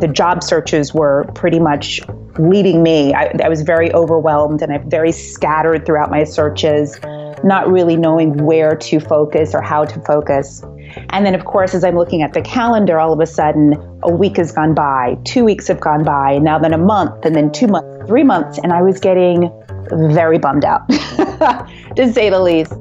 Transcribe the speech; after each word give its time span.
the 0.00 0.08
job 0.08 0.42
searches 0.42 0.94
were 0.94 1.24
pretty 1.34 1.58
much 1.58 2.00
leading 2.38 2.82
me. 2.82 3.14
I, 3.14 3.32
I 3.42 3.48
was 3.48 3.62
very 3.62 3.92
overwhelmed 3.92 4.62
and 4.62 4.72
I'm 4.72 4.88
very 4.88 5.12
scattered 5.12 5.84
throughout 5.84 6.10
my 6.10 6.24
searches, 6.24 6.98
not 7.42 7.70
really 7.70 7.96
knowing 7.96 8.44
where 8.44 8.76
to 8.76 9.00
focus 9.00 9.54
or 9.54 9.60
how 9.60 9.84
to 9.84 10.00
focus. 10.02 10.62
And 11.10 11.26
then, 11.26 11.34
of 11.34 11.44
course, 11.44 11.74
as 11.74 11.84
I'm 11.84 11.96
looking 11.96 12.22
at 12.22 12.32
the 12.32 12.42
calendar, 12.42 12.98
all 12.98 13.12
of 13.12 13.20
a 13.20 13.26
sudden 13.26 13.74
a 14.02 14.12
week 14.12 14.36
has 14.36 14.52
gone 14.52 14.74
by, 14.74 15.18
two 15.24 15.44
weeks 15.44 15.68
have 15.68 15.80
gone 15.80 16.04
by, 16.04 16.32
and 16.32 16.44
now 16.44 16.58
then 16.58 16.72
a 16.72 16.78
month, 16.78 17.24
and 17.24 17.34
then 17.34 17.52
two 17.52 17.66
months, 17.66 18.08
three 18.08 18.24
months, 18.24 18.58
and 18.58 18.72
I 18.72 18.82
was 18.82 18.98
getting 18.98 19.52
very 19.90 20.38
bummed 20.38 20.64
out, 20.64 20.88
to 20.88 22.12
say 22.12 22.30
the 22.30 22.40
least. 22.40 22.72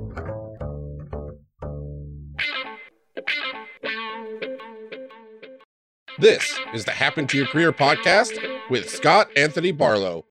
This 6.20 6.60
is 6.74 6.84
the 6.84 6.94
Happen 6.94 7.28
to 7.28 7.38
Your 7.38 7.46
Career 7.46 7.72
podcast 7.72 8.40
with 8.72 8.90
Scott 8.90 9.30
Anthony 9.38 9.72
Barlow. 9.72 10.26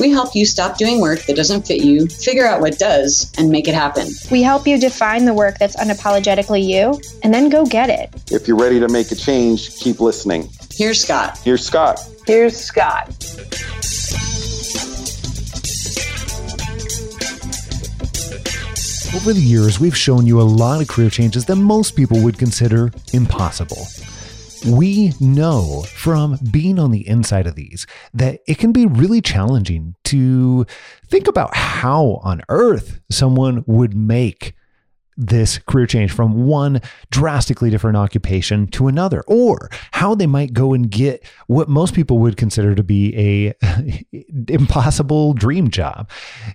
We 0.00 0.10
help 0.10 0.34
you 0.34 0.44
stop 0.44 0.76
doing 0.76 1.00
work 1.00 1.24
that 1.26 1.36
doesn't 1.36 1.68
fit 1.68 1.84
you, 1.84 2.08
figure 2.08 2.44
out 2.44 2.60
what 2.60 2.80
does, 2.80 3.32
and 3.38 3.48
make 3.48 3.68
it 3.68 3.74
happen. 3.74 4.08
We 4.32 4.42
help 4.42 4.66
you 4.66 4.76
define 4.76 5.24
the 5.24 5.32
work 5.32 5.56
that's 5.58 5.76
unapologetically 5.76 6.66
you, 6.66 7.00
and 7.22 7.32
then 7.32 7.48
go 7.48 7.64
get 7.64 7.90
it. 7.90 8.12
If 8.32 8.48
you're 8.48 8.56
ready 8.56 8.80
to 8.80 8.88
make 8.88 9.12
a 9.12 9.14
change, 9.14 9.76
keep 9.76 10.00
listening. 10.00 10.48
Here's 10.72 11.00
Scott. 11.00 11.38
Here's 11.44 11.64
Scott. 11.64 12.00
Here's 12.26 12.56
Scott. 12.56 13.10
Over 19.14 19.32
the 19.32 19.40
years, 19.40 19.78
we've 19.78 19.96
shown 19.96 20.26
you 20.26 20.40
a 20.40 20.42
lot 20.42 20.82
of 20.82 20.88
career 20.88 21.08
changes 21.08 21.44
that 21.44 21.54
most 21.54 21.94
people 21.94 22.20
would 22.24 22.36
consider 22.36 22.90
impossible. 23.12 23.86
We 24.66 25.12
know 25.20 25.82
from 25.82 26.38
being 26.50 26.78
on 26.78 26.90
the 26.90 27.06
inside 27.06 27.46
of 27.46 27.54
these 27.54 27.86
that 28.14 28.40
it 28.46 28.58
can 28.58 28.72
be 28.72 28.86
really 28.86 29.20
challenging 29.20 29.94
to 30.04 30.64
think 31.06 31.28
about 31.28 31.54
how 31.54 32.20
on 32.22 32.42
earth 32.48 33.00
someone 33.10 33.64
would 33.66 33.94
make 33.94 34.54
this 35.16 35.58
career 35.58 35.86
change 35.86 36.10
from 36.10 36.46
one 36.46 36.80
drastically 37.10 37.70
different 37.70 37.96
occupation 37.96 38.66
to 38.68 38.88
another, 38.88 39.22
or 39.26 39.70
how 39.92 40.14
they 40.14 40.26
might 40.26 40.52
go 40.52 40.72
and 40.72 40.90
get 40.90 41.24
what 41.46 41.68
most 41.68 41.94
people 41.94 42.18
would 42.18 42.36
consider 42.36 42.74
to 42.74 42.82
be 42.82 43.14
a 43.16 44.04
impossible 44.48 45.34
dream 45.34 45.70
job, 45.70 46.10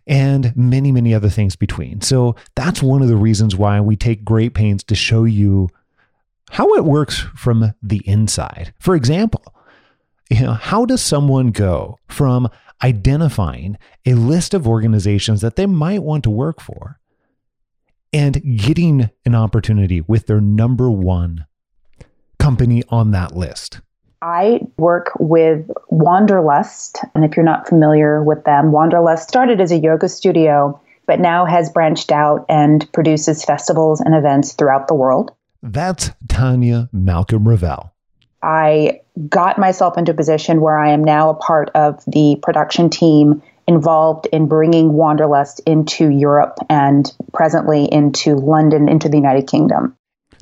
and 0.08 0.56
many 0.58 0.92
many 0.92 1.14
other 1.14 1.30
things 1.30 1.56
between. 1.56 2.02
So 2.02 2.36
that's 2.56 2.82
one 2.82 3.02
of 3.02 3.08
the 3.08 3.16
reasons 3.16 3.56
why 3.56 3.80
we 3.80 3.96
take 3.96 4.26
great 4.26 4.54
pains 4.54 4.84
to 4.86 4.96
show 4.96 5.24
you 5.24 5.70
how 6.50 6.74
it 6.76 6.84
works 6.84 7.26
from 7.36 7.74
the 7.82 8.02
inside. 8.06 8.74
For 8.80 8.96
example, 8.96 9.54
you 10.30 10.42
know, 10.42 10.54
how 10.54 10.86
does 10.86 11.02
someone 11.02 11.52
go 11.52 11.98
from 12.08 12.50
identifying 12.84 13.78
a 14.06 14.14
list 14.14 14.54
of 14.54 14.68
organizations 14.68 15.42
that 15.42 15.56
they 15.56 15.66
might 15.66 16.04
want 16.04 16.24
to 16.24 16.30
work 16.30 16.62
for 16.62 17.00
and 18.14 18.58
getting 18.58 19.10
an 19.26 19.36
opportunity 19.36 20.02
with 20.02 20.28
their 20.28 20.42
number 20.42 20.90
one 20.90 21.46
company 22.40 22.84
on 22.90 23.12
that 23.12 23.36
list? 23.36 23.82
I 24.22 24.62
work 24.78 25.12
with 25.20 25.70
Wanderlust. 25.90 27.00
And 27.16 27.24
if 27.24 27.38
you're 27.38 27.46
not 27.46 27.68
familiar 27.68 28.24
with 28.24 28.44
them, 28.44 28.72
Wanderlust 28.72 29.28
started 29.28 29.62
as 29.62 29.72
a 29.72 29.78
yoga 29.78 30.10
studio, 30.10 30.80
but 31.06 31.20
now 31.20 31.46
has 31.46 31.70
branched 31.70 32.12
out 32.12 32.46
and 32.50 32.92
produces 32.92 33.46
festivals 33.46 34.02
and 34.02 34.14
events 34.14 34.54
throughout 34.54 34.88
the 34.88 34.96
world. 34.96 35.32
That's 35.62 36.12
Tanya 36.28 36.90
Malcolm 36.92 37.48
Ravel. 37.48 37.94
I 38.42 39.02
got 39.28 39.60
myself 39.60 39.98
into 39.98 40.14
a 40.14 40.16
position 40.16 40.62
where 40.62 40.78
I 40.78 40.92
am 40.92 41.04
now 41.04 41.30
a 41.30 41.34
part 41.34 41.70
of 41.76 42.04
the 42.06 42.38
production 42.42 42.90
team 42.90 43.42
involved 43.68 44.28
in 44.32 44.48
bringing 44.48 44.94
Wanderlust 44.94 45.62
into 45.66 46.10
Europe 46.10 46.58
and 46.70 47.12
presently 47.34 47.86
into 47.92 48.36
London, 48.36 48.88
into 48.88 49.10
the 49.10 49.18
United 49.18 49.48
Kingdom. 49.48 49.96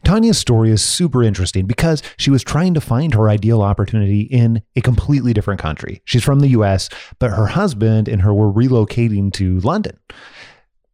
Tanya's 0.03 0.37
story 0.37 0.71
is 0.71 0.81
super 0.81 1.23
interesting 1.23 1.65
because 1.65 2.01
she 2.17 2.29
was 2.29 2.43
trying 2.43 2.73
to 2.75 2.79
find 2.79 3.13
her 3.13 3.27
ideal 3.27 3.61
opportunity 3.61 4.21
in 4.21 4.61
a 4.75 4.81
completely 4.81 5.33
different 5.33 5.59
country. 5.59 6.01
She's 6.05 6.23
from 6.23 6.39
the 6.39 6.49
US, 6.49 6.87
but 7.19 7.31
her 7.31 7.47
husband 7.47 8.07
and 8.07 8.21
her 8.21 8.33
were 8.33 8.51
relocating 8.53 9.33
to 9.33 9.59
London. 9.59 9.97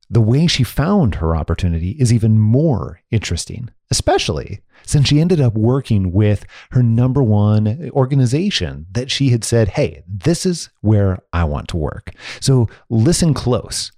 The 0.09 0.21
way 0.21 0.47
she 0.47 0.63
found 0.63 1.15
her 1.15 1.35
opportunity 1.35 1.91
is 1.91 2.13
even 2.13 2.39
more 2.39 3.01
interesting 3.09 3.69
especially 3.93 4.59
since 4.87 5.07
she 5.07 5.21
ended 5.21 5.39
up 5.39 5.53
working 5.53 6.11
with 6.11 6.47
her 6.71 6.81
number 6.81 7.21
one 7.21 7.91
organization 7.93 8.87
that 8.91 9.11
she 9.11 9.29
had 9.29 9.43
said, 9.43 9.67
Hey, 9.67 10.01
this 10.07 10.47
is 10.47 10.71
where 10.81 11.19
I 11.31 11.43
want 11.43 11.67
to 11.69 11.77
work. 11.77 12.11
So 12.39 12.67
listen 12.89 13.35
close 13.35 13.91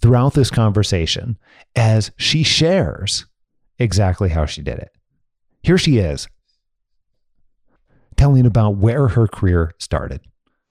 throughout 0.00 0.34
this 0.34 0.48
conversation 0.48 1.36
as 1.74 2.12
she 2.16 2.44
shares 2.44 3.26
exactly 3.80 4.28
how 4.28 4.46
she 4.46 4.62
did 4.62 4.78
it. 4.78 4.92
Here 5.64 5.76
she 5.76 5.98
is 5.98 6.28
telling 8.16 8.46
about 8.46 8.76
where 8.76 9.08
her 9.08 9.26
career 9.26 9.72
started. 9.78 10.20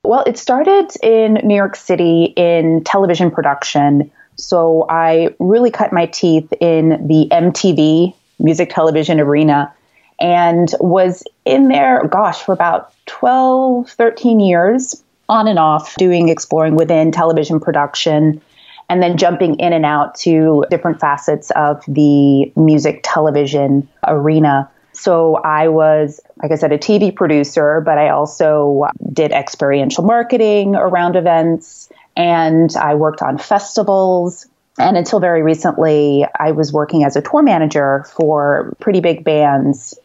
Well, 0.05 0.23
it 0.25 0.37
started 0.37 0.91
in 1.03 1.33
New 1.43 1.55
York 1.55 1.75
City 1.75 2.33
in 2.37 2.85
television 2.85 3.31
production. 3.31 4.13
So 4.35 4.85
I 4.89 5.35
really 5.39 5.71
cut 5.71 5.93
my 5.93 6.07
teeth 6.07 6.51
in 6.59 7.07
the 7.07 7.27
MTV 7.31 8.13
music 8.39 8.69
television 8.73 9.19
arena 9.19 9.73
and 10.19 10.73
was 10.79 11.23
in 11.45 11.67
there, 11.67 12.07
gosh, 12.07 12.41
for 12.41 12.53
about 12.53 12.93
12, 13.07 13.89
13 13.89 14.39
years 14.39 15.03
on 15.29 15.47
and 15.47 15.59
off 15.59 15.95
doing 15.95 16.29
exploring 16.29 16.75
within 16.75 17.11
television 17.11 17.59
production 17.59 18.41
and 18.89 19.01
then 19.01 19.17
jumping 19.17 19.55
in 19.55 19.73
and 19.73 19.85
out 19.85 20.15
to 20.15 20.65
different 20.69 20.99
facets 20.99 21.49
of 21.51 21.81
the 21.87 22.51
music 22.55 22.99
television 23.03 23.87
arena. 24.05 24.69
So 24.91 25.35
I 25.37 25.69
was, 25.69 26.19
like 26.43 26.51
I 26.51 26.55
said, 26.55 26.73
a 26.73 26.77
TV 26.77 27.15
producer, 27.15 27.81
but 27.81 27.97
I 27.97 28.09
also 28.09 28.87
did 29.13 29.31
experiential 29.31 30.03
marketing 30.03 30.75
around 30.75 31.15
events 31.15 31.89
and 32.15 32.75
I 32.75 32.95
worked 32.95 33.21
on 33.21 33.37
festivals 33.37 34.47
and 34.77 34.97
until 34.97 35.19
very 35.19 35.43
recently, 35.43 36.25
I 36.39 36.51
was 36.51 36.71
working 36.71 37.03
as 37.03 37.15
a 37.15 37.21
tour 37.21 37.41
manager 37.41 38.05
for 38.15 38.73
pretty 38.79 39.01
big 39.01 39.23
bands. 39.23 39.97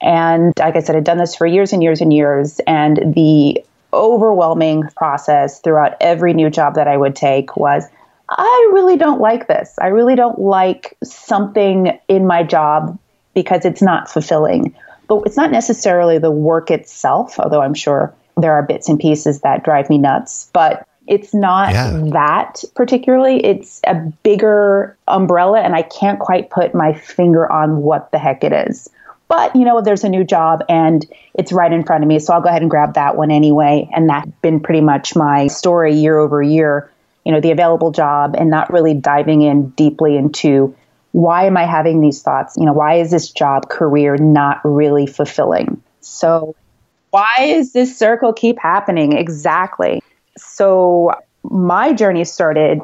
And 0.00 0.52
like 0.58 0.76
I 0.76 0.80
said, 0.80 0.96
I'd 0.96 1.04
done 1.04 1.18
this 1.18 1.34
for 1.34 1.46
years 1.46 1.72
and 1.72 1.82
years 1.82 2.00
and 2.00 2.12
years. 2.12 2.60
And 2.66 3.14
the 3.14 3.64
overwhelming 3.92 4.84
process 4.96 5.60
throughout 5.60 5.96
every 6.00 6.32
new 6.32 6.50
job 6.50 6.74
that 6.74 6.86
I 6.86 6.96
would 6.96 7.16
take 7.16 7.56
was 7.56 7.84
I 8.28 8.70
really 8.72 8.96
don't 8.96 9.20
like 9.20 9.48
this. 9.48 9.74
I 9.80 9.88
really 9.88 10.14
don't 10.14 10.38
like 10.38 10.96
something 11.02 11.98
in 12.08 12.26
my 12.26 12.44
job 12.44 12.98
because 13.34 13.64
it's 13.64 13.82
not 13.82 14.08
fulfilling. 14.08 14.74
But 15.08 15.22
it's 15.26 15.36
not 15.36 15.50
necessarily 15.50 16.18
the 16.18 16.30
work 16.30 16.70
itself, 16.70 17.40
although 17.40 17.62
I'm 17.62 17.74
sure 17.74 18.14
there 18.36 18.52
are 18.52 18.62
bits 18.62 18.88
and 18.88 19.00
pieces 19.00 19.40
that 19.40 19.64
drive 19.64 19.90
me 19.90 19.98
nuts. 19.98 20.48
But 20.52 20.86
it's 21.10 21.34
not 21.34 21.72
yeah. 21.72 22.02
that 22.12 22.62
particularly. 22.76 23.44
It's 23.44 23.80
a 23.84 23.96
bigger 24.22 24.96
umbrella, 25.08 25.58
and 25.60 25.74
I 25.74 25.82
can't 25.82 26.20
quite 26.20 26.50
put 26.50 26.72
my 26.72 26.92
finger 26.92 27.50
on 27.50 27.78
what 27.78 28.12
the 28.12 28.18
heck 28.18 28.44
it 28.44 28.52
is. 28.52 28.88
But, 29.26 29.56
you 29.56 29.64
know, 29.64 29.80
there's 29.80 30.04
a 30.04 30.08
new 30.08 30.24
job 30.24 30.64
and 30.68 31.04
it's 31.34 31.52
right 31.52 31.72
in 31.72 31.84
front 31.84 32.02
of 32.02 32.08
me. 32.08 32.18
So 32.18 32.32
I'll 32.32 32.40
go 32.40 32.48
ahead 32.48 32.62
and 32.62 32.70
grab 32.70 32.94
that 32.94 33.16
one 33.16 33.30
anyway. 33.30 33.88
And 33.92 34.08
that's 34.08 34.30
been 34.42 34.58
pretty 34.58 34.80
much 34.80 35.14
my 35.14 35.46
story 35.46 35.94
year 35.94 36.18
over 36.18 36.42
year. 36.42 36.90
You 37.24 37.32
know, 37.32 37.40
the 37.40 37.52
available 37.52 37.92
job 37.92 38.34
and 38.36 38.50
not 38.50 38.72
really 38.72 38.94
diving 38.94 39.42
in 39.42 39.70
deeply 39.70 40.16
into 40.16 40.74
why 41.12 41.44
am 41.44 41.56
I 41.56 41.64
having 41.64 42.00
these 42.00 42.22
thoughts? 42.22 42.56
You 42.56 42.66
know, 42.66 42.72
why 42.72 42.94
is 42.94 43.12
this 43.12 43.30
job 43.30 43.68
career 43.68 44.16
not 44.16 44.60
really 44.64 45.06
fulfilling? 45.06 45.80
So, 46.00 46.56
why 47.10 47.34
is 47.40 47.72
this 47.72 47.96
circle 47.96 48.32
keep 48.32 48.58
happening? 48.58 49.12
Exactly. 49.12 50.02
So 50.36 51.12
my 51.42 51.92
journey 51.92 52.24
started, 52.24 52.82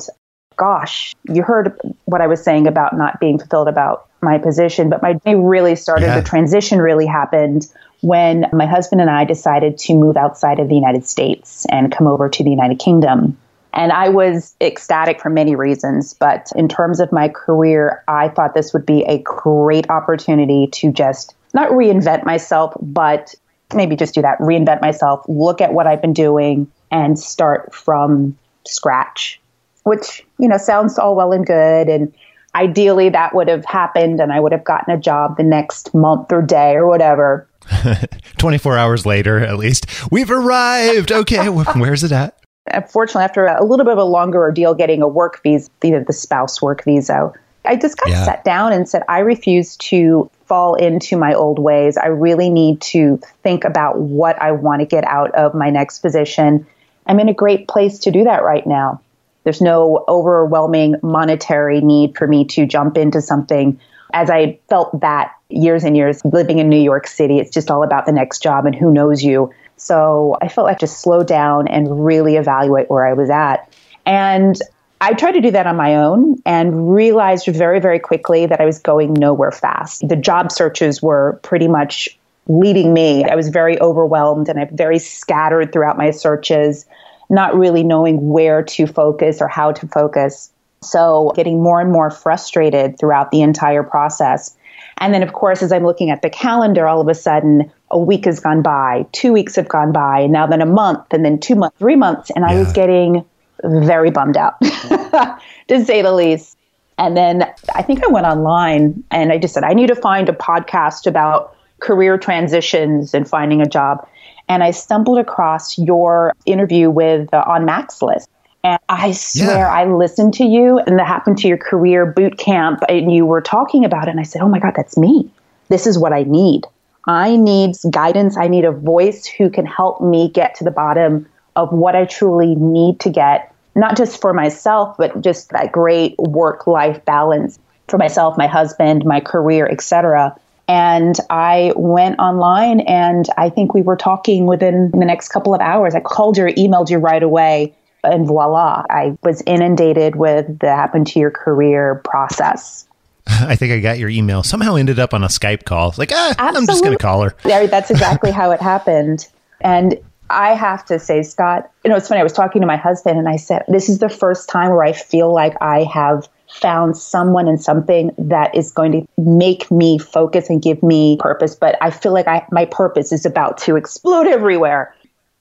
gosh, 0.57 1.15
you 1.29 1.43
heard 1.43 1.79
what 2.05 2.21
I 2.21 2.27
was 2.27 2.43
saying 2.43 2.67
about 2.67 2.97
not 2.97 3.21
being 3.21 3.39
fulfilled 3.39 3.69
about 3.69 4.09
my 4.23 4.39
position, 4.39 4.89
but 4.89 5.03
my 5.03 5.15
journey 5.15 5.37
really 5.37 5.77
started, 5.77 6.07
yeah. 6.07 6.21
the 6.21 6.27
transition 6.27 6.81
really 6.81 7.07
happened 7.07 7.67
when 8.01 8.47
my 8.53 8.67
husband 8.67 9.01
and 9.01 9.11
I 9.11 9.25
decided 9.25 9.79
to 9.79 9.95
move 9.95 10.17
outside 10.17 10.59
of 10.59 10.69
the 10.69 10.75
United 10.75 11.07
States 11.07 11.67
and 11.71 11.93
come 11.93 12.07
over 12.07 12.29
to 12.29 12.45
the 12.45 12.51
United 12.51 12.79
Kingdom. 12.79 13.37
And 13.73 13.93
I 13.93 14.09
was 14.09 14.57
ecstatic 14.61 15.21
for 15.21 15.29
many 15.29 15.55
reasons, 15.55 16.15
but 16.15 16.51
in 16.57 16.69
terms 16.69 16.99
of 16.99 17.13
my 17.13 17.29
career, 17.29 18.03
I 18.09 18.29
thought 18.29 18.55
this 18.55 18.73
would 18.73 18.87
be 18.87 19.05
a 19.05 19.19
great 19.19 19.91
opportunity 19.91 20.69
to 20.69 20.91
just 20.93 21.35
not 21.53 21.71
reinvent 21.71 22.25
myself, 22.25 22.75
but 22.81 23.35
maybe 23.75 23.97
just 23.97 24.15
do 24.15 24.23
that, 24.23 24.39
reinvent 24.39 24.81
myself, 24.81 25.25
look 25.29 25.61
at 25.61 25.75
what 25.75 25.87
I've 25.87 26.01
been 26.01 26.15
doing, 26.15 26.71
and 26.91 27.19
start 27.19 27.75
from 27.75 28.37
scratch, 28.67 29.41
which, 29.85 30.25
you 30.39 30.49
know, 30.49 30.57
sounds 30.59 30.99
all 30.99 31.15
well 31.17 31.33
and 31.33 31.47
good. 31.47 31.89
And 31.89 32.13
ideally 32.55 33.09
that 33.11 33.35
would 33.35 33.49
have 33.49 33.65
happened 33.65 34.21
and 34.21 34.33
I 34.33 34.41
would 34.41 34.53
have 34.53 34.65
gotten 34.65 34.95
a 34.95 34.99
job 34.99 35.37
the 35.37 35.43
next 35.43 35.95
month 35.95 36.33
or 36.33 36.43
day 36.43 36.75
or 36.75 36.87
whatever. 36.87 37.47
24 38.39 38.79
hours 38.79 39.05
later, 39.07 39.39
at 39.41 39.59
least, 39.59 39.87
we've 40.11 40.31
arrived. 40.31 41.11
Okay, 41.13 41.47
where's 41.77 42.05
it 42.05 42.13
at? 42.13 42.39
Unfortunately, 42.73 43.23
after 43.25 43.47
a 43.47 43.65
little 43.65 43.85
bit 43.85 43.93
of 43.93 43.99
a 43.99 44.05
longer 44.05 44.39
ordeal 44.39 44.75
getting 44.75 45.03
a 45.03 45.09
work 45.09 45.43
visa, 45.43 45.71
either 45.85 46.03
the 46.03 46.13
spouse 46.13 46.61
work 46.61 46.85
visa, 46.85 47.33
I 47.65 47.77
just 47.77 47.99
got 47.99 48.09
Yeah. 48.09 48.25
sat 48.25 48.45
down 48.45 48.73
and 48.73 48.89
said, 48.89 49.03
I 49.09 49.21
refuse 49.21 49.77
to 49.79 50.31
fall 50.47 50.75
into 50.77 51.17
my 51.17 51.35
old 51.35 51.59
ways. 51.59 51.97
I 51.97 52.07
really 52.07 52.49
need 52.51 52.81
to 52.83 53.21
think 53.43 53.65
about 53.65 53.99
what 53.99 54.41
I 54.41 54.53
want 54.53 54.81
to 54.81 54.87
get 54.87 55.05
out 55.05 55.35
of 55.35 55.55
my 55.55 55.71
next 55.71 55.99
position. 56.01 56.67
I'm 57.07 57.21
in 57.21 57.29
a 57.29 57.35
great 57.35 57.69
place 57.69 58.01
to 58.01 58.11
do 58.11 58.25
that 58.25 58.43
right 58.43 58.67
now. 58.67 59.01
There's 59.45 59.61
no 59.61 60.05
overwhelming 60.09 60.97
monetary 61.03 61.81
need 61.81 62.17
for 62.17 62.27
me 62.27 62.45
to 62.47 62.67
jump 62.67 62.97
into 62.97 63.21
something. 63.21 63.79
As 64.13 64.29
I 64.29 64.59
felt 64.69 65.01
that 65.01 65.33
years 65.49 65.85
and 65.85 65.97
years 65.97 66.25
living 66.25 66.59
in 66.59 66.69
New 66.69 66.81
York 66.81 67.07
City, 67.07 67.39
it's 67.39 67.51
just 67.51 67.71
all 67.71 67.85
about 67.85 68.07
the 68.07 68.13
next 68.13 68.43
job 68.43 68.67
and 68.67 68.75
who 68.75 68.93
knows 68.93 69.23
you. 69.23 69.53
So 69.77 70.37
I 70.43 70.49
felt 70.49 70.67
like 70.67 70.81
just 70.81 71.01
slow 71.01 71.23
down 71.23 71.69
and 71.69 72.05
really 72.05 72.37
evaluate 72.37 72.91
where 72.91 73.07
I 73.07 73.13
was 73.13 73.31
at. 73.31 73.73
And 74.05 74.61
I 75.01 75.13
tried 75.13 75.33
to 75.33 75.41
do 75.41 75.51
that 75.51 75.67
on 75.67 75.77
my 75.77 75.97
own 75.97 76.41
and 76.47 76.93
realized 76.93 77.47
very, 77.47 77.81
very 77.81 77.99
quickly 77.99 78.47
that 78.47 78.61
I 78.61 78.65
was 78.65 78.79
going 78.79 79.13
nowhere 79.13 79.53
fast. 79.53 80.09
The 80.09 80.17
job 80.17 80.51
searches 80.51 81.03
were 81.03 81.39
pretty 81.43 81.69
much 81.69 82.19
leading 82.49 82.93
me. 82.93 83.25
I 83.25 83.35
was 83.35 83.49
very 83.49 83.81
overwhelmed 83.81 84.49
and 84.49 84.59
I'm 84.59 84.77
very 84.77 84.99
scattered 84.99 85.73
throughout 85.73 85.99
my 85.99 86.11
searches, 86.11 86.87
not 87.29 87.57
really 87.57 87.83
knowing 87.83 88.29
where 88.31 88.63
to 88.63 88.87
focus 88.87 89.41
or 89.41 89.49
how 89.49 89.73
to 89.73 89.87
focus. 89.89 90.51
So 90.83 91.33
getting 91.35 91.63
more 91.63 91.81
and 91.81 91.91
more 91.91 92.11
frustrated 92.11 92.99
throughout 92.99 93.31
the 93.31 93.43
entire 93.43 93.83
process. 93.83 94.57
And 94.99 95.13
then, 95.13 95.23
of 95.23 95.33
course, 95.33 95.63
as 95.63 95.73
I'm 95.73 95.85
looking 95.85 96.11
at 96.11 96.23
the 96.23 96.31
calendar, 96.31 96.87
all 96.87 97.01
of 97.01 97.09
a 97.09 97.15
sudden 97.15 97.71
a 97.91 97.99
week 97.99 98.25
has 98.25 98.41
gone 98.41 98.63
by, 98.63 99.07
two 99.13 99.33
weeks 99.33 99.57
have 99.57 99.69
gone 99.69 99.93
by, 99.93 100.21
and 100.21 100.33
now 100.33 100.47
then 100.47 100.63
a 100.63 100.67
month, 100.67 101.13
and 101.13 101.25
then 101.25 101.39
two 101.39 101.55
months, 101.55 101.77
three 101.79 101.97
months. 101.97 102.31
And 102.35 102.45
I 102.45 102.57
was 102.57 102.73
getting 102.73 103.25
very 103.63 104.11
bummed 104.11 104.37
out, 104.37 104.61
to 104.61 105.85
say 105.85 106.03
the 106.03 106.13
least. 106.13 106.57
And 106.99 107.17
then 107.17 107.43
I 107.75 107.83
think 107.83 108.05
I 108.05 108.09
went 108.09 108.27
online 108.27 109.05
and 109.11 109.33
I 109.33 109.39
just 109.39 109.53
said, 109.53 109.65
I 109.65 109.75
need 109.75 109.89
to 109.89 109.95
find 109.95 110.29
a 110.29 110.33
podcast 110.33 111.07
about 111.07 111.56
career 111.81 112.19
transitions 112.19 113.15
and 113.15 113.29
finding 113.29 113.61
a 113.61 113.67
job. 113.67 114.07
And 114.49 114.63
I 114.63 114.71
stumbled 114.71 115.19
across 115.19 115.77
your 115.79 116.33
interview 116.47 116.91
with 116.91 117.33
uh, 117.35 117.45
on 117.47 117.65
Max 117.65 118.01
List. 118.03 118.29
And 118.63 118.81
I 118.89 119.13
swear 119.13 119.59
Yeah. 119.59 119.73
I 119.73 119.85
listened 119.87 120.35
to 120.35 120.45
you 120.45 120.79
and 120.79 120.99
that 120.99 121.07
happened 121.07 121.39
to 121.39 121.49
your 121.49 121.59
career 121.59 122.07
boot 122.07 122.39
camp 122.39 122.81
and 122.89 123.13
you 123.13 123.27
were 123.27 123.41
talking 123.41 123.85
about 123.85 124.09
it. 124.09 124.11
And 124.11 124.21
I 124.21 124.25
said, 124.25 124.43
Oh 124.43 124.49
my 124.49 124.59
God, 124.59 124.75
that's 124.77 124.97
me. 124.97 125.31
This 125.69 125.87
is 125.87 125.99
what 125.99 126.13
I 126.13 126.23
need. 126.25 126.65
I 127.07 127.37
need 127.37 127.77
guidance. 127.91 128.37
I 128.37 128.49
need 128.49 128.65
a 128.65 128.73
voice 128.73 129.27
who 129.27 129.51
can 129.51 129.67
help 129.67 130.01
me 130.01 130.29
get 130.29 130.57
to 130.57 130.65
the 130.65 130.71
bottom 130.71 131.29
of 131.55 131.73
what 131.73 131.95
I 131.95 132.05
truly 132.05 132.55
need 132.57 133.01
to 133.01 133.11
get, 133.11 133.53
not 133.75 133.97
just 133.97 134.21
for 134.21 134.33
myself, 134.33 134.97
but 134.99 135.21
just 135.21 135.51
that 135.51 135.71
great 135.73 136.17
work 136.19 136.67
life 136.67 137.05
balance 137.05 137.59
for 137.89 137.99
myself, 137.99 138.37
my 138.37 138.49
husband, 138.49 139.05
my 139.05 139.21
career, 139.21 139.67
etc. 139.69 140.37
And 140.69 141.17
I 141.31 141.73
went 141.77 142.19
online 142.19 142.81
and 142.81 143.27
I 143.37 143.51
think 143.51 143.73
we 143.73 143.83
were 143.83 143.97
talking 143.97 144.47
within 144.47 144.91
the 144.91 145.05
next 145.05 145.29
couple 145.29 145.55
of 145.55 145.61
hours. 145.61 145.95
I 145.95 146.01
called 146.01 146.37
you 146.37 146.45
or 146.45 146.51
emailed 146.51 146.91
you 146.91 146.99
right 146.99 147.23
away. 147.23 147.75
And 148.03 148.27
voila, 148.27 148.85
I 148.89 149.17
was 149.23 149.43
inundated 149.47 150.17
with 150.17 150.61
the 150.61 150.69
happen 150.69 151.05
to 151.07 151.19
your 151.19 151.31
career 151.31 152.01
process. 152.05 152.87
I 153.27 153.57
think 153.57 153.73
I 153.73 153.81
got 153.81 153.99
your 153.99 154.09
email. 154.09 154.43
Somehow 154.43 154.77
ended 154.77 154.99
up 154.99 155.13
on 155.13 155.25
a 155.25 155.29
Skype 155.29 155.65
call. 155.65 155.95
Like, 155.97 156.13
ah, 156.13 156.35
I'm 156.39 156.67
just 156.67 156.85
going 156.85 156.97
to 156.97 157.03
call 157.03 157.23
her. 157.23 157.35
Yeah, 157.45 157.67
that's 157.67 157.91
exactly 157.93 158.31
how 158.31 158.51
it 158.53 158.61
happened. 158.61 159.27
And 159.61 159.99
I 160.31 160.55
have 160.55 160.85
to 160.87 160.99
say, 160.99 161.23
Scott, 161.23 161.71
you 161.85 161.91
know, 161.91 161.97
it's 161.97 162.09
funny. 162.09 162.21
I 162.21 162.25
was 162.25 162.33
talking 162.33 162.61
to 162.61 162.67
my 162.67 162.77
husband 162.77 163.19
and 163.19 163.29
I 163.29 163.37
said, 163.37 163.65
this 163.69 163.89
is 163.89 163.99
the 163.99 164.09
first 164.09 164.49
time 164.49 164.71
where 164.71 164.83
I 164.83 164.93
feel 164.93 165.33
like 165.33 165.55
I 165.61 165.85
have 165.85 166.29
found 166.49 166.97
someone 166.97 167.49
and 167.49 167.61
something 167.61 168.11
that 168.19 168.55
is 168.55 168.71
going 168.73 168.93
to 168.93 169.07
make 169.19 169.71
me 169.71 169.99
focus 169.99 170.49
and 170.49 170.63
give 170.63 170.83
me 170.83 171.17
purpose. 171.21 171.55
But 171.55 171.77
I 171.81 171.91
feel 171.91 172.13
like 172.13 172.29
I, 172.29 172.47
my 172.51 172.67
purpose 172.67 173.13
is 173.13 173.27
about 173.27 173.59
to 173.59 173.77
explode 173.77 174.27
everywhere. 174.27 174.95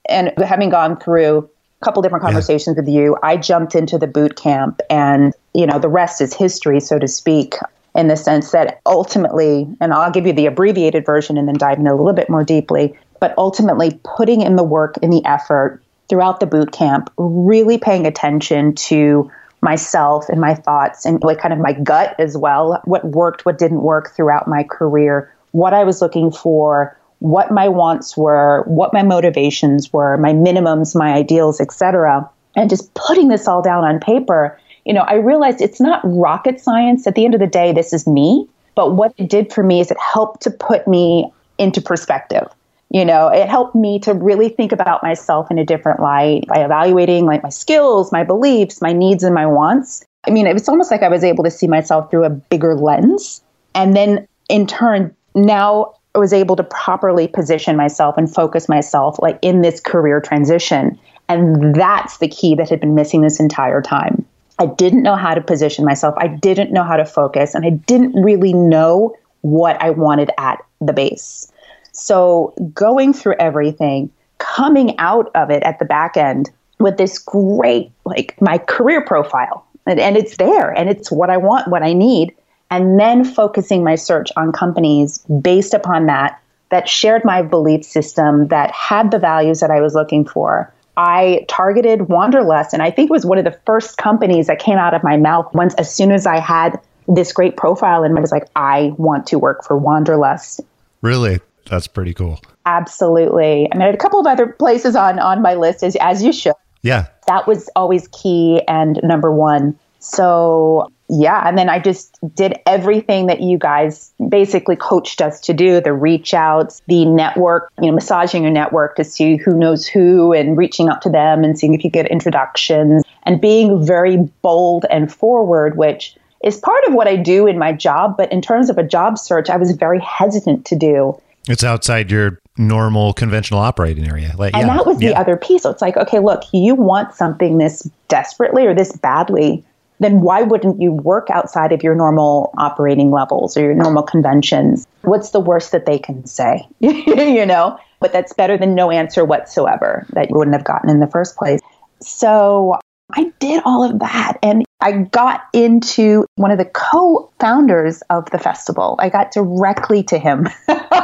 And 0.08 0.32
having 0.38 0.70
gone 0.70 0.98
through 0.98 1.48
a 1.80 1.84
couple 1.84 2.02
different 2.02 2.24
conversations 2.24 2.76
with 2.76 2.88
you, 2.88 3.16
I 3.22 3.36
jumped 3.36 3.74
into 3.74 3.98
the 3.98 4.06
boot 4.06 4.36
camp 4.36 4.80
and, 4.90 5.32
you 5.54 5.66
know, 5.66 5.78
the 5.78 5.88
rest 5.88 6.20
is 6.20 6.34
history, 6.34 6.80
so 6.80 6.98
to 6.98 7.08
speak 7.08 7.54
in 7.94 8.08
the 8.08 8.16
sense 8.16 8.50
that 8.50 8.80
ultimately, 8.84 9.66
and 9.80 9.92
I'll 9.92 10.10
give 10.10 10.26
you 10.26 10.32
the 10.32 10.46
abbreviated 10.46 11.06
version 11.06 11.38
and 11.38 11.48
then 11.48 11.56
dive 11.56 11.78
in 11.78 11.86
a 11.86 11.94
little 11.94 12.12
bit 12.12 12.28
more 12.28 12.44
deeply, 12.44 12.96
but 13.20 13.34
ultimately 13.38 13.98
putting 14.04 14.42
in 14.42 14.56
the 14.56 14.62
work 14.62 14.96
and 15.02 15.12
the 15.12 15.24
effort 15.24 15.82
throughout 16.08 16.38
the 16.38 16.46
boot 16.46 16.72
camp, 16.72 17.10
really 17.16 17.78
paying 17.78 18.06
attention 18.06 18.74
to 18.74 19.30
myself 19.60 20.28
and 20.28 20.40
my 20.40 20.54
thoughts 20.54 21.04
and 21.04 21.22
like 21.22 21.38
kind 21.38 21.52
of 21.52 21.60
my 21.60 21.72
gut 21.72 22.14
as 22.18 22.36
well, 22.36 22.80
what 22.84 23.04
worked, 23.04 23.44
what 23.44 23.58
didn't 23.58 23.82
work 23.82 24.14
throughout 24.14 24.46
my 24.46 24.62
career, 24.62 25.32
what 25.52 25.74
I 25.74 25.84
was 25.84 26.00
looking 26.00 26.30
for, 26.30 26.96
what 27.20 27.50
my 27.50 27.68
wants 27.68 28.16
were, 28.16 28.62
what 28.66 28.92
my 28.92 29.02
motivations 29.02 29.92
were, 29.92 30.16
my 30.18 30.32
minimums, 30.32 30.94
my 30.94 31.14
ideals, 31.14 31.60
etc. 31.60 32.28
And 32.54 32.70
just 32.70 32.92
putting 32.94 33.28
this 33.28 33.48
all 33.48 33.62
down 33.62 33.84
on 33.84 34.00
paper 34.00 34.58
you 34.86 34.92
know, 34.92 35.00
I 35.00 35.14
realized 35.14 35.60
it's 35.60 35.80
not 35.80 36.00
rocket 36.04 36.60
science. 36.60 37.06
At 37.08 37.16
the 37.16 37.24
end 37.24 37.34
of 37.34 37.40
the 37.40 37.46
day, 37.48 37.72
this 37.72 37.92
is 37.92 38.06
me. 38.06 38.48
But 38.76 38.94
what 38.94 39.12
it 39.18 39.28
did 39.28 39.52
for 39.52 39.64
me 39.64 39.80
is 39.80 39.90
it 39.90 39.98
helped 39.98 40.42
to 40.42 40.50
put 40.50 40.86
me 40.86 41.30
into 41.58 41.82
perspective. 41.82 42.46
You 42.90 43.04
know, 43.04 43.28
it 43.28 43.48
helped 43.48 43.74
me 43.74 43.98
to 44.00 44.14
really 44.14 44.48
think 44.48 44.72
about 44.72 45.02
myself 45.02 45.50
in 45.50 45.58
a 45.58 45.64
different 45.64 46.00
light 46.00 46.44
by 46.46 46.64
evaluating 46.64 47.26
like 47.26 47.42
my 47.42 47.48
skills, 47.48 48.12
my 48.12 48.22
beliefs, 48.22 48.80
my 48.80 48.92
needs 48.92 49.24
and 49.24 49.34
my 49.34 49.46
wants. 49.46 50.04
I 50.26 50.30
mean, 50.30 50.46
it 50.46 50.52
was 50.52 50.68
almost 50.68 50.90
like 50.90 51.02
I 51.02 51.08
was 51.08 51.24
able 51.24 51.44
to 51.44 51.50
see 51.50 51.66
myself 51.66 52.10
through 52.10 52.24
a 52.24 52.30
bigger 52.30 52.74
lens. 52.74 53.42
And 53.74 53.96
then 53.96 54.26
in 54.48 54.66
turn, 54.66 55.14
now 55.34 55.94
I 56.14 56.18
was 56.18 56.32
able 56.32 56.56
to 56.56 56.64
properly 56.64 57.28
position 57.28 57.76
myself 57.76 58.16
and 58.16 58.32
focus 58.32 58.68
myself 58.68 59.18
like 59.20 59.38
in 59.42 59.62
this 59.62 59.80
career 59.80 60.20
transition. 60.20 60.98
And 61.28 61.74
that's 61.74 62.18
the 62.18 62.28
key 62.28 62.54
that 62.54 62.68
had 62.68 62.80
been 62.80 62.94
missing 62.94 63.20
this 63.20 63.40
entire 63.40 63.82
time. 63.82 64.24
I 64.58 64.66
didn't 64.66 65.02
know 65.02 65.16
how 65.16 65.34
to 65.34 65.40
position 65.40 65.84
myself. 65.84 66.14
I 66.18 66.28
didn't 66.28 66.72
know 66.72 66.84
how 66.84 66.96
to 66.96 67.04
focus, 67.04 67.54
and 67.54 67.66
I 67.66 67.70
didn't 67.70 68.14
really 68.14 68.54
know 68.54 69.14
what 69.42 69.80
I 69.82 69.90
wanted 69.90 70.30
at 70.38 70.64
the 70.80 70.92
base. 70.92 71.52
So, 71.96 72.54
going 72.74 73.12
through 73.12 73.36
everything, 73.38 74.10
coming 74.38 74.98
out 74.98 75.30
of 75.34 75.50
it 75.50 75.62
at 75.62 75.78
the 75.78 75.84
back 75.84 76.16
end 76.16 76.50
with 76.78 76.98
this 76.98 77.18
great, 77.18 77.90
like 78.04 78.40
my 78.40 78.58
career 78.58 79.00
profile, 79.00 79.66
and, 79.86 79.98
and 79.98 80.16
it's 80.16 80.36
there, 80.36 80.70
and 80.70 80.90
it's 80.90 81.10
what 81.10 81.30
I 81.30 81.36
want, 81.36 81.68
what 81.68 81.82
I 81.82 81.92
need, 81.92 82.34
and 82.70 83.00
then 83.00 83.24
focusing 83.24 83.82
my 83.82 83.94
search 83.94 84.30
on 84.36 84.52
companies 84.52 85.18
based 85.40 85.72
upon 85.72 86.06
that, 86.06 86.40
that 86.70 86.88
shared 86.88 87.24
my 87.24 87.40
belief 87.42 87.84
system, 87.84 88.48
that 88.48 88.70
had 88.72 89.10
the 89.10 89.18
values 89.18 89.60
that 89.60 89.70
I 89.70 89.80
was 89.80 89.94
looking 89.94 90.26
for. 90.26 90.72
I 90.98 91.44
targeted 91.48 92.08
Wanderlust, 92.08 92.72
and 92.72 92.82
I 92.82 92.90
think 92.90 93.10
it 93.10 93.12
was 93.12 93.24
one 93.24 93.38
of 93.38 93.44
the 93.44 93.58
first 93.64 93.96
companies 93.96 94.48
that 94.48 94.58
came 94.58 94.78
out 94.78 94.94
of 94.94 95.02
my 95.02 95.16
mouth 95.16 95.52
once 95.54 95.74
as 95.74 95.94
soon 95.94 96.10
as 96.10 96.26
I 96.26 96.40
had 96.40 96.78
this 97.08 97.32
great 97.32 97.56
profile, 97.56 98.02
and 98.02 98.16
I 98.16 98.20
was 98.20 98.32
like, 98.32 98.48
I 98.56 98.92
want 98.98 99.26
to 99.28 99.38
work 99.38 99.64
for 99.64 99.76
Wanderlust. 99.76 100.60
Really? 101.02 101.40
That's 101.68 101.86
pretty 101.86 102.14
cool. 102.14 102.40
Absolutely. 102.64 103.68
I 103.72 103.76
mean, 103.76 103.92
a 103.92 103.96
couple 103.96 104.20
of 104.20 104.26
other 104.26 104.46
places 104.46 104.96
on 104.96 105.18
on 105.18 105.42
my 105.42 105.54
list, 105.54 105.82
as 105.82 105.96
as 105.96 106.22
you 106.22 106.32
should. 106.32 106.54
Yeah. 106.82 107.06
That 107.26 107.46
was 107.46 107.68
always 107.74 108.08
key 108.08 108.62
and 108.68 109.00
number 109.02 109.32
one. 109.32 109.78
So 109.98 110.88
yeah, 111.08 111.46
and 111.46 111.56
then 111.56 111.68
I 111.68 111.78
just 111.78 112.18
did 112.34 112.58
everything 112.66 113.26
that 113.26 113.40
you 113.40 113.58
guys 113.58 114.12
basically 114.28 114.76
coached 114.76 115.20
us 115.20 115.40
to 115.42 115.54
do 115.54 115.80
the 115.80 115.92
reach 115.92 116.34
outs, 116.34 116.82
the 116.88 117.04
network, 117.04 117.72
you 117.80 117.88
know, 117.88 117.94
massaging 117.94 118.42
your 118.42 118.52
network 118.52 118.96
to 118.96 119.04
see 119.04 119.36
who 119.36 119.56
knows 119.56 119.86
who 119.86 120.32
and 120.32 120.56
reaching 120.56 120.88
out 120.88 121.02
to 121.02 121.10
them 121.10 121.44
and 121.44 121.58
seeing 121.58 121.74
if 121.74 121.84
you 121.84 121.90
get 121.90 122.08
introductions 122.08 123.04
and 123.22 123.40
being 123.40 123.84
very 123.84 124.16
bold 124.42 124.84
and 124.90 125.12
forward, 125.12 125.76
which 125.76 126.16
is 126.42 126.58
part 126.58 126.84
of 126.86 126.94
what 126.94 127.06
I 127.06 127.16
do 127.16 127.46
in 127.46 127.58
my 127.58 127.72
job. 127.72 128.16
But 128.16 128.32
in 128.32 128.42
terms 128.42 128.68
of 128.68 128.78
a 128.78 128.84
job 128.84 129.16
search, 129.18 129.48
I 129.48 129.56
was 129.56 129.70
very 129.72 130.00
hesitant 130.00 130.66
to 130.66 130.76
do. 130.76 131.20
It's 131.48 131.64
outside 131.64 132.10
your 132.10 132.40
normal 132.58 133.12
conventional 133.12 133.60
operating 133.60 134.08
area. 134.08 134.34
Like, 134.36 134.54
And 134.54 134.66
yeah, 134.66 134.76
that 134.76 134.86
was 134.86 134.98
the 134.98 135.14
other 135.14 135.36
piece. 135.36 135.62
So 135.62 135.70
it's 135.70 135.82
like, 135.82 135.96
okay, 135.96 136.18
look, 136.18 136.42
you 136.52 136.74
want 136.74 137.14
something 137.14 137.58
this 137.58 137.88
desperately 138.08 138.66
or 138.66 138.74
this 138.74 138.96
badly, 138.96 139.64
then 140.00 140.20
why 140.20 140.42
wouldn't 140.42 140.80
you 140.80 140.92
work 140.92 141.30
outside 141.30 141.72
of 141.72 141.82
your 141.82 141.94
normal 141.94 142.52
operating 142.58 143.10
levels 143.10 143.56
or 143.56 143.60
your 143.60 143.74
normal 143.74 144.02
conventions? 144.02 144.86
What's 145.02 145.30
the 145.30 145.40
worst 145.40 145.72
that 145.72 145.86
they 145.86 145.98
can 145.98 146.26
say? 146.26 146.66
you 146.80 147.46
know? 147.46 147.78
But 148.00 148.12
that's 148.12 148.32
better 148.32 148.58
than 148.58 148.74
no 148.74 148.90
answer 148.90 149.24
whatsoever 149.24 150.06
that 150.10 150.28
you 150.30 150.36
wouldn't 150.36 150.54
have 150.54 150.64
gotten 150.64 150.90
in 150.90 151.00
the 151.00 151.06
first 151.06 151.36
place. 151.36 151.60
So 152.00 152.78
I 153.12 153.32
did 153.38 153.62
all 153.64 153.84
of 153.84 154.00
that. 154.00 154.38
And 154.42 154.64
I 154.80 154.92
got 154.92 155.42
into 155.52 156.26
one 156.36 156.50
of 156.50 156.58
the 156.58 156.64
co 156.64 157.30
founders 157.38 158.02
of 158.10 158.30
the 158.30 158.38
festival. 158.38 158.96
I 158.98 159.08
got 159.08 159.32
directly 159.32 160.02
to 160.04 160.18
him. 160.18 160.48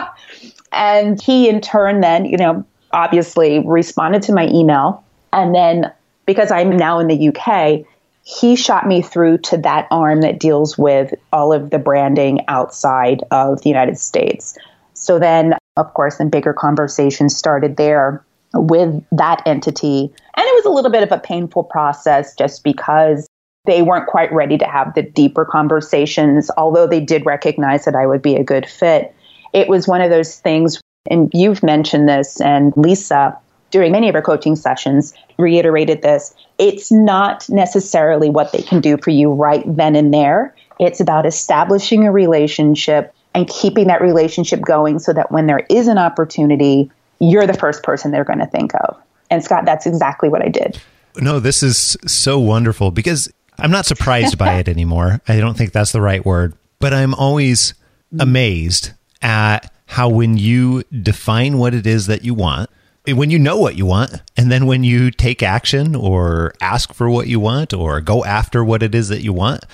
and 0.72 1.20
he, 1.20 1.48
in 1.48 1.60
turn, 1.60 2.00
then, 2.00 2.24
you 2.24 2.36
know, 2.36 2.64
obviously 2.92 3.60
responded 3.64 4.22
to 4.22 4.34
my 4.34 4.48
email. 4.48 5.04
And 5.32 5.54
then 5.54 5.92
because 6.26 6.50
I'm 6.50 6.76
now 6.76 6.98
in 6.98 7.06
the 7.06 7.28
UK, 7.28 7.86
he 8.24 8.54
shot 8.56 8.86
me 8.86 9.02
through 9.02 9.38
to 9.38 9.56
that 9.58 9.88
arm 9.90 10.20
that 10.20 10.38
deals 10.38 10.78
with 10.78 11.14
all 11.32 11.52
of 11.52 11.70
the 11.70 11.78
branding 11.78 12.40
outside 12.48 13.24
of 13.30 13.62
the 13.62 13.68
United 13.68 13.98
States. 13.98 14.56
So 14.94 15.18
then, 15.18 15.54
of 15.76 15.92
course, 15.94 16.18
then 16.18 16.28
bigger 16.28 16.52
conversations 16.52 17.36
started 17.36 17.76
there 17.76 18.24
with 18.54 19.02
that 19.12 19.42
entity. 19.46 20.12
And 20.34 20.46
it 20.46 20.54
was 20.54 20.64
a 20.64 20.70
little 20.70 20.90
bit 20.90 21.02
of 21.02 21.12
a 21.12 21.18
painful 21.18 21.64
process 21.64 22.34
just 22.34 22.64
because 22.64 23.26
they 23.64 23.82
weren't 23.82 24.08
quite 24.08 24.32
ready 24.32 24.58
to 24.58 24.66
have 24.66 24.94
the 24.94 25.02
deeper 25.02 25.44
conversations, 25.44 26.50
although 26.56 26.86
they 26.86 27.00
did 27.00 27.24
recognize 27.24 27.84
that 27.84 27.94
I 27.94 28.06
would 28.06 28.22
be 28.22 28.34
a 28.34 28.44
good 28.44 28.66
fit. 28.66 29.14
It 29.52 29.68
was 29.68 29.86
one 29.86 30.00
of 30.00 30.10
those 30.10 30.40
things, 30.40 30.80
and 31.08 31.30
you've 31.32 31.62
mentioned 31.62 32.08
this, 32.08 32.40
and 32.40 32.72
Lisa, 32.76 33.36
during 33.70 33.92
many 33.92 34.08
of 34.08 34.14
our 34.14 34.22
coaching 34.22 34.56
sessions, 34.56 35.14
reiterated 35.38 36.02
this. 36.02 36.34
It's 36.58 36.90
not 36.90 37.48
necessarily 37.48 38.30
what 38.30 38.52
they 38.52 38.62
can 38.62 38.80
do 38.80 38.96
for 38.96 39.10
you 39.10 39.32
right 39.32 39.64
then 39.66 39.94
and 39.94 40.12
there. 40.12 40.54
It's 40.80 41.00
about 41.00 41.26
establishing 41.26 42.06
a 42.06 42.12
relationship 42.12 43.14
and 43.34 43.48
keeping 43.48 43.86
that 43.86 44.02
relationship 44.02 44.60
going 44.60 44.98
so 44.98 45.12
that 45.12 45.30
when 45.30 45.46
there 45.46 45.64
is 45.70 45.86
an 45.86 45.98
opportunity, 45.98 46.90
you're 47.22 47.46
the 47.46 47.54
first 47.54 47.84
person 47.84 48.10
they're 48.10 48.24
going 48.24 48.40
to 48.40 48.46
think 48.46 48.74
of. 48.74 49.00
And 49.30 49.44
Scott, 49.44 49.64
that's 49.64 49.86
exactly 49.86 50.28
what 50.28 50.42
I 50.42 50.48
did. 50.48 50.80
No, 51.16 51.38
this 51.38 51.62
is 51.62 51.96
so 52.04 52.38
wonderful 52.38 52.90
because 52.90 53.32
I'm 53.58 53.70
not 53.70 53.86
surprised 53.86 54.36
by 54.36 54.54
it 54.54 54.68
anymore. 54.68 55.20
I 55.28 55.38
don't 55.38 55.56
think 55.56 55.72
that's 55.72 55.92
the 55.92 56.00
right 56.00 56.24
word, 56.24 56.54
but 56.80 56.92
I'm 56.92 57.14
always 57.14 57.74
amazed 58.18 58.90
at 59.22 59.72
how 59.86 60.08
when 60.08 60.36
you 60.36 60.82
define 61.02 61.58
what 61.58 61.74
it 61.74 61.86
is 61.86 62.06
that 62.08 62.24
you 62.24 62.34
want, 62.34 62.68
when 63.06 63.30
you 63.30 63.38
know 63.38 63.58
what 63.58 63.76
you 63.76 63.86
want, 63.86 64.20
and 64.36 64.50
then 64.50 64.66
when 64.66 64.84
you 64.84 65.10
take 65.10 65.42
action 65.42 65.94
or 65.94 66.54
ask 66.60 66.92
for 66.92 67.08
what 67.08 67.28
you 67.28 67.38
want 67.38 67.72
or 67.72 68.00
go 68.00 68.24
after 68.24 68.64
what 68.64 68.82
it 68.82 68.94
is 68.94 69.08
that 69.08 69.22
you 69.22 69.32
want, 69.32 69.64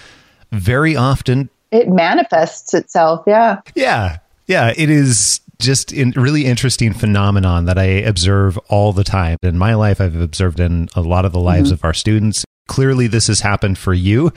very 0.52 0.96
often 0.96 1.48
it 1.70 1.88
manifests 1.88 2.74
itself. 2.74 3.24
Yeah. 3.26 3.60
Yeah. 3.74 4.18
Yeah. 4.46 4.72
It 4.76 4.90
is 4.90 5.40
just 5.60 5.92
a 5.92 6.12
really 6.16 6.44
interesting 6.44 6.92
phenomenon 6.92 7.64
that 7.64 7.78
I 7.78 7.84
observe 7.84 8.58
all 8.68 8.92
the 8.92 9.04
time. 9.04 9.38
In 9.42 9.58
my 9.58 9.74
life, 9.74 10.00
I've 10.00 10.20
observed 10.20 10.60
in 10.60 10.88
a 10.94 11.00
lot 11.00 11.24
of 11.24 11.32
the 11.32 11.40
lives 11.40 11.68
mm-hmm. 11.68 11.74
of 11.74 11.84
our 11.84 11.94
students. 11.94 12.44
Clearly, 12.68 13.06
this 13.06 13.26
has 13.26 13.40
happened 13.40 13.78
for 13.78 13.94
you. 13.94 14.32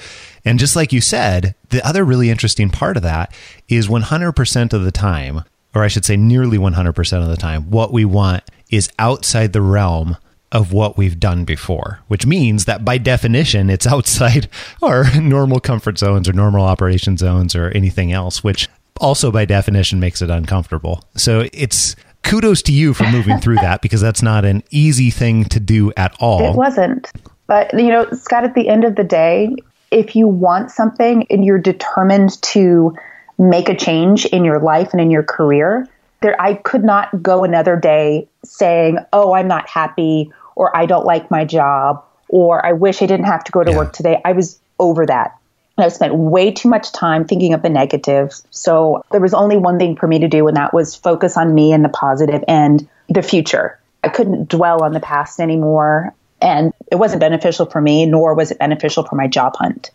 And 0.45 0.57
just 0.57 0.75
like 0.75 0.93
you 0.93 1.01
said, 1.01 1.53
the 1.69 1.85
other 1.85 2.03
really 2.03 2.29
interesting 2.29 2.69
part 2.69 2.97
of 2.97 3.03
that 3.03 3.33
is 3.67 3.87
100% 3.87 4.73
of 4.73 4.83
the 4.83 4.91
time, 4.91 5.43
or 5.75 5.83
I 5.83 5.89
should 5.89 6.05
say 6.05 6.17
nearly 6.17 6.57
100% 6.57 7.21
of 7.21 7.27
the 7.27 7.37
time, 7.37 7.69
what 7.69 7.91
we 7.93 8.05
want 8.05 8.43
is 8.69 8.89
outside 8.97 9.53
the 9.53 9.61
realm 9.61 10.17
of 10.51 10.73
what 10.73 10.97
we've 10.97 11.19
done 11.19 11.45
before, 11.45 11.99
which 12.07 12.25
means 12.25 12.65
that 12.65 12.83
by 12.83 12.97
definition, 12.97 13.69
it's 13.69 13.87
outside 13.87 14.49
our 14.81 15.19
normal 15.19 15.59
comfort 15.59 15.97
zones 15.97 16.27
or 16.27 16.33
normal 16.33 16.65
operation 16.65 17.17
zones 17.17 17.55
or 17.55 17.69
anything 17.69 18.11
else, 18.11 18.43
which 18.43 18.67
also 19.01 19.31
by 19.31 19.45
definition 19.45 19.99
makes 19.99 20.21
it 20.21 20.29
uncomfortable. 20.29 21.03
So 21.15 21.47
it's 21.51 21.95
kudos 22.23 22.61
to 22.63 22.71
you 22.71 22.93
for 22.93 23.03
moving 23.11 23.39
through 23.39 23.55
that 23.55 23.81
because 23.81 24.01
that's 24.01 24.21
not 24.21 24.45
an 24.45 24.63
easy 24.69 25.09
thing 25.09 25.45
to 25.45 25.59
do 25.59 25.91
at 25.97 26.15
all. 26.19 26.51
It 26.51 26.55
wasn't. 26.55 27.11
But, 27.47 27.73
you 27.73 27.89
know, 27.89 28.09
Scott, 28.11 28.45
at 28.45 28.55
the 28.55 28.69
end 28.69 28.85
of 28.85 28.95
the 28.95 29.03
day, 29.03 29.53
if 29.89 30.15
you 30.15 30.27
want 30.27 30.71
something 30.71 31.27
and 31.29 31.43
you're 31.43 31.59
determined 31.59 32.41
to 32.43 32.95
make 33.37 33.67
a 33.67 33.75
change 33.75 34.25
in 34.27 34.45
your 34.45 34.59
life 34.59 34.89
and 34.93 35.01
in 35.01 35.11
your 35.11 35.23
career, 35.23 35.87
there 36.21 36.39
I 36.39 36.53
could 36.53 36.83
not 36.83 37.21
go 37.21 37.43
another 37.43 37.75
day 37.75 38.27
saying, 38.45 38.99
"Oh, 39.11 39.33
I'm 39.33 39.47
not 39.47 39.67
happy," 39.67 40.31
or 40.55 40.75
"I 40.75 40.85
don't 40.85 41.05
like 41.05 41.31
my 41.31 41.43
job," 41.45 42.03
or 42.29 42.63
"I 42.65 42.73
wish 42.73 43.01
I 43.01 43.07
didn't 43.07 43.25
have 43.25 43.43
to 43.45 43.51
go 43.51 43.63
to 43.63 43.71
yeah. 43.71 43.77
work 43.77 43.93
today." 43.93 44.21
I 44.23 44.31
was 44.33 44.59
over 44.79 45.05
that. 45.07 45.35
I've 45.77 45.93
spent 45.93 46.13
way 46.13 46.51
too 46.51 46.69
much 46.69 46.91
time 46.91 47.25
thinking 47.25 47.53
of 47.53 47.61
the 47.61 47.69
negative. 47.69 48.33
So 48.51 49.03
there 49.11 49.21
was 49.21 49.33
only 49.33 49.57
one 49.57 49.79
thing 49.79 49.95
for 49.95 50.07
me 50.07 50.19
to 50.19 50.27
do, 50.27 50.47
and 50.47 50.57
that 50.57 50.73
was 50.73 50.95
focus 50.95 51.37
on 51.37 51.55
me 51.55 51.73
and 51.73 51.83
the 51.83 51.89
positive 51.89 52.43
and 52.47 52.87
the 53.09 53.21
future. 53.21 53.79
I 54.03 54.09
couldn't 54.09 54.49
dwell 54.49 54.83
on 54.83 54.93
the 54.93 54.99
past 54.99 55.39
anymore. 55.39 56.13
And 56.41 56.73
it 56.91 56.95
wasn't 56.95 57.19
beneficial 57.19 57.67
for 57.67 57.79
me, 57.79 58.05
nor 58.05 58.33
was 58.33 58.51
it 58.51 58.57
beneficial 58.57 59.03
for 59.03 59.15
my 59.15 59.27
job 59.27 59.55
hunt. 59.57 59.91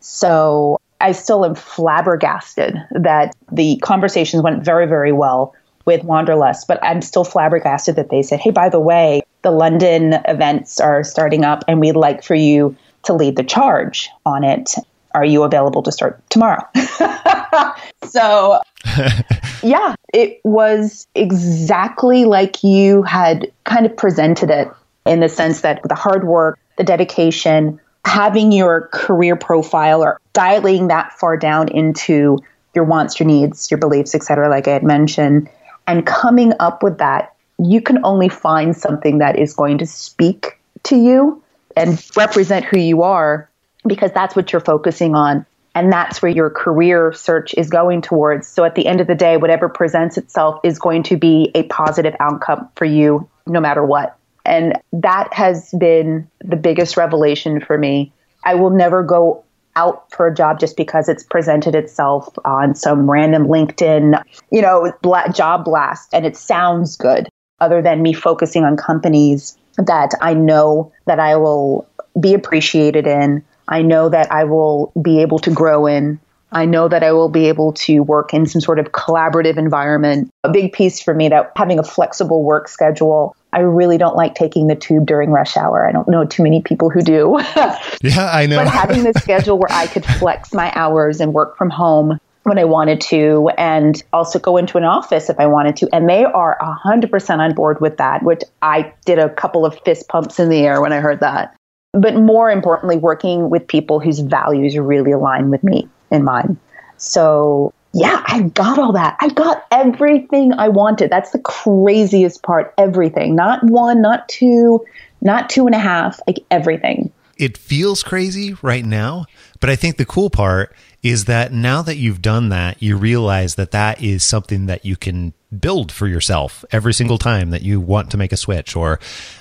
So 0.00 0.78
I 1.00 1.12
still 1.12 1.44
am 1.44 1.54
flabbergasted 1.54 2.76
that 2.90 3.34
the 3.50 3.78
conversations 3.78 4.42
went 4.42 4.64
very, 4.64 4.86
very 4.86 5.12
well 5.12 5.54
with 5.86 6.04
Wanderlust, 6.04 6.68
but 6.68 6.78
I'm 6.82 7.00
still 7.00 7.24
flabbergasted 7.24 7.96
that 7.96 8.10
they 8.10 8.22
said, 8.22 8.40
hey, 8.40 8.50
by 8.50 8.68
the 8.68 8.80
way, 8.80 9.22
the 9.42 9.50
London 9.50 10.14
events 10.26 10.80
are 10.80 11.02
starting 11.02 11.44
up 11.44 11.64
and 11.66 11.80
we'd 11.80 11.92
like 11.92 12.22
for 12.22 12.34
you 12.34 12.76
to 13.04 13.14
lead 13.14 13.36
the 13.36 13.44
charge 13.44 14.10
on 14.26 14.44
it. 14.44 14.74
Are 15.12 15.24
you 15.24 15.42
available 15.42 15.82
to 15.82 15.92
start 15.92 16.22
tomorrow? 16.30 16.66
so, 18.04 18.60
yeah, 19.62 19.94
it 20.12 20.40
was 20.44 21.06
exactly 21.14 22.24
like 22.24 22.62
you 22.62 23.02
had 23.02 23.50
kind 23.64 23.86
of 23.86 23.96
presented 23.96 24.50
it 24.50 24.68
in 25.06 25.20
the 25.20 25.28
sense 25.28 25.62
that 25.62 25.82
the 25.84 25.94
hard 25.94 26.26
work, 26.26 26.58
the 26.76 26.84
dedication, 26.84 27.80
having 28.04 28.52
your 28.52 28.88
career 28.92 29.36
profile 29.36 30.02
or 30.02 30.20
dialing 30.32 30.88
that 30.88 31.12
far 31.12 31.36
down 31.36 31.68
into 31.68 32.38
your 32.74 32.84
wants, 32.84 33.18
your 33.18 33.26
needs, 33.26 33.70
your 33.70 33.78
beliefs, 33.78 34.14
etc., 34.14 34.48
like 34.48 34.68
I 34.68 34.72
had 34.72 34.84
mentioned, 34.84 35.48
and 35.86 36.06
coming 36.06 36.52
up 36.60 36.82
with 36.82 36.98
that, 36.98 37.34
you 37.58 37.80
can 37.80 38.04
only 38.04 38.28
find 38.28 38.76
something 38.76 39.18
that 39.18 39.38
is 39.38 39.54
going 39.54 39.78
to 39.78 39.86
speak 39.86 40.60
to 40.84 40.96
you 40.96 41.42
and 41.76 42.02
represent 42.16 42.64
who 42.64 42.78
you 42.78 43.02
are 43.02 43.47
because 43.88 44.12
that's 44.12 44.36
what 44.36 44.52
you're 44.52 44.60
focusing 44.60 45.14
on. 45.14 45.46
And 45.74 45.92
that's 45.92 46.20
where 46.22 46.30
your 46.30 46.50
career 46.50 47.12
search 47.12 47.54
is 47.54 47.70
going 47.70 48.02
towards. 48.02 48.48
So 48.48 48.64
at 48.64 48.74
the 48.74 48.86
end 48.86 49.00
of 49.00 49.06
the 49.06 49.14
day, 49.14 49.36
whatever 49.36 49.68
presents 49.68 50.18
itself 50.18 50.60
is 50.64 50.78
going 50.78 51.04
to 51.04 51.16
be 51.16 51.50
a 51.54 51.62
positive 51.64 52.14
outcome 52.20 52.68
for 52.74 52.84
you 52.84 53.28
no 53.46 53.60
matter 53.60 53.84
what. 53.84 54.16
And 54.44 54.74
that 54.92 55.32
has 55.32 55.72
been 55.78 56.28
the 56.40 56.56
biggest 56.56 56.96
revelation 56.96 57.60
for 57.60 57.76
me. 57.76 58.12
I 58.44 58.54
will 58.54 58.70
never 58.70 59.02
go 59.02 59.44
out 59.76 60.10
for 60.10 60.26
a 60.26 60.34
job 60.34 60.58
just 60.58 60.76
because 60.76 61.08
it's 61.08 61.22
presented 61.22 61.74
itself 61.74 62.28
on 62.44 62.74
some 62.74 63.08
random 63.08 63.46
LinkedIn, 63.46 64.20
you 64.50 64.62
know, 64.62 64.92
job 65.32 65.64
blast 65.64 66.12
and 66.12 66.26
it 66.26 66.36
sounds 66.36 66.96
good 66.96 67.28
other 67.60 67.82
than 67.82 68.02
me 68.02 68.12
focusing 68.12 68.64
on 68.64 68.76
companies 68.76 69.56
that 69.76 70.12
I 70.20 70.34
know 70.34 70.92
that 71.06 71.20
I 71.20 71.36
will 71.36 71.88
be 72.18 72.34
appreciated 72.34 73.06
in. 73.06 73.44
I 73.68 73.82
know 73.82 74.08
that 74.08 74.32
I 74.32 74.44
will 74.44 74.92
be 75.00 75.20
able 75.20 75.38
to 75.40 75.50
grow 75.50 75.86
in. 75.86 76.18
I 76.50 76.64
know 76.64 76.88
that 76.88 77.02
I 77.02 77.12
will 77.12 77.28
be 77.28 77.46
able 77.46 77.74
to 77.74 78.00
work 78.00 78.32
in 78.32 78.46
some 78.46 78.62
sort 78.62 78.78
of 78.78 78.92
collaborative 78.92 79.58
environment. 79.58 80.30
A 80.44 80.48
big 80.48 80.72
piece 80.72 81.00
for 81.00 81.12
me 81.12 81.28
that 81.28 81.52
having 81.56 81.78
a 81.78 81.82
flexible 81.82 82.42
work 82.42 82.68
schedule. 82.68 83.36
I 83.52 83.60
really 83.60 83.98
don't 83.98 84.16
like 84.16 84.34
taking 84.34 84.66
the 84.66 84.74
tube 84.74 85.06
during 85.06 85.30
rush 85.30 85.56
hour. 85.56 85.86
I 85.86 85.92
don't 85.92 86.08
know 86.08 86.24
too 86.24 86.42
many 86.42 86.62
people 86.62 86.90
who 86.90 87.00
do. 87.02 87.38
yeah, 88.02 88.30
I 88.32 88.46
know. 88.46 88.56
but 88.58 88.68
having 88.68 89.04
the 89.04 89.12
schedule 89.20 89.58
where 89.58 89.70
I 89.70 89.86
could 89.86 90.04
flex 90.04 90.52
my 90.52 90.72
hours 90.74 91.20
and 91.20 91.32
work 91.32 91.56
from 91.56 91.70
home 91.70 92.18
when 92.44 92.58
I 92.58 92.64
wanted 92.64 93.00
to 93.02 93.50
and 93.58 94.02
also 94.12 94.38
go 94.38 94.56
into 94.56 94.78
an 94.78 94.84
office 94.84 95.28
if 95.28 95.38
I 95.38 95.46
wanted 95.46 95.76
to. 95.76 95.88
And 95.92 96.08
they 96.08 96.24
are 96.24 96.58
100% 96.60 97.38
on 97.38 97.54
board 97.54 97.80
with 97.80 97.98
that, 97.98 98.22
which 98.22 98.42
I 98.62 98.92
did 99.04 99.18
a 99.18 99.28
couple 99.28 99.66
of 99.66 99.78
fist 99.80 100.08
pumps 100.08 100.38
in 100.38 100.48
the 100.48 100.58
air 100.58 100.80
when 100.80 100.92
I 100.92 101.00
heard 101.00 101.20
that. 101.20 101.54
But 101.92 102.14
more 102.14 102.50
importantly, 102.50 102.96
working 102.96 103.50
with 103.50 103.66
people 103.66 104.00
whose 104.00 104.20
values 104.20 104.76
really 104.76 105.12
align 105.12 105.50
with 105.50 105.64
me 105.64 105.88
and 106.10 106.24
mine. 106.24 106.58
So 106.96 107.72
yeah, 107.94 108.22
I 108.26 108.42
got 108.42 108.78
all 108.78 108.92
that. 108.92 109.16
I 109.20 109.28
got 109.28 109.64
everything 109.70 110.52
I 110.52 110.68
wanted. 110.68 111.10
That's 111.10 111.30
the 111.30 111.38
craziest 111.38 112.42
part. 112.42 112.74
Everything. 112.76 113.34
Not 113.34 113.64
one, 113.64 114.02
not 114.02 114.28
two, 114.28 114.84
not 115.22 115.48
two 115.48 115.66
and 115.66 115.74
a 115.74 115.78
half, 115.78 116.20
like 116.26 116.44
everything. 116.50 117.10
It 117.36 117.56
feels 117.56 118.02
crazy 118.02 118.56
right 118.62 118.84
now, 118.84 119.26
but 119.60 119.70
I 119.70 119.76
think 119.76 119.96
the 119.96 120.04
cool 120.04 120.28
part 120.28 120.74
is 121.02 121.26
that 121.26 121.52
now 121.52 121.82
that 121.82 121.96
you've 121.96 122.20
done 122.20 122.48
that, 122.48 122.82
you 122.82 122.96
realize 122.96 123.54
that 123.54 123.70
that 123.70 124.02
is 124.02 124.24
something 124.24 124.66
that 124.66 124.84
you 124.84 124.96
can 124.96 125.32
build 125.56 125.90
for 125.90 126.06
yourself 126.06 126.64
every 126.70 126.92
single 126.92 127.18
time 127.18 127.50
that 127.50 127.62
you 127.62 127.80
want 127.80 128.10
to 128.10 128.16
make 128.16 128.32
a 128.32 128.36
switch 128.36 128.76
or 128.76 129.00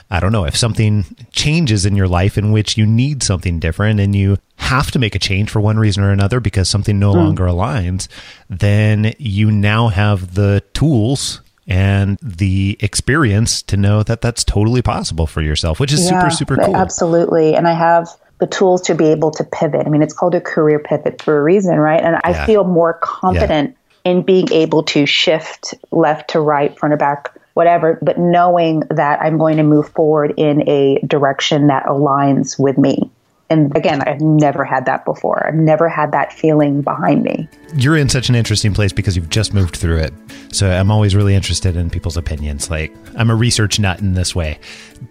I 0.09 0.19
don't 0.19 0.31
know 0.31 0.45
if 0.45 0.55
something 0.55 1.03
changes 1.31 1.85
in 1.85 1.95
your 1.95 2.07
life 2.07 2.37
in 2.37 2.51
which 2.51 2.77
you 2.77 2.85
need 2.85 3.23
something 3.23 3.59
different 3.59 3.99
and 3.99 4.15
you 4.15 4.37
have 4.55 4.89
to 4.91 4.99
make 4.99 5.15
a 5.15 5.19
change 5.19 5.49
for 5.49 5.59
one 5.59 5.77
reason 5.77 6.03
or 6.03 6.11
another 6.11 6.39
because 6.39 6.69
something 6.69 6.97
no 6.97 7.13
mm. 7.13 7.17
longer 7.17 7.45
aligns, 7.45 8.07
then 8.49 9.13
you 9.17 9.51
now 9.51 9.89
have 9.89 10.35
the 10.35 10.63
tools 10.73 11.41
and 11.67 12.17
the 12.21 12.77
experience 12.79 13.61
to 13.61 13.75
know 13.75 14.01
that 14.03 14.21
that's 14.21 14.43
totally 14.43 14.81
possible 14.81 15.27
for 15.27 15.41
yourself, 15.41 15.79
which 15.79 15.91
is 15.91 16.03
Yeah, 16.03 16.19
super, 16.19 16.29
super 16.29 16.55
cool. 16.55 16.75
Absolutely. 16.75 17.55
And 17.55 17.67
I 17.67 17.73
have 17.73 18.09
the 18.39 18.47
tools 18.47 18.81
to 18.83 18.95
be 18.95 19.07
able 19.07 19.31
to 19.31 19.43
pivot. 19.43 19.85
I 19.85 19.89
mean, 19.89 20.01
it's 20.01 20.13
called 20.13 20.35
a 20.35 20.41
career 20.41 20.79
pivot 20.79 21.21
for 21.21 21.37
a 21.37 21.43
reason, 21.43 21.77
right? 21.77 22.01
And 22.01 22.15
I 22.23 22.31
Yeah. 22.31 22.45
feel 22.45 22.63
more 22.63 22.93
confident 23.01 23.75
in 24.07 24.21
being 24.21 24.49
able 24.53 24.83
to 24.83 25.05
shift 25.05 25.73
left 25.91 26.29
to 26.29 26.39
right, 26.39 26.77
front 26.79 26.93
or 26.93 26.97
back, 26.97 27.37
whatever, 27.55 27.99
but 28.01 28.17
knowing 28.17 28.79
that 28.89 29.21
I'm 29.21 29.37
going 29.37 29.57
to 29.57 29.63
move 29.63 29.89
forward 29.89 30.33
in 30.37 30.67
a 30.69 30.99
direction 31.05 31.67
that 31.67 31.83
aligns 31.85 32.57
with 32.57 32.77
me. 32.77 33.11
And 33.49 33.75
again, 33.75 34.01
I've 34.01 34.21
never 34.21 34.63
had 34.63 34.85
that 34.85 35.03
before. 35.03 35.45
I've 35.45 35.55
never 35.55 35.89
had 35.89 36.13
that 36.13 36.31
feeling 36.31 36.81
behind 36.81 37.23
me. 37.23 37.49
You're 37.75 37.97
in 37.97 38.07
such 38.07 38.29
an 38.29 38.35
interesting 38.35 38.73
place 38.73 38.93
because 38.93 39.17
you've 39.17 39.29
just 39.29 39.53
moved 39.53 39.75
through 39.75 39.99
it. 39.99 40.13
So 40.53 40.69
I'm 40.69 40.89
always 40.89 41.13
really 41.13 41.35
interested 41.35 41.75
in 41.75 41.89
people's 41.89 42.15
opinions. 42.15 42.69
Like, 42.69 42.95
I'm 43.15 43.29
a 43.29 43.35
research 43.35 43.77
nut 43.77 43.99
in 43.99 44.13
this 44.13 44.33
way. 44.33 44.59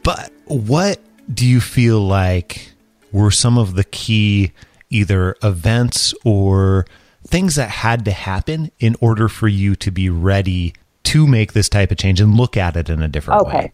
But 0.03 0.33
what 0.47 1.01
do 1.33 1.47
you 1.47 1.61
feel 1.61 2.01
like 2.01 2.73
were 3.13 3.31
some 3.31 3.59
of 3.59 3.75
the 3.75 3.85
key 3.85 4.53
either 4.89 5.37
events 5.43 6.15
or 6.25 6.87
things 7.27 7.57
that 7.57 7.71
had 7.71 8.05
to 8.05 8.13
happen 8.13 8.71
in 8.79 8.97
order 9.01 9.29
for 9.29 9.49
you 9.49 9.75
to 9.77 9.91
be 9.91 10.09
ready 10.09 10.75
to 11.05 11.27
make 11.27 11.53
this 11.53 11.69
type 11.69 11.91
of 11.91 11.99
change 11.99 12.21
and 12.21 12.37
look 12.37 12.57
at 12.57 12.77
it 12.77 12.89
in 12.89 13.03
a 13.03 13.09
different 13.09 13.43
Okay. 13.43 13.57
way? 13.57 13.73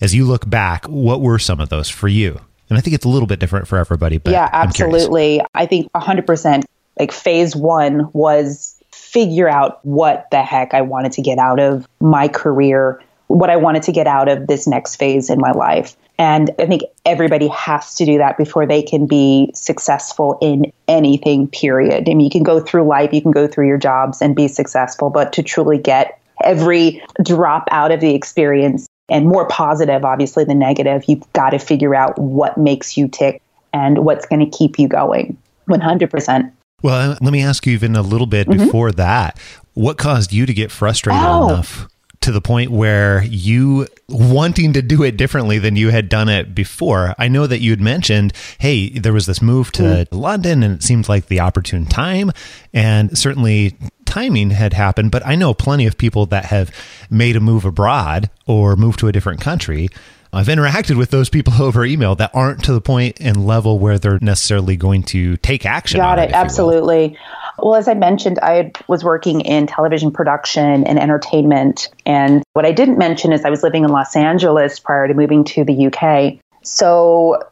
As 0.00 0.14
you 0.14 0.24
look 0.26 0.48
back, 0.48 0.84
what 0.86 1.20
were 1.20 1.38
some 1.38 1.60
of 1.60 1.68
those 1.68 1.88
for 1.88 2.08
you? 2.08 2.40
And 2.68 2.78
I 2.78 2.80
think 2.80 2.94
it's 2.94 3.04
a 3.04 3.08
little 3.08 3.26
bit 3.26 3.38
different 3.38 3.68
for 3.68 3.78
everybody, 3.78 4.18
but 4.18 4.32
yeah, 4.32 4.48
absolutely. 4.52 5.40
I 5.54 5.66
think 5.66 5.90
100%. 5.92 6.64
Like 6.98 7.10
phase 7.12 7.56
one 7.56 8.08
was 8.12 8.80
figure 8.92 9.48
out 9.48 9.84
what 9.84 10.28
the 10.30 10.42
heck 10.42 10.74
I 10.74 10.82
wanted 10.82 11.12
to 11.12 11.22
get 11.22 11.38
out 11.38 11.58
of 11.58 11.88
my 12.00 12.28
career, 12.28 13.02
what 13.26 13.50
I 13.50 13.56
wanted 13.56 13.82
to 13.84 13.92
get 13.92 14.06
out 14.06 14.28
of 14.28 14.46
this 14.46 14.66
next 14.66 14.96
phase 14.96 15.28
in 15.30 15.40
my 15.40 15.50
life. 15.50 15.96
And 16.18 16.50
I 16.58 16.66
think 16.66 16.82
everybody 17.04 17.48
has 17.48 17.94
to 17.96 18.04
do 18.04 18.18
that 18.18 18.38
before 18.38 18.66
they 18.66 18.82
can 18.82 19.06
be 19.06 19.50
successful 19.54 20.38
in 20.40 20.72
anything, 20.86 21.48
period. 21.48 22.08
I 22.08 22.14
mean, 22.14 22.20
you 22.20 22.30
can 22.30 22.44
go 22.44 22.60
through 22.60 22.86
life, 22.86 23.12
you 23.12 23.20
can 23.20 23.32
go 23.32 23.48
through 23.48 23.66
your 23.66 23.78
jobs 23.78 24.22
and 24.22 24.36
be 24.36 24.46
successful, 24.46 25.10
but 25.10 25.32
to 25.32 25.42
truly 25.42 25.78
get 25.78 26.20
every 26.42 27.02
drop 27.22 27.66
out 27.70 27.90
of 27.90 28.00
the 28.00 28.14
experience 28.14 28.86
and 29.08 29.26
more 29.26 29.46
positive, 29.48 30.04
obviously, 30.04 30.44
than 30.44 30.58
negative, 30.58 31.04
you've 31.08 31.30
got 31.32 31.50
to 31.50 31.58
figure 31.58 31.94
out 31.94 32.18
what 32.18 32.56
makes 32.56 32.96
you 32.96 33.08
tick 33.08 33.42
and 33.72 34.04
what's 34.04 34.24
going 34.24 34.48
to 34.48 34.56
keep 34.56 34.78
you 34.78 34.88
going 34.88 35.36
100%. 35.68 36.52
Well, 36.82 37.18
let 37.20 37.32
me 37.32 37.42
ask 37.42 37.66
you 37.66 37.72
even 37.72 37.96
a 37.96 38.02
little 38.02 38.26
bit 38.26 38.46
mm-hmm. 38.46 38.64
before 38.64 38.92
that. 38.92 39.38
What 39.74 39.98
caused 39.98 40.32
you 40.32 40.46
to 40.46 40.54
get 40.54 40.70
frustrated 40.70 41.22
Oh. 41.22 41.48
enough 41.48 41.88
to 42.24 42.32
the 42.32 42.40
point 42.40 42.70
where 42.70 43.22
you 43.24 43.86
wanting 44.08 44.72
to 44.72 44.80
do 44.80 45.02
it 45.02 45.18
differently 45.18 45.58
than 45.58 45.76
you 45.76 45.90
had 45.90 46.08
done 46.08 46.30
it 46.30 46.54
before? 46.54 47.14
I 47.18 47.28
know 47.28 47.46
that 47.46 47.60
you 47.60 47.70
had 47.70 47.82
mentioned, 47.82 48.32
hey, 48.58 48.88
there 48.88 49.12
was 49.12 49.26
this 49.26 49.42
move 49.42 49.70
to 49.72 50.06
hmm. 50.06 50.16
London 50.16 50.62
and 50.62 50.76
it 50.76 50.82
seemed 50.82 51.06
like 51.06 51.26
the 51.26 51.40
opportune 51.40 51.84
time. 51.84 52.32
And 52.72 53.16
certainly 53.16 53.76
timing 54.06 54.50
had 54.50 54.72
happened, 54.72 55.10
but 55.10 55.24
I 55.26 55.34
know 55.34 55.52
plenty 55.52 55.86
of 55.86 55.98
people 55.98 56.24
that 56.26 56.46
have 56.46 56.70
made 57.10 57.36
a 57.36 57.40
move 57.40 57.66
abroad 57.66 58.30
or 58.46 58.74
moved 58.74 59.00
to 59.00 59.08
a 59.08 59.12
different 59.12 59.42
country. 59.42 59.90
I've 60.32 60.46
interacted 60.46 60.96
with 60.96 61.10
those 61.10 61.28
people 61.28 61.52
over 61.62 61.84
email 61.84 62.14
that 62.16 62.30
aren't 62.32 62.64
to 62.64 62.72
the 62.72 62.80
point 62.80 63.20
and 63.20 63.46
level 63.46 63.78
where 63.78 63.98
they're 63.98 64.18
necessarily 64.20 64.76
going 64.76 65.02
to 65.04 65.36
take 65.36 65.66
action. 65.66 65.98
Got 65.98 66.18
on 66.18 66.24
it. 66.24 66.28
will. 66.28 66.36
Absolutely. 66.36 67.18
Well, 67.58 67.76
as 67.76 67.88
I 67.88 67.94
mentioned, 67.94 68.38
I 68.42 68.72
was 68.88 69.04
working 69.04 69.40
in 69.40 69.66
television 69.66 70.10
production 70.10 70.84
and 70.84 70.98
entertainment. 70.98 71.88
And 72.04 72.42
what 72.52 72.66
I 72.66 72.72
didn't 72.72 72.98
mention 72.98 73.32
is 73.32 73.44
I 73.44 73.50
was 73.50 73.62
living 73.62 73.84
in 73.84 73.90
Los 73.90 74.16
Angeles 74.16 74.78
prior 74.78 75.08
to 75.08 75.14
moving 75.14 75.44
to 75.44 75.64
the 75.64 75.86
UK. 75.86 76.38
So 76.62 77.42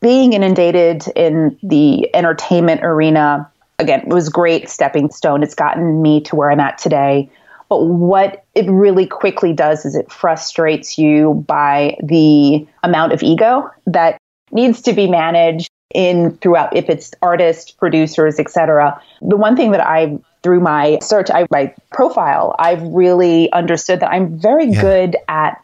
being 0.00 0.32
inundated 0.32 1.06
in 1.16 1.58
the 1.62 2.14
entertainment 2.14 2.82
arena, 2.84 3.50
again, 3.78 4.04
was 4.06 4.28
great 4.28 4.68
stepping 4.68 5.10
stone. 5.10 5.42
It's 5.42 5.54
gotten 5.54 6.00
me 6.00 6.20
to 6.22 6.36
where 6.36 6.50
I'm 6.50 6.60
at 6.60 6.78
today. 6.78 7.30
But 7.68 7.84
what 7.84 8.44
it 8.54 8.68
really 8.68 9.06
quickly 9.06 9.52
does 9.52 9.84
is 9.84 9.94
it 9.94 10.10
frustrates 10.10 10.98
you 10.98 11.44
by 11.46 11.96
the 12.02 12.66
amount 12.82 13.12
of 13.12 13.22
ego 13.22 13.70
that 13.86 14.18
needs 14.50 14.82
to 14.82 14.92
be 14.92 15.08
managed 15.08 15.70
in 15.94 16.36
throughout 16.38 16.74
if 16.76 16.88
it's 16.88 17.12
artists 17.22 17.70
producers 17.70 18.38
etc 18.38 19.00
the 19.22 19.36
one 19.36 19.56
thing 19.56 19.72
that 19.72 19.86
i 19.86 20.16
through 20.42 20.60
my 20.60 20.98
search 21.00 21.28
I, 21.30 21.46
my 21.50 21.74
profile 21.90 22.54
i've 22.58 22.82
really 22.82 23.50
understood 23.52 24.00
that 24.00 24.10
i'm 24.10 24.38
very 24.38 24.66
Yeah. 24.66 24.80
good 24.80 25.16
at 25.28 25.60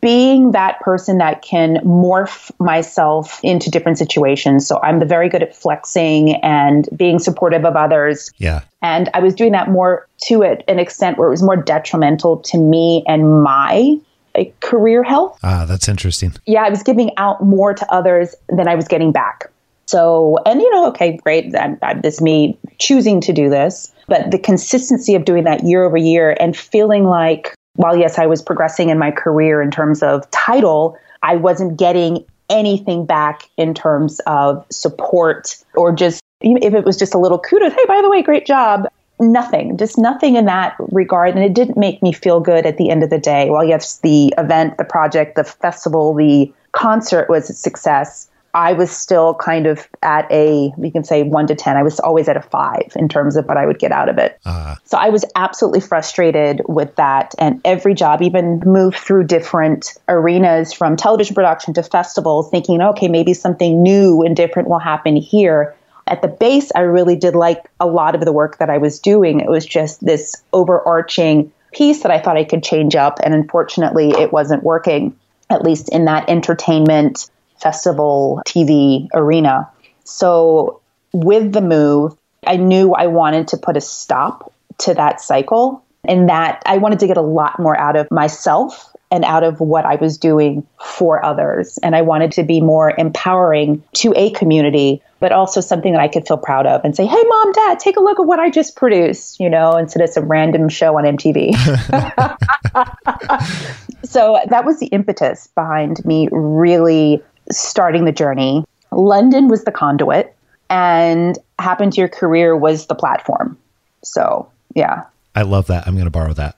being 0.00 0.50
that 0.50 0.80
person 0.80 1.18
that 1.18 1.42
can 1.42 1.76
morph 1.84 2.50
myself 2.58 3.38
into 3.44 3.70
different 3.70 3.98
situations 3.98 4.66
so 4.66 4.80
i'm 4.82 5.06
very 5.06 5.28
good 5.28 5.42
at 5.42 5.54
flexing 5.54 6.34
and 6.42 6.88
being 6.96 7.18
supportive 7.18 7.64
of 7.64 7.76
others 7.76 8.30
Yeah. 8.38 8.62
and 8.82 9.08
I 9.14 9.20
was 9.20 9.34
doing 9.34 9.52
that 9.52 9.70
more 9.70 10.06
to 10.24 10.42
it 10.42 10.64
an 10.68 10.78
extent 10.78 11.18
where 11.18 11.28
it 11.28 11.30
was 11.30 11.42
more 11.42 11.56
detrimental 11.56 12.38
to 12.38 12.58
me 12.58 13.04
and 13.06 13.42
my 13.42 13.96
like, 14.36 14.58
career 14.60 15.02
health 15.02 15.38
Ah, 15.42 15.64
that's 15.66 15.88
interesting. 15.88 16.32
yeah, 16.46 16.62
I 16.62 16.70
was 16.70 16.82
giving 16.82 17.10
out 17.16 17.42
more 17.42 17.74
to 17.74 17.92
others 17.92 18.34
than 18.48 18.68
I 18.68 18.74
was 18.74 18.86
getting 18.88 19.12
back. 19.12 19.50
So, 19.86 20.38
and 20.44 20.60
you 20.60 20.70
know, 20.72 20.88
okay, 20.88 21.16
great. 21.16 21.54
I'm, 21.56 21.78
I'm, 21.82 22.00
this 22.00 22.14
is 22.14 22.20
me 22.20 22.58
choosing 22.78 23.20
to 23.20 23.32
do 23.32 23.48
this, 23.48 23.92
but 24.08 24.30
the 24.32 24.38
consistency 24.38 25.14
of 25.14 25.24
doing 25.24 25.44
that 25.44 25.64
year 25.64 25.84
over 25.84 25.96
year 25.96 26.36
and 26.40 26.56
feeling 26.56 27.04
like, 27.04 27.54
while 27.74 27.96
yes, 27.96 28.18
I 28.18 28.26
was 28.26 28.42
progressing 28.42 28.88
in 28.88 28.98
my 28.98 29.12
career 29.12 29.62
in 29.62 29.70
terms 29.70 30.02
of 30.02 30.28
title, 30.32 30.98
I 31.22 31.36
wasn't 31.36 31.78
getting 31.78 32.24
anything 32.50 33.06
back 33.06 33.48
in 33.56 33.74
terms 33.74 34.20
of 34.26 34.64
support 34.70 35.56
or 35.74 35.92
just 35.92 36.20
if 36.40 36.74
it 36.74 36.84
was 36.84 36.96
just 36.96 37.14
a 37.14 37.18
little 37.18 37.38
kudos. 37.38 37.72
Hey, 37.72 37.84
by 37.86 38.00
the 38.02 38.10
way, 38.10 38.22
great 38.22 38.46
job. 38.46 38.88
Nothing, 39.18 39.76
just 39.76 39.96
nothing 39.96 40.36
in 40.36 40.44
that 40.44 40.76
regard. 40.78 41.34
And 41.34 41.44
it 41.44 41.54
didn't 41.54 41.76
make 41.76 42.02
me 42.02 42.12
feel 42.12 42.40
good 42.40 42.66
at 42.66 42.76
the 42.76 42.90
end 42.90 43.02
of 43.02 43.10
the 43.10 43.18
day. 43.18 43.48
While 43.48 43.64
yes, 43.64 43.98
the 44.00 44.34
event, 44.36 44.76
the 44.76 44.84
project, 44.84 45.36
the 45.36 45.44
festival, 45.44 46.14
the 46.14 46.52
concert 46.72 47.28
was 47.30 47.48
a 47.48 47.54
success. 47.54 48.28
I 48.56 48.72
was 48.72 48.90
still 48.90 49.34
kind 49.34 49.66
of 49.66 49.86
at 50.02 50.26
a, 50.32 50.72
we 50.78 50.90
can 50.90 51.04
say 51.04 51.22
one 51.22 51.46
to 51.48 51.54
10. 51.54 51.76
I 51.76 51.82
was 51.82 52.00
always 52.00 52.26
at 52.26 52.38
a 52.38 52.40
five 52.40 52.90
in 52.96 53.06
terms 53.06 53.36
of 53.36 53.44
what 53.44 53.58
I 53.58 53.66
would 53.66 53.78
get 53.78 53.92
out 53.92 54.08
of 54.08 54.16
it. 54.16 54.40
Ah, 54.46 54.78
So 54.84 54.96
I 54.96 55.10
was 55.10 55.26
absolutely 55.34 55.80
frustrated 55.80 56.62
with 56.66 56.96
that. 56.96 57.34
And 57.38 57.60
every 57.66 57.92
job, 57.92 58.22
even 58.22 58.62
moved 58.64 58.96
through 58.96 59.24
different 59.24 59.92
arenas 60.08 60.72
from 60.72 60.96
television 60.96 61.34
production 61.34 61.74
to 61.74 61.82
festivals, 61.82 62.48
thinking, 62.50 62.80
okay, 62.80 63.08
maybe 63.08 63.34
something 63.34 63.82
new 63.82 64.22
and 64.22 64.34
different 64.34 64.68
will 64.68 64.78
happen 64.78 65.16
here. 65.16 65.75
At 66.06 66.22
the 66.22 66.28
base, 66.28 66.70
I 66.74 66.80
really 66.80 67.16
did 67.16 67.34
like 67.34 67.64
a 67.80 67.86
lot 67.86 68.14
of 68.14 68.24
the 68.24 68.32
work 68.32 68.58
that 68.58 68.70
I 68.70 68.78
was 68.78 69.00
doing. 69.00 69.40
It 69.40 69.48
was 69.48 69.66
just 69.66 70.04
this 70.04 70.42
overarching 70.52 71.52
piece 71.72 72.02
that 72.02 72.12
I 72.12 72.20
thought 72.20 72.36
I 72.36 72.44
could 72.44 72.62
change 72.62 72.94
up. 72.94 73.18
And 73.22 73.34
unfortunately, 73.34 74.10
it 74.10 74.32
wasn't 74.32 74.62
working, 74.62 75.16
at 75.50 75.62
least 75.62 75.88
in 75.88 76.04
that 76.04 76.28
entertainment 76.30 77.30
festival 77.60 78.40
TV 78.46 79.08
arena. 79.14 79.68
So 80.04 80.80
with 81.12 81.52
the 81.52 81.60
move, 81.60 82.16
I 82.46 82.56
knew 82.56 82.92
I 82.92 83.08
wanted 83.08 83.48
to 83.48 83.56
put 83.56 83.76
a 83.76 83.80
stop 83.80 84.52
to 84.78 84.94
that 84.94 85.20
cycle 85.20 85.84
and 86.04 86.28
that 86.28 86.62
I 86.66 86.76
wanted 86.78 87.00
to 87.00 87.06
get 87.06 87.16
a 87.16 87.22
lot 87.22 87.58
more 87.58 87.76
out 87.76 87.96
of 87.96 88.08
myself 88.10 88.94
and 89.10 89.24
out 89.24 89.44
of 89.44 89.60
what 89.60 89.84
I 89.84 89.96
was 89.96 90.18
doing 90.18 90.66
for 90.84 91.24
others. 91.24 91.78
And 91.78 91.94
I 91.94 92.02
wanted 92.02 92.32
to 92.32 92.42
be 92.42 92.60
more 92.60 92.92
empowering 92.98 93.82
to 93.94 94.12
a 94.16 94.30
community, 94.30 95.00
but 95.20 95.32
also 95.32 95.60
something 95.60 95.92
that 95.92 96.00
I 96.00 96.08
could 96.08 96.26
feel 96.26 96.38
proud 96.38 96.66
of 96.66 96.84
and 96.84 96.96
say, 96.96 97.06
hey, 97.06 97.22
mom, 97.22 97.52
dad, 97.52 97.78
take 97.78 97.96
a 97.96 98.00
look 98.00 98.18
at 98.18 98.26
what 98.26 98.40
I 98.40 98.50
just 98.50 98.74
produced, 98.74 99.38
you 99.38 99.48
know, 99.48 99.76
instead 99.76 100.02
of 100.02 100.10
some 100.10 100.28
random 100.28 100.68
show 100.68 100.98
on 100.98 101.04
MTV. 101.04 101.54
so 104.04 104.40
that 104.48 104.64
was 104.64 104.80
the 104.80 104.86
impetus 104.86 105.48
behind 105.54 106.04
me 106.04 106.28
really 106.32 107.22
starting 107.50 108.04
the 108.04 108.12
journey. 108.12 108.64
London 108.90 109.48
was 109.48 109.64
the 109.64 109.72
conduit, 109.72 110.34
and 110.68 111.38
Happen 111.58 111.90
to 111.92 112.00
Your 112.00 112.08
Career 112.08 112.56
was 112.56 112.86
the 112.86 112.94
platform. 112.94 113.56
So, 114.02 114.50
yeah. 114.74 115.04
I 115.34 115.42
love 115.42 115.68
that. 115.68 115.86
I'm 115.86 115.94
going 115.94 116.06
to 116.06 116.10
borrow 116.10 116.34
that. 116.34 116.56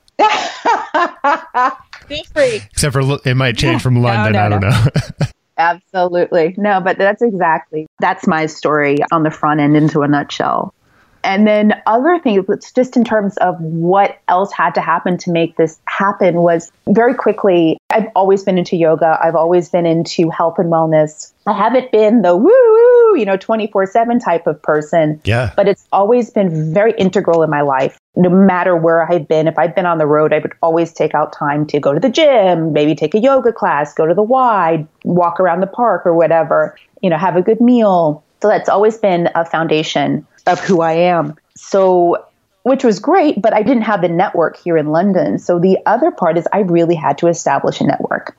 Feel 2.09 2.23
free. 2.25 2.61
Except 2.71 2.93
for 2.93 3.19
it 3.25 3.35
might 3.35 3.57
change 3.57 3.81
from 3.81 3.95
London. 4.01 4.33
no, 4.33 4.39
I 4.39 4.49
don't 4.49 4.61
no. 4.61 4.69
know. 4.69 4.85
Absolutely. 5.57 6.55
No, 6.57 6.79
but 6.79 6.97
that's 6.97 7.21
exactly 7.21 7.87
that's 7.99 8.25
my 8.25 8.45
story 8.45 8.97
on 9.11 9.23
the 9.23 9.31
front 9.31 9.59
end 9.59 9.75
into 9.75 10.01
a 10.01 10.07
nutshell. 10.07 10.73
And 11.21 11.45
then 11.45 11.73
other 11.85 12.17
things, 12.19 12.45
it's 12.47 12.71
just 12.71 12.95
in 12.95 13.03
terms 13.03 13.35
of 13.37 13.59
what 13.59 14.19
else 14.29 14.53
had 14.53 14.73
to 14.75 14.81
happen 14.81 15.17
to 15.17 15.31
make 15.31 15.57
this 15.57 15.77
happen 15.83 16.35
was 16.35 16.71
very 16.87 17.13
quickly. 17.13 17.77
I've 17.89 18.07
always 18.15 18.43
been 18.43 18.57
into 18.57 18.77
yoga. 18.77 19.19
I've 19.21 19.35
always 19.35 19.67
been 19.67 19.85
into 19.85 20.29
health 20.29 20.59
and 20.59 20.71
wellness. 20.71 21.33
I 21.45 21.51
haven't 21.51 21.91
been 21.91 22.21
the 22.21 22.37
woo 22.37 22.45
woo 22.45 22.89
you 23.17 23.25
know, 23.25 23.37
24 23.37 23.85
7 23.87 24.19
type 24.19 24.47
of 24.47 24.61
person. 24.61 25.21
Yeah. 25.25 25.51
But 25.55 25.67
it's 25.67 25.85
always 25.91 26.29
been 26.29 26.73
very 26.73 26.93
integral 26.97 27.43
in 27.43 27.49
my 27.49 27.61
life. 27.61 27.98
No 28.15 28.29
matter 28.29 28.75
where 28.75 29.09
I've 29.09 29.27
been, 29.27 29.47
if 29.47 29.57
I've 29.57 29.75
been 29.75 29.85
on 29.85 29.97
the 29.97 30.07
road, 30.07 30.33
I 30.33 30.39
would 30.39 30.53
always 30.61 30.91
take 30.91 31.13
out 31.13 31.31
time 31.31 31.65
to 31.67 31.79
go 31.79 31.93
to 31.93 31.99
the 31.99 32.09
gym, 32.09 32.73
maybe 32.73 32.95
take 32.95 33.13
a 33.13 33.19
yoga 33.19 33.53
class, 33.53 33.93
go 33.93 34.05
to 34.05 34.13
the 34.13 34.23
Y, 34.23 34.85
walk 35.03 35.39
around 35.39 35.61
the 35.61 35.67
park 35.67 36.05
or 36.05 36.13
whatever, 36.13 36.75
you 37.01 37.09
know, 37.09 37.17
have 37.17 37.35
a 37.35 37.41
good 37.41 37.61
meal. 37.61 38.23
So 38.41 38.47
that's 38.47 38.67
always 38.67 38.97
been 38.97 39.29
a 39.35 39.45
foundation 39.45 40.25
of 40.47 40.59
who 40.59 40.81
I 40.81 40.93
am. 40.93 41.35
So 41.55 42.25
which 42.63 42.83
was 42.83 42.99
great, 42.99 43.41
but 43.41 43.53
I 43.53 43.63
didn't 43.63 43.83
have 43.83 44.01
the 44.01 44.09
network 44.09 44.57
here 44.57 44.77
in 44.77 44.87
London. 44.87 45.39
So 45.39 45.59
the 45.59 45.77
other 45.85 46.11
part 46.11 46.37
is 46.37 46.47
I 46.51 46.59
really 46.59 46.95
had 46.95 47.17
to 47.19 47.27
establish 47.27 47.79
a 47.79 47.85
network 47.85 48.37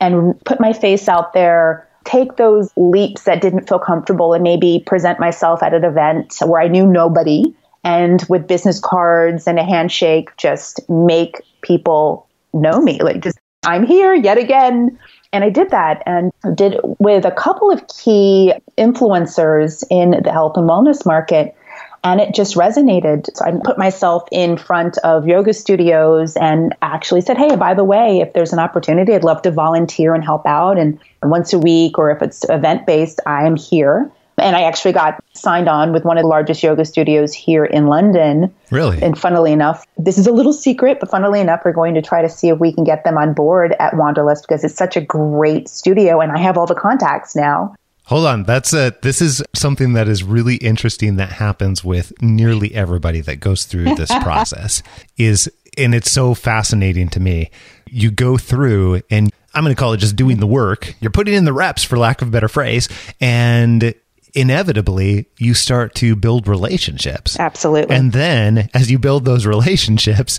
and 0.00 0.38
put 0.44 0.60
my 0.60 0.72
face 0.72 1.08
out 1.08 1.32
there, 1.32 1.88
take 2.04 2.36
those 2.36 2.70
leaps 2.76 3.22
that 3.24 3.40
didn't 3.40 3.68
feel 3.68 3.78
comfortable 3.78 4.34
and 4.34 4.42
maybe 4.42 4.82
present 4.86 5.18
myself 5.18 5.62
at 5.62 5.72
an 5.74 5.84
event 5.84 6.36
where 6.44 6.60
I 6.60 6.68
knew 6.68 6.86
nobody 6.86 7.54
and 7.84 8.24
with 8.28 8.46
business 8.46 8.78
cards 8.78 9.46
and 9.46 9.58
a 9.58 9.64
handshake, 9.64 10.36
just 10.36 10.88
make 10.88 11.42
people 11.62 12.28
know 12.52 12.80
me. 12.80 13.00
Like 13.02 13.22
just 13.22 13.38
I'm 13.64 13.86
here 13.86 14.14
yet 14.14 14.38
again. 14.38 14.98
And 15.34 15.44
I 15.44 15.50
did 15.50 15.70
that 15.70 16.02
and 16.04 16.30
did 16.54 16.78
with 16.98 17.24
a 17.24 17.30
couple 17.30 17.70
of 17.70 17.86
key 17.88 18.52
influencers 18.76 19.82
in 19.90 20.10
the 20.22 20.30
health 20.30 20.56
and 20.56 20.68
wellness 20.68 21.06
market 21.06 21.56
and 22.04 22.20
it 22.20 22.34
just 22.34 22.56
resonated. 22.56 23.28
So 23.36 23.44
I 23.44 23.52
put 23.64 23.78
myself 23.78 24.24
in 24.32 24.56
front 24.56 24.98
of 24.98 25.26
yoga 25.26 25.52
studios 25.52 26.36
and 26.36 26.74
actually 26.82 27.20
said, 27.20 27.38
Hey, 27.38 27.54
by 27.56 27.74
the 27.74 27.84
way, 27.84 28.20
if 28.20 28.32
there's 28.32 28.52
an 28.52 28.58
opportunity, 28.58 29.14
I'd 29.14 29.24
love 29.24 29.42
to 29.42 29.50
volunteer 29.50 30.14
and 30.14 30.24
help 30.24 30.46
out. 30.46 30.78
And 30.78 30.98
once 31.22 31.52
a 31.52 31.58
week, 31.58 31.98
or 31.98 32.10
if 32.10 32.20
it's 32.20 32.44
event 32.48 32.86
based, 32.86 33.20
I 33.26 33.46
am 33.46 33.56
here. 33.56 34.10
And 34.38 34.56
I 34.56 34.62
actually 34.62 34.92
got 34.92 35.22
signed 35.34 35.68
on 35.68 35.92
with 35.92 36.04
one 36.04 36.16
of 36.18 36.22
the 36.22 36.28
largest 36.28 36.62
yoga 36.62 36.84
studios 36.84 37.34
here 37.34 37.64
in 37.64 37.86
London. 37.86 38.52
Really? 38.70 39.00
And 39.02 39.18
funnily 39.18 39.52
enough, 39.52 39.86
this 39.98 40.18
is 40.18 40.26
a 40.26 40.32
little 40.32 40.52
secret, 40.52 40.98
but 41.00 41.10
funnily 41.10 41.40
enough, 41.40 41.60
we're 41.64 41.72
going 41.72 41.94
to 41.94 42.02
try 42.02 42.22
to 42.22 42.28
see 42.28 42.48
if 42.48 42.58
we 42.58 42.72
can 42.72 42.84
get 42.84 43.04
them 43.04 43.18
on 43.18 43.34
board 43.34 43.74
at 43.78 43.94
Wanderlust 43.94 44.46
because 44.48 44.64
it's 44.64 44.74
such 44.74 44.96
a 44.96 45.00
great 45.00 45.68
studio 45.68 46.20
and 46.20 46.32
I 46.32 46.38
have 46.38 46.56
all 46.56 46.66
the 46.66 46.74
contacts 46.74 47.36
now. 47.36 47.74
Hold 48.06 48.26
on, 48.26 48.42
that's 48.42 48.72
a 48.72 48.92
this 49.02 49.22
is 49.22 49.42
something 49.54 49.92
that 49.92 50.08
is 50.08 50.24
really 50.24 50.56
interesting 50.56 51.16
that 51.16 51.30
happens 51.30 51.84
with 51.84 52.12
nearly 52.20 52.74
everybody 52.74 53.20
that 53.20 53.36
goes 53.36 53.64
through 53.64 53.94
this 53.94 54.10
process. 54.22 54.82
Is 55.16 55.50
and 55.78 55.94
it's 55.94 56.10
so 56.10 56.34
fascinating 56.34 57.08
to 57.10 57.20
me. 57.20 57.50
You 57.88 58.10
go 58.10 58.36
through 58.36 59.02
and 59.10 59.30
I'm 59.54 59.64
going 59.64 59.74
to 59.74 59.78
call 59.78 59.92
it 59.92 59.98
just 59.98 60.16
doing 60.16 60.38
the 60.38 60.46
work. 60.46 60.94
You're 61.00 61.10
putting 61.10 61.34
in 61.34 61.44
the 61.44 61.52
reps 61.52 61.84
for 61.84 61.96
lack 61.96 62.22
of 62.22 62.28
a 62.28 62.30
better 62.30 62.48
phrase 62.48 62.88
and 63.20 63.94
inevitably 64.34 65.26
you 65.38 65.54
start 65.54 65.94
to 65.96 66.16
build 66.16 66.48
relationships. 66.48 67.38
Absolutely. 67.38 67.94
And 67.94 68.12
then 68.12 68.68
as 68.74 68.90
you 68.90 68.98
build 68.98 69.24
those 69.24 69.46
relationships, 69.46 70.38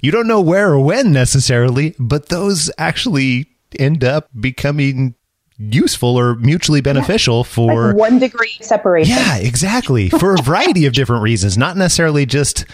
you 0.00 0.10
don't 0.10 0.26
know 0.26 0.40
where 0.40 0.72
or 0.72 0.80
when 0.80 1.12
necessarily, 1.12 1.94
but 1.98 2.28
those 2.28 2.70
actually 2.78 3.46
end 3.78 4.02
up 4.02 4.28
becoming 4.38 5.14
useful 5.58 6.18
or 6.18 6.36
mutually 6.36 6.80
beneficial 6.80 7.38
yeah. 7.38 7.42
for 7.42 7.86
like 7.88 7.96
one 7.96 8.18
degree 8.18 8.56
separation. 8.60 9.14
Yeah, 9.14 9.36
exactly. 9.36 10.08
For 10.08 10.34
a 10.34 10.42
variety 10.42 10.86
of 10.86 10.94
different 10.94 11.22
reasons, 11.22 11.58
not 11.58 11.76
necessarily 11.76 12.24
just 12.24 12.64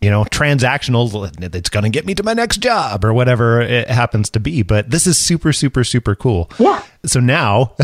you 0.00 0.10
know, 0.10 0.22
transactional, 0.24 1.54
it's 1.54 1.70
going 1.70 1.82
to 1.82 1.90
get 1.90 2.06
me 2.06 2.14
to 2.14 2.22
my 2.22 2.32
next 2.32 2.58
job 2.58 3.04
or 3.04 3.12
whatever 3.12 3.60
it 3.60 3.88
happens 3.90 4.30
to 4.30 4.40
be. 4.40 4.62
But 4.62 4.90
this 4.90 5.06
is 5.08 5.18
super, 5.18 5.52
super, 5.52 5.82
super 5.82 6.14
cool. 6.14 6.50
Yeah. 6.58 6.82
So 7.04 7.18
now 7.18 7.74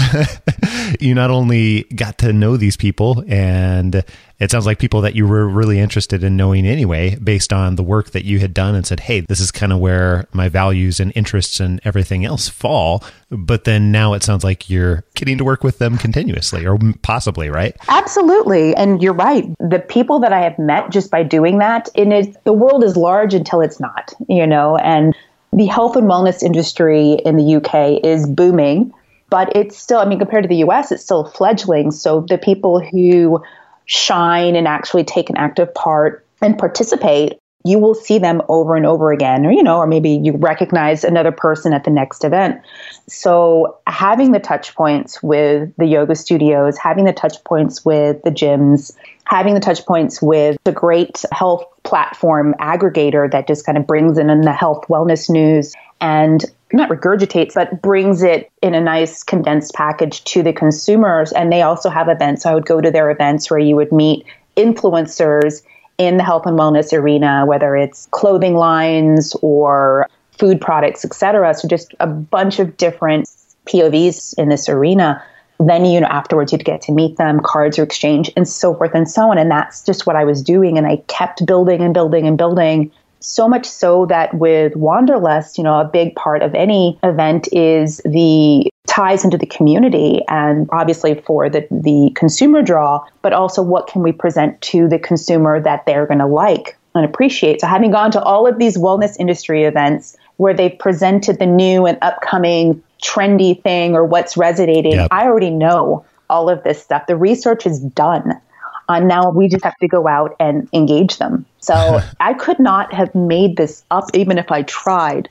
you 1.01 1.15
not 1.15 1.31
only 1.31 1.85
got 1.85 2.19
to 2.19 2.33
know 2.33 2.57
these 2.57 2.77
people 2.77 3.25
and 3.27 4.05
it 4.41 4.51
sounds 4.51 4.67
like 4.67 4.79
people 4.79 5.01
that 5.03 5.15
you 5.15 5.27
were 5.27 5.47
really 5.47 5.79
interested 5.79 6.25
in 6.25 6.37
knowing 6.37 6.67
anyway, 6.67 7.17
based 7.17 7.53
on 7.53 7.77
the 7.77 7.83
work 7.83 8.11
that 8.11 8.25
you 8.25 8.41
had 8.41 8.53
done 8.53 8.75
and 8.75 8.87
said, 8.87 9.01
Hey, 9.01 9.21
this 9.21 9.41
is 9.41 9.51
kind 9.51 9.73
of 9.73 9.79
where 9.79 10.27
my 10.33 10.49
values 10.49 10.99
and 10.99 11.13
interests 11.15 11.61
and 11.61 11.81
everything 11.85 12.25
else 12.25 12.49
fall. 12.49 13.05
But 13.31 13.65
then 13.65 13.93
now 13.93 14.15
it 14.15 14.23
sounds 14.23 14.43
like 14.43 14.69
you're 14.69 15.05
getting 15.15 15.39
to 15.39 15.45
work 15.45 15.63
with 15.63 15.79
them 15.79 15.99
continuously 15.99 16.67
or 16.67 16.79
possibly, 17.03 17.49
right? 17.49 17.77
Absolutely. 17.89 18.75
And 18.75 19.03
you're 19.03 19.15
right. 19.15 19.47
The 19.61 19.79
people 19.79 20.19
that 20.21 20.33
I 20.33 20.41
have 20.41 20.59
met 20.59 20.91
just 20.91 21.11
by 21.11 21.23
doing 21.23 21.59
that, 21.59 21.89
and 21.95 22.13
it, 22.13 22.45
the 22.45 22.53
world 22.53 22.83
is 22.83 22.97
large 22.97 23.35
until 23.35 23.61
it's 23.61 23.79
not, 23.79 24.13
you 24.29 24.47
know, 24.47 24.77
and 24.77 25.15
the 25.53 25.67
health 25.67 25.95
and 25.95 26.09
wellness 26.09 26.43
industry 26.43 27.13
in 27.25 27.37
the 27.37 27.57
UK 27.57 28.05
is 28.05 28.29
booming, 28.29 28.93
but 29.31 29.55
it's 29.57 29.79
still, 29.79 30.01
I 30.01 30.05
mean, 30.05 30.19
compared 30.19 30.43
to 30.43 30.49
the 30.49 30.65
US, 30.65 30.91
it's 30.91 31.03
still 31.03 31.27
fledgling. 31.27 31.93
So 31.93 32.27
the 32.29 32.39
people 32.39 32.81
who 32.81 33.43
shine 33.87 34.57
and 34.57 34.67
actually 34.67 35.05
take 35.05 35.31
an 35.31 35.37
active 35.37 35.73
part 35.75 36.27
and 36.41 36.59
participate, 36.59 37.39
you 37.67 37.79
will 37.79 37.95
see 37.95 38.19
them 38.19 38.43
over 38.49 38.77
and 38.77 38.85
over 38.85 39.11
again, 39.11 39.47
or, 39.47 39.53
you 39.53 39.63
know, 39.63 39.79
or 39.79 39.87
maybe 39.87 40.11
you 40.11 40.33
recognize 40.33 41.03
another 41.03 41.33
person 41.33 41.73
at 41.73 41.85
the 41.85 41.91
next 41.91 42.23
event. 42.23 42.61
So 43.09 43.79
having 43.87 44.33
the 44.33 44.39
touch 44.39 44.75
points 44.75 45.23
with 45.23 45.73
the 45.79 45.87
yoga 45.87 46.15
studios, 46.15 46.77
having 46.77 47.07
the 47.07 47.13
touch 47.15 47.43
points 47.45 47.83
with 47.83 48.23
the 48.23 48.31
gyms, 48.31 48.95
having 49.25 49.55
the 49.55 49.61
touch 49.61 49.87
points 49.87 50.21
with 50.21 50.59
the 50.65 50.73
great 50.73 51.25
health 51.33 51.65
platform 51.85 52.55
aggregator 52.61 53.31
that 53.33 53.47
just 53.47 53.65
kind 53.65 53.79
of 53.79 53.87
brings 53.87 54.19
in 54.19 54.27
the 54.27 54.53
health 54.53 54.85
wellness 54.89 55.31
news 55.31 55.75
and 56.03 56.45
not 56.75 56.91
regurgitates, 56.91 57.55
but 57.55 57.81
brings 57.83 58.23
it 58.23 58.51
in 58.63 58.75
a 58.75 58.81
nice 58.81 59.23
condensed 59.23 59.75
package 59.75 60.25
to 60.25 60.43
the 60.43 60.53
consumers. 60.53 61.33
And 61.33 61.53
they 61.53 61.63
also 61.63 61.89
have 61.89 62.09
events. 62.09 62.43
So 62.43 62.51
I 62.51 62.55
would 62.55 62.67
go 62.67 62.81
to 62.81 62.91
their 62.91 63.11
events 63.11 63.51
where 63.51 63.61
you 63.61 63.77
would 63.77 63.93
meet 63.93 64.27
influencers 64.57 65.63
in 65.99 66.17
the 66.17 66.25
health 66.25 66.47
and 66.47 66.59
wellness 66.59 66.93
arena, 66.93 67.45
whether 67.47 67.77
it's 67.77 68.07
clothing 68.11 68.55
lines 68.55 69.37
or 69.41 70.09
food 70.39 70.61
products, 70.61 71.05
etc. 71.05 71.55
So 71.55 71.69
just 71.69 71.95
a 72.01 72.07
bunch 72.07 72.59
of 72.59 72.77
different 72.77 73.29
POVs 73.67 74.37
in 74.37 74.49
this 74.49 74.69
arena. 74.69 75.23
Then, 75.61 75.85
you 75.85 76.01
know, 76.01 76.09
afterwards 76.09 76.51
you'd 76.51 76.65
get 76.65 76.83
to 76.83 76.93
meet 76.93 77.17
them, 77.17 77.39
cards 77.41 77.79
are 77.79 77.85
exchanged, 77.85 78.33
and 78.37 78.49
so 78.49 78.75
forth 78.75 78.91
and 78.95 79.09
so 79.09 79.31
on. 79.31 79.39
And 79.39 79.49
that's 79.49 79.85
just 79.85 80.07
what 80.07 80.17
I 80.17 80.25
was 80.25 80.43
doing. 80.43 80.77
And 80.77 80.87
I 80.87 80.97
kept 81.07 81.47
building 81.47 81.81
and 81.81 81.95
building 81.95 82.27
and 82.27 82.37
building 82.37 82.91
so 83.25 83.49
much 83.49 83.67
so 83.67 84.07
that 84.07 84.35
with 84.35 84.75
Wanderlust, 84.75 85.59
you 85.59 85.65
know, 85.65 85.81
a 85.81 85.85
big 85.85 86.15
part 86.15 86.43
of 86.43 86.55
any 86.55 86.99
event 87.03 87.49
is 87.53 88.01
the 88.05 88.71
ties 88.87 89.25
into 89.25 89.39
the 89.39 89.47
community 89.47 90.21
and 90.29 90.69
obviously 90.71 91.15
for 91.23 91.49
the, 91.49 91.67
the 91.71 92.13
consumer 92.15 92.63
draw, 92.63 93.05
but 93.23 93.33
also 93.33 93.63
what 93.63 93.87
can 93.87 94.03
we 94.03 94.13
present 94.13 94.61
to 94.61 94.89
the 94.89 94.99
consumer 94.99 95.61
that 95.61 95.87
they're 95.87 96.07
going 96.07 96.19
to 96.19 96.27
like 96.27 96.77
and 96.95 97.05
appreciate. 97.05 97.61
So 97.61 97.67
having 97.67 97.91
gone 97.91 98.11
to 98.13 98.23
all 98.23 98.47
of 98.47 98.59
these 98.59 98.77
wellness 98.77 99.17
industry 99.19 99.65
events 99.65 100.17
where 100.37 100.55
they've 100.55 100.79
presented 100.79 101.39
the 101.39 101.47
new 101.47 101.87
and 101.87 101.99
upcoming 102.03 102.83
trendy 103.03 103.61
thing 103.63 103.95
or 103.95 104.05
what's 104.05 104.37
resonating, 104.37 104.93
yep. 104.93 105.09
I 105.11 105.25
already 105.25 105.51
know 105.51 106.05
all 106.31 106.49
of 106.49 106.63
this 106.63 106.83
stuff. 106.83 107.07
The 107.07 107.17
research 107.17 107.67
is 107.67 107.81
done. 107.81 108.41
Uh, 108.89 109.01
now 109.01 109.31
we 109.31 109.49
just 109.49 109.65
have 109.65 109.77
to 109.79 109.89
go 109.89 110.07
out 110.07 110.37
and 110.39 110.69
engage 110.73 111.19
them. 111.19 111.47
So 111.61 112.01
I 112.21 112.35
could 112.35 112.59
not 112.59 112.93
have 112.93 113.15
made 113.15 113.57
this 113.57 113.85
up 113.91 114.07
even 114.15 114.39
if 114.39 114.51
I 114.51 114.63
tried. 114.63 115.29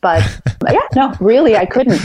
But 0.00 0.22
yeah, 0.70 0.80
no, 0.94 1.14
really, 1.20 1.56
I 1.56 1.66
couldn't. 1.66 2.00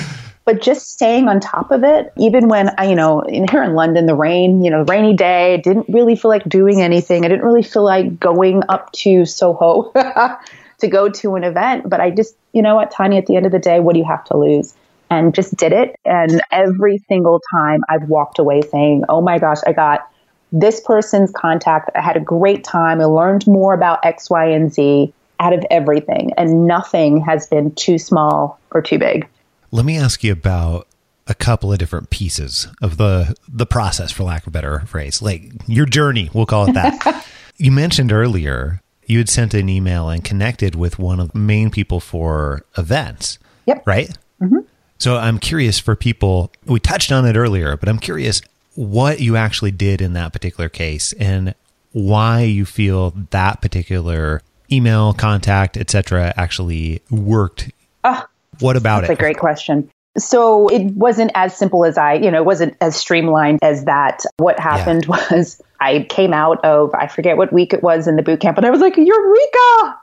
But 0.46 0.62
just 0.62 0.92
staying 0.92 1.30
on 1.30 1.40
top 1.40 1.72
of 1.72 1.84
it, 1.84 2.12
even 2.18 2.50
when 2.50 2.70
I, 2.78 2.90
you 2.90 2.96
know, 2.96 3.22
in, 3.22 3.48
here 3.48 3.64
in 3.64 3.76
London, 3.76 4.08
the 4.08 4.16
rain, 4.16 4.64
you 4.64 4.70
know, 4.70 4.84
rainy 4.84 5.14
day, 5.14 5.62
didn't 5.64 5.88
really 5.88 6.18
feel 6.18 6.30
like 6.30 6.44
doing 6.50 6.82
anything. 6.82 7.24
I 7.24 7.30
didn't 7.30 7.46
really 7.46 7.64
feel 7.64 7.84
like 7.84 8.20
going 8.20 8.62
up 8.68 8.92
to 8.94 9.26
Soho 9.26 9.92
to 10.80 10.88
go 10.90 11.10
to 11.10 11.36
an 11.36 11.46
event. 11.46 11.90
But 11.90 12.02
I 12.02 12.12
just, 12.12 12.36
you 12.52 12.62
know 12.62 12.76
what, 12.76 12.92
Tanya, 12.92 13.20
at 13.20 13.26
the 13.26 13.38
end 13.38 13.46
of 13.46 13.54
the 13.54 13.60
day, 13.60 13.80
what 13.80 13.94
do 13.94 14.00
you 14.00 14.06
have 14.06 14.26
to 14.26 14.38
lose? 14.38 14.74
And 15.10 15.34
just 15.34 15.56
did 15.56 15.72
it. 15.72 15.98
And 16.04 16.42
every 16.52 16.98
single 17.08 17.40
time 17.56 17.82
I've 17.88 18.10
walked 18.10 18.38
away 18.38 18.62
saying, 18.64 19.06
oh 19.08 19.22
my 19.22 19.40
gosh, 19.40 19.60
I 19.66 19.72
got 19.72 20.10
this 20.54 20.80
person's 20.80 21.32
contact. 21.32 21.90
I 21.96 22.02
had 22.02 22.16
a 22.16 22.22
great 22.22 22.64
time. 22.64 23.02
I 23.02 23.06
learned 23.06 23.46
more 23.46 23.74
about 23.74 24.06
X, 24.06 24.30
Y, 24.30 24.46
and 24.46 24.74
Z 24.74 25.14
out 25.42 25.52
of 25.52 25.66
everything, 25.70 26.32
and 26.38 26.66
nothing 26.66 27.20
has 27.22 27.48
been 27.48 27.76
too 27.76 27.98
small 27.98 28.60
or 28.72 28.82
too 28.82 28.98
big. 29.00 29.28
Let 29.72 29.84
me 29.84 29.98
ask 29.98 30.24
you 30.24 30.32
about 30.32 30.88
a 31.28 31.34
couple 31.34 31.74
of 31.74 31.80
different 31.80 32.10
pieces 32.10 32.68
of 32.82 32.96
the 32.96 33.36
the 33.50 33.66
process, 33.66 34.12
for 34.12 34.24
lack 34.24 34.44
of 34.44 34.48
a 34.48 34.52
better 34.52 34.82
phrase, 34.86 35.22
like 35.22 35.52
your 35.68 35.86
journey. 35.86 36.30
We'll 36.34 36.46
call 36.46 36.70
it 36.70 36.74
that. 36.74 37.26
you 37.58 37.72
mentioned 37.72 38.14
earlier 38.14 38.80
you 39.06 39.18
had 39.18 39.30
sent 39.30 39.54
an 39.54 39.70
email 39.70 40.10
and 40.10 40.24
connected 40.24 40.76
with 40.76 41.00
one 41.00 41.20
of 41.20 41.32
the 41.32 41.40
main 41.40 41.70
people 41.70 42.00
for 42.00 42.66
events. 42.78 43.40
Yep. 43.66 43.86
Right. 43.86 44.18
Mm-hmm. 44.42 44.60
So 44.98 45.18
I'm 45.18 45.40
curious 45.40 45.80
for 45.80 45.96
people. 45.96 46.52
We 46.66 46.80
touched 46.80 47.12
on 47.12 47.26
it 47.26 47.36
earlier, 47.36 47.76
but 47.76 47.90
I'm 47.90 48.00
curious 48.00 48.42
what 48.76 49.20
you 49.20 49.36
actually 49.36 49.72
did 49.72 50.02
in 50.02 50.14
that 50.14 50.34
particular 50.34 50.70
case 50.70 51.14
and 51.14 51.54
why 51.92 52.42
you 52.42 52.66
feel 52.66 53.12
that 53.30 53.62
particular 53.62 54.42
email 54.72 55.14
contact 55.14 55.78
etc 55.78 56.34
actually 56.36 57.02
worked 57.12 57.72
oh, 58.04 58.26
what 58.60 58.76
about 58.76 59.02
that's 59.02 59.12
it 59.12 59.14
a 59.14 59.18
great 59.18 59.38
question 59.38 59.90
So 60.18 60.68
it 60.68 60.94
wasn't 60.94 61.32
as 61.34 61.58
simple 61.58 61.86
as 61.86 61.98
I, 61.98 62.14
you 62.14 62.30
know, 62.30 62.38
it 62.38 62.46
wasn't 62.46 62.78
as 62.82 62.96
streamlined 62.96 63.60
as 63.64 63.86
that. 63.86 64.24
What 64.38 64.60
happened 64.60 65.06
yeah. 65.06 65.10
was 65.32 65.60
I 65.80 66.06
came 66.10 66.34
out 66.34 66.64
of, 66.64 66.94
I 66.94 67.08
forget 67.08 67.36
what 67.36 67.52
week 67.52 67.74
it 67.74 67.82
was 67.82 68.08
in 68.08 68.16
the 68.16 68.22
boot 68.22 68.40
camp, 68.40 68.58
and 68.58 68.66
I 68.66 68.70
was 68.70 68.80
like, 68.80 68.96
Eureka! 68.96 69.98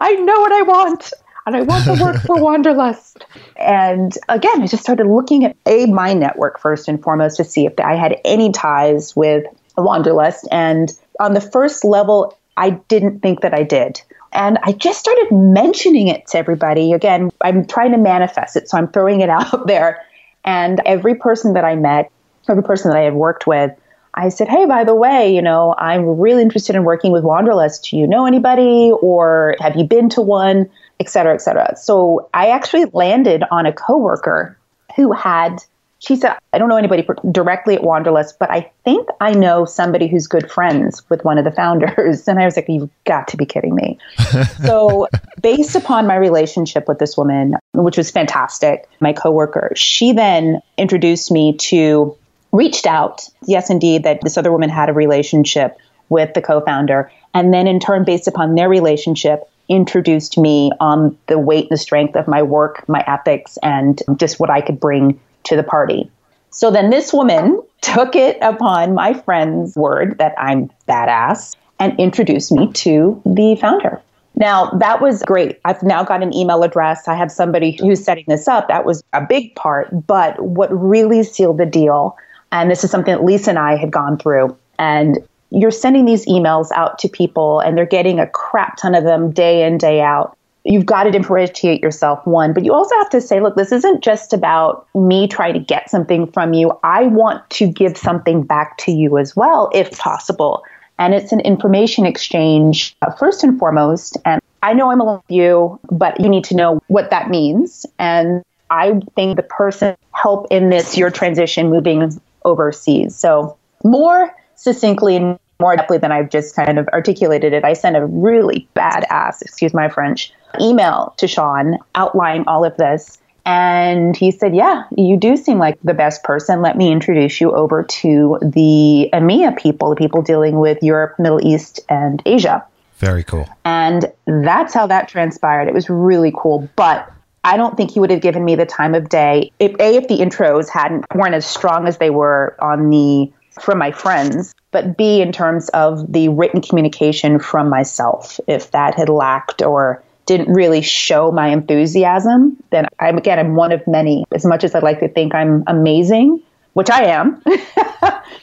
I 0.00 0.14
know 0.14 0.40
what 0.40 0.52
I 0.52 0.62
want. 0.62 1.12
And 1.48 1.56
I 1.56 1.62
want 1.62 1.84
to 1.86 1.94
work 2.04 2.16
for 2.16 2.36
Wanderlust. 2.42 3.24
And 3.56 4.12
again, 4.28 4.60
I 4.60 4.66
just 4.66 4.82
started 4.82 5.06
looking 5.06 5.46
at 5.46 5.56
a 5.64 5.86
my 5.86 6.12
network 6.12 6.60
first 6.60 6.88
and 6.88 7.02
foremost 7.02 7.38
to 7.38 7.44
see 7.44 7.64
if 7.64 7.72
I 7.80 7.94
had 7.94 8.20
any 8.26 8.52
ties 8.52 9.16
with 9.16 9.46
Wanderlust. 9.78 10.46
And 10.52 10.92
on 11.20 11.32
the 11.32 11.40
first 11.40 11.84
level, 11.84 12.38
I 12.58 12.70
didn't 12.88 13.20
think 13.20 13.40
that 13.40 13.54
I 13.54 13.62
did. 13.62 14.02
And 14.34 14.58
I 14.62 14.72
just 14.72 15.00
started 15.00 15.28
mentioning 15.32 16.08
it 16.08 16.26
to 16.28 16.38
everybody. 16.38 16.92
Again, 16.92 17.30
I'm 17.40 17.64
trying 17.64 17.92
to 17.92 17.98
manifest 17.98 18.54
it, 18.54 18.68
so 18.68 18.76
I'm 18.76 18.88
throwing 18.88 19.22
it 19.22 19.30
out 19.30 19.66
there. 19.66 20.04
And 20.44 20.82
every 20.84 21.14
person 21.14 21.54
that 21.54 21.64
I 21.64 21.76
met, 21.76 22.10
every 22.46 22.62
person 22.62 22.90
that 22.90 22.98
I 22.98 23.04
had 23.04 23.14
worked 23.14 23.46
with, 23.46 23.70
I 24.12 24.28
said, 24.28 24.48
Hey, 24.48 24.66
by 24.66 24.84
the 24.84 24.94
way, 24.94 25.34
you 25.34 25.40
know, 25.40 25.74
I'm 25.78 26.18
really 26.18 26.42
interested 26.42 26.76
in 26.76 26.84
working 26.84 27.10
with 27.10 27.24
Wanderlust. 27.24 27.88
Do 27.88 27.96
you 27.96 28.06
know 28.06 28.26
anybody 28.26 28.92
or 29.00 29.54
have 29.60 29.76
you 29.76 29.84
been 29.84 30.10
to 30.10 30.20
one, 30.20 30.68
et 31.00 31.08
cetera, 31.08 31.34
et 31.34 31.40
cetera. 31.40 31.76
So 31.76 32.28
I 32.34 32.48
actually 32.48 32.86
landed 32.86 33.44
on 33.50 33.66
a 33.66 33.72
coworker 33.72 34.58
who 34.96 35.12
had 35.12 35.62
she 36.00 36.14
said, 36.14 36.36
I 36.52 36.58
don't 36.58 36.68
know 36.68 36.76
anybody 36.76 37.06
directly 37.30 37.74
at 37.74 37.82
Wanderlust, 37.82 38.38
but 38.38 38.50
I 38.50 38.70
think 38.84 39.08
I 39.20 39.32
know 39.32 39.64
somebody 39.64 40.06
who's 40.06 40.28
good 40.28 40.50
friends 40.50 41.02
with 41.10 41.24
one 41.24 41.38
of 41.38 41.44
the 41.44 41.50
founders. 41.50 42.28
And 42.28 42.38
I 42.38 42.44
was 42.44 42.56
like, 42.56 42.68
you've 42.68 42.90
got 43.04 43.28
to 43.28 43.36
be 43.36 43.46
kidding 43.46 43.74
me. 43.74 43.98
so, 44.64 45.08
based 45.40 45.74
upon 45.74 46.06
my 46.06 46.14
relationship 46.14 46.86
with 46.86 46.98
this 46.98 47.16
woman, 47.16 47.56
which 47.72 47.96
was 47.96 48.10
fantastic, 48.10 48.88
my 49.00 49.12
coworker, 49.12 49.72
she 49.74 50.12
then 50.12 50.60
introduced 50.76 51.32
me 51.32 51.56
to, 51.56 52.16
reached 52.52 52.86
out, 52.86 53.28
yes, 53.46 53.70
indeed, 53.70 54.04
that 54.04 54.20
this 54.22 54.36
other 54.36 54.52
woman 54.52 54.68
had 54.68 54.88
a 54.88 54.92
relationship 54.92 55.78
with 56.08 56.32
the 56.34 56.42
co 56.42 56.60
founder. 56.60 57.10
And 57.34 57.52
then, 57.52 57.66
in 57.66 57.80
turn, 57.80 58.04
based 58.04 58.28
upon 58.28 58.54
their 58.54 58.68
relationship, 58.68 59.48
introduced 59.68 60.38
me 60.38 60.70
on 60.80 61.16
the 61.26 61.38
weight 61.38 61.64
and 61.64 61.70
the 61.70 61.78
strength 61.78 62.16
of 62.16 62.26
my 62.26 62.42
work, 62.42 62.88
my 62.88 63.04
ethics, 63.06 63.58
and 63.62 64.00
just 64.16 64.40
what 64.40 64.50
I 64.50 64.60
could 64.60 64.80
bring 64.80 65.20
to 65.44 65.56
the 65.56 65.62
party. 65.62 66.10
So 66.50 66.70
then 66.70 66.90
this 66.90 67.12
woman 67.12 67.62
took 67.80 68.16
it 68.16 68.38
upon 68.42 68.94
my 68.94 69.14
friend's 69.14 69.76
word 69.76 70.18
that 70.18 70.34
I'm 70.38 70.70
badass 70.88 71.54
and 71.78 71.98
introduced 71.98 72.50
me 72.50 72.72
to 72.72 73.22
the 73.24 73.56
founder. 73.60 74.02
Now, 74.34 74.70
that 74.70 75.00
was 75.00 75.22
great. 75.22 75.58
I've 75.64 75.82
now 75.82 76.04
got 76.04 76.22
an 76.22 76.34
email 76.34 76.62
address. 76.62 77.08
I 77.08 77.14
have 77.14 77.30
somebody 77.30 77.72
who's 77.72 78.04
setting 78.04 78.24
this 78.28 78.46
up. 78.46 78.68
That 78.68 78.84
was 78.84 79.02
a 79.12 79.20
big 79.20 79.54
part. 79.56 80.06
But 80.06 80.40
what 80.40 80.70
really 80.70 81.24
sealed 81.24 81.58
the 81.58 81.66
deal, 81.66 82.16
and 82.52 82.70
this 82.70 82.84
is 82.84 82.90
something 82.90 83.12
that 83.12 83.24
Lisa 83.24 83.50
and 83.50 83.58
I 83.58 83.76
had 83.76 83.90
gone 83.90 84.16
through, 84.16 84.56
and 84.78 85.18
you're 85.50 85.70
sending 85.70 86.04
these 86.04 86.26
emails 86.26 86.70
out 86.74 86.98
to 87.00 87.08
people 87.08 87.60
and 87.60 87.76
they're 87.76 87.86
getting 87.86 88.18
a 88.18 88.26
crap 88.26 88.76
ton 88.76 88.94
of 88.94 89.04
them 89.04 89.30
day 89.30 89.66
in, 89.66 89.78
day 89.78 90.00
out. 90.00 90.36
You've 90.64 90.86
got 90.86 91.04
to 91.04 91.10
differentiate 91.10 91.82
yourself 91.82 92.26
one 92.26 92.52
but 92.52 92.64
you 92.64 92.74
also 92.74 92.94
have 92.96 93.08
to 93.10 93.20
say 93.20 93.40
look 93.40 93.56
this 93.56 93.72
isn't 93.72 94.02
just 94.02 94.32
about 94.32 94.86
me 94.94 95.26
trying 95.26 95.54
to 95.54 95.60
get 95.60 95.88
something 95.88 96.30
from 96.30 96.52
you. 96.52 96.78
I 96.82 97.04
want 97.04 97.48
to 97.50 97.68
give 97.68 97.96
something 97.96 98.42
back 98.42 98.76
to 98.78 98.92
you 98.92 99.16
as 99.18 99.34
well 99.34 99.70
if 99.72 99.96
possible. 99.98 100.64
And 100.98 101.14
it's 101.14 101.32
an 101.32 101.40
information 101.40 102.04
exchange 102.04 102.96
uh, 103.02 103.12
first 103.12 103.44
and 103.44 103.58
foremost. 103.58 104.18
And 104.24 104.42
i 104.62 104.74
know 104.74 104.90
i'm 104.90 105.00
alone 105.00 105.22
with 105.28 105.36
you 105.36 105.78
but 105.90 106.20
you 106.20 106.28
need 106.28 106.44
to 106.44 106.56
know 106.56 106.82
what 106.88 107.10
that 107.10 107.30
means. 107.30 107.86
And 107.98 108.42
i 108.68 109.00
think 109.14 109.36
the 109.36 109.42
person 109.42 109.96
help 110.12 110.48
in 110.50 110.68
this 110.68 110.98
your 110.98 111.10
transition 111.10 111.70
moving 111.70 112.20
overseas. 112.44 113.16
So 113.16 113.56
more 113.84 114.34
succinctly 114.58 115.16
and 115.16 115.38
more 115.60 115.76
deeply 115.76 115.98
than 115.98 116.12
I've 116.12 116.30
just 116.30 116.54
kind 116.54 116.78
of 116.78 116.86
articulated 116.88 117.52
it, 117.52 117.64
I 117.64 117.72
sent 117.72 117.96
a 117.96 118.04
really 118.06 118.68
badass, 118.76 119.42
excuse 119.42 119.74
my 119.74 119.88
French, 119.88 120.32
email 120.60 121.14
to 121.16 121.26
Sean 121.26 121.78
outlining 121.94 122.46
all 122.46 122.64
of 122.64 122.76
this. 122.76 123.18
And 123.44 124.14
he 124.16 124.30
said, 124.30 124.54
Yeah, 124.54 124.84
you 124.96 125.16
do 125.16 125.36
seem 125.36 125.58
like 125.58 125.78
the 125.82 125.94
best 125.94 126.22
person. 126.22 126.60
Let 126.60 126.76
me 126.76 126.92
introduce 126.92 127.40
you 127.40 127.52
over 127.52 127.82
to 127.82 128.38
the 128.42 129.08
EMEA 129.12 129.56
people, 129.56 129.90
the 129.90 129.96
people 129.96 130.20
dealing 130.20 130.58
with 130.60 130.82
Europe, 130.82 131.18
Middle 131.18 131.44
East, 131.44 131.80
and 131.88 132.22
Asia. 132.26 132.64
Very 132.98 133.24
cool. 133.24 133.48
And 133.64 134.12
that's 134.26 134.74
how 134.74 134.86
that 134.88 135.08
transpired. 135.08 135.66
It 135.66 135.74
was 135.74 135.88
really 135.88 136.32
cool. 136.36 136.68
But 136.76 137.10
I 137.44 137.56
don't 137.56 137.76
think 137.76 137.92
he 137.92 138.00
would 138.00 138.10
have 138.10 138.20
given 138.20 138.44
me 138.44 138.54
the 138.54 138.66
time 138.66 138.94
of 138.94 139.08
day 139.08 139.50
if 139.58 139.72
a 139.80 139.96
if 139.96 140.08
the 140.08 140.18
intros 140.18 140.68
hadn't 140.68 141.06
weren't 141.14 141.34
as 141.34 141.46
strong 141.46 141.88
as 141.88 141.96
they 141.98 142.10
were 142.10 142.56
on 142.58 142.90
the 142.90 143.32
from 143.62 143.78
my 143.78 143.92
friends, 143.92 144.54
but 144.70 144.96
b 144.96 145.20
in 145.20 145.32
terms 145.32 145.68
of 145.70 146.12
the 146.12 146.28
written 146.28 146.60
communication 146.60 147.38
from 147.38 147.68
myself. 147.68 148.40
If 148.46 148.70
that 148.72 148.94
had 148.94 149.08
lacked 149.08 149.62
or 149.62 150.02
didn't 150.26 150.52
really 150.52 150.82
show 150.82 151.32
my 151.32 151.48
enthusiasm, 151.48 152.56
then 152.70 152.86
I'm 153.00 153.16
again 153.16 153.38
I'm 153.38 153.54
one 153.56 153.72
of 153.72 153.86
many. 153.86 154.24
As 154.32 154.44
much 154.44 154.64
as 154.64 154.74
I'd 154.74 154.82
like 154.82 155.00
to 155.00 155.08
think 155.08 155.34
I'm 155.34 155.64
amazing, 155.66 156.42
which 156.74 156.90
I 156.90 157.04
am, 157.04 157.42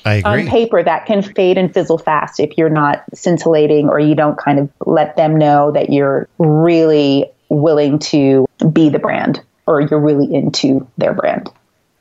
I 0.05 0.15
agree. 0.15 0.23
on 0.23 0.47
paper 0.47 0.83
that 0.83 1.05
can 1.05 1.21
fade 1.21 1.57
and 1.57 1.73
fizzle 1.73 1.97
fast 1.97 2.39
if 2.39 2.57
you're 2.57 2.69
not 2.69 3.03
scintillating 3.13 3.87
or 3.87 3.99
you 3.99 4.15
don't 4.15 4.37
kind 4.37 4.59
of 4.59 4.69
let 4.85 5.15
them 5.15 5.37
know 5.37 5.71
that 5.71 5.91
you're 5.91 6.27
really 6.37 7.25
willing 7.49 7.99
to 7.99 8.47
be 8.71 8.89
the 8.89 8.99
brand 8.99 9.41
or 9.67 9.81
you're 9.81 9.99
really 9.99 10.33
into 10.33 10.87
their 10.97 11.13
brand. 11.13 11.49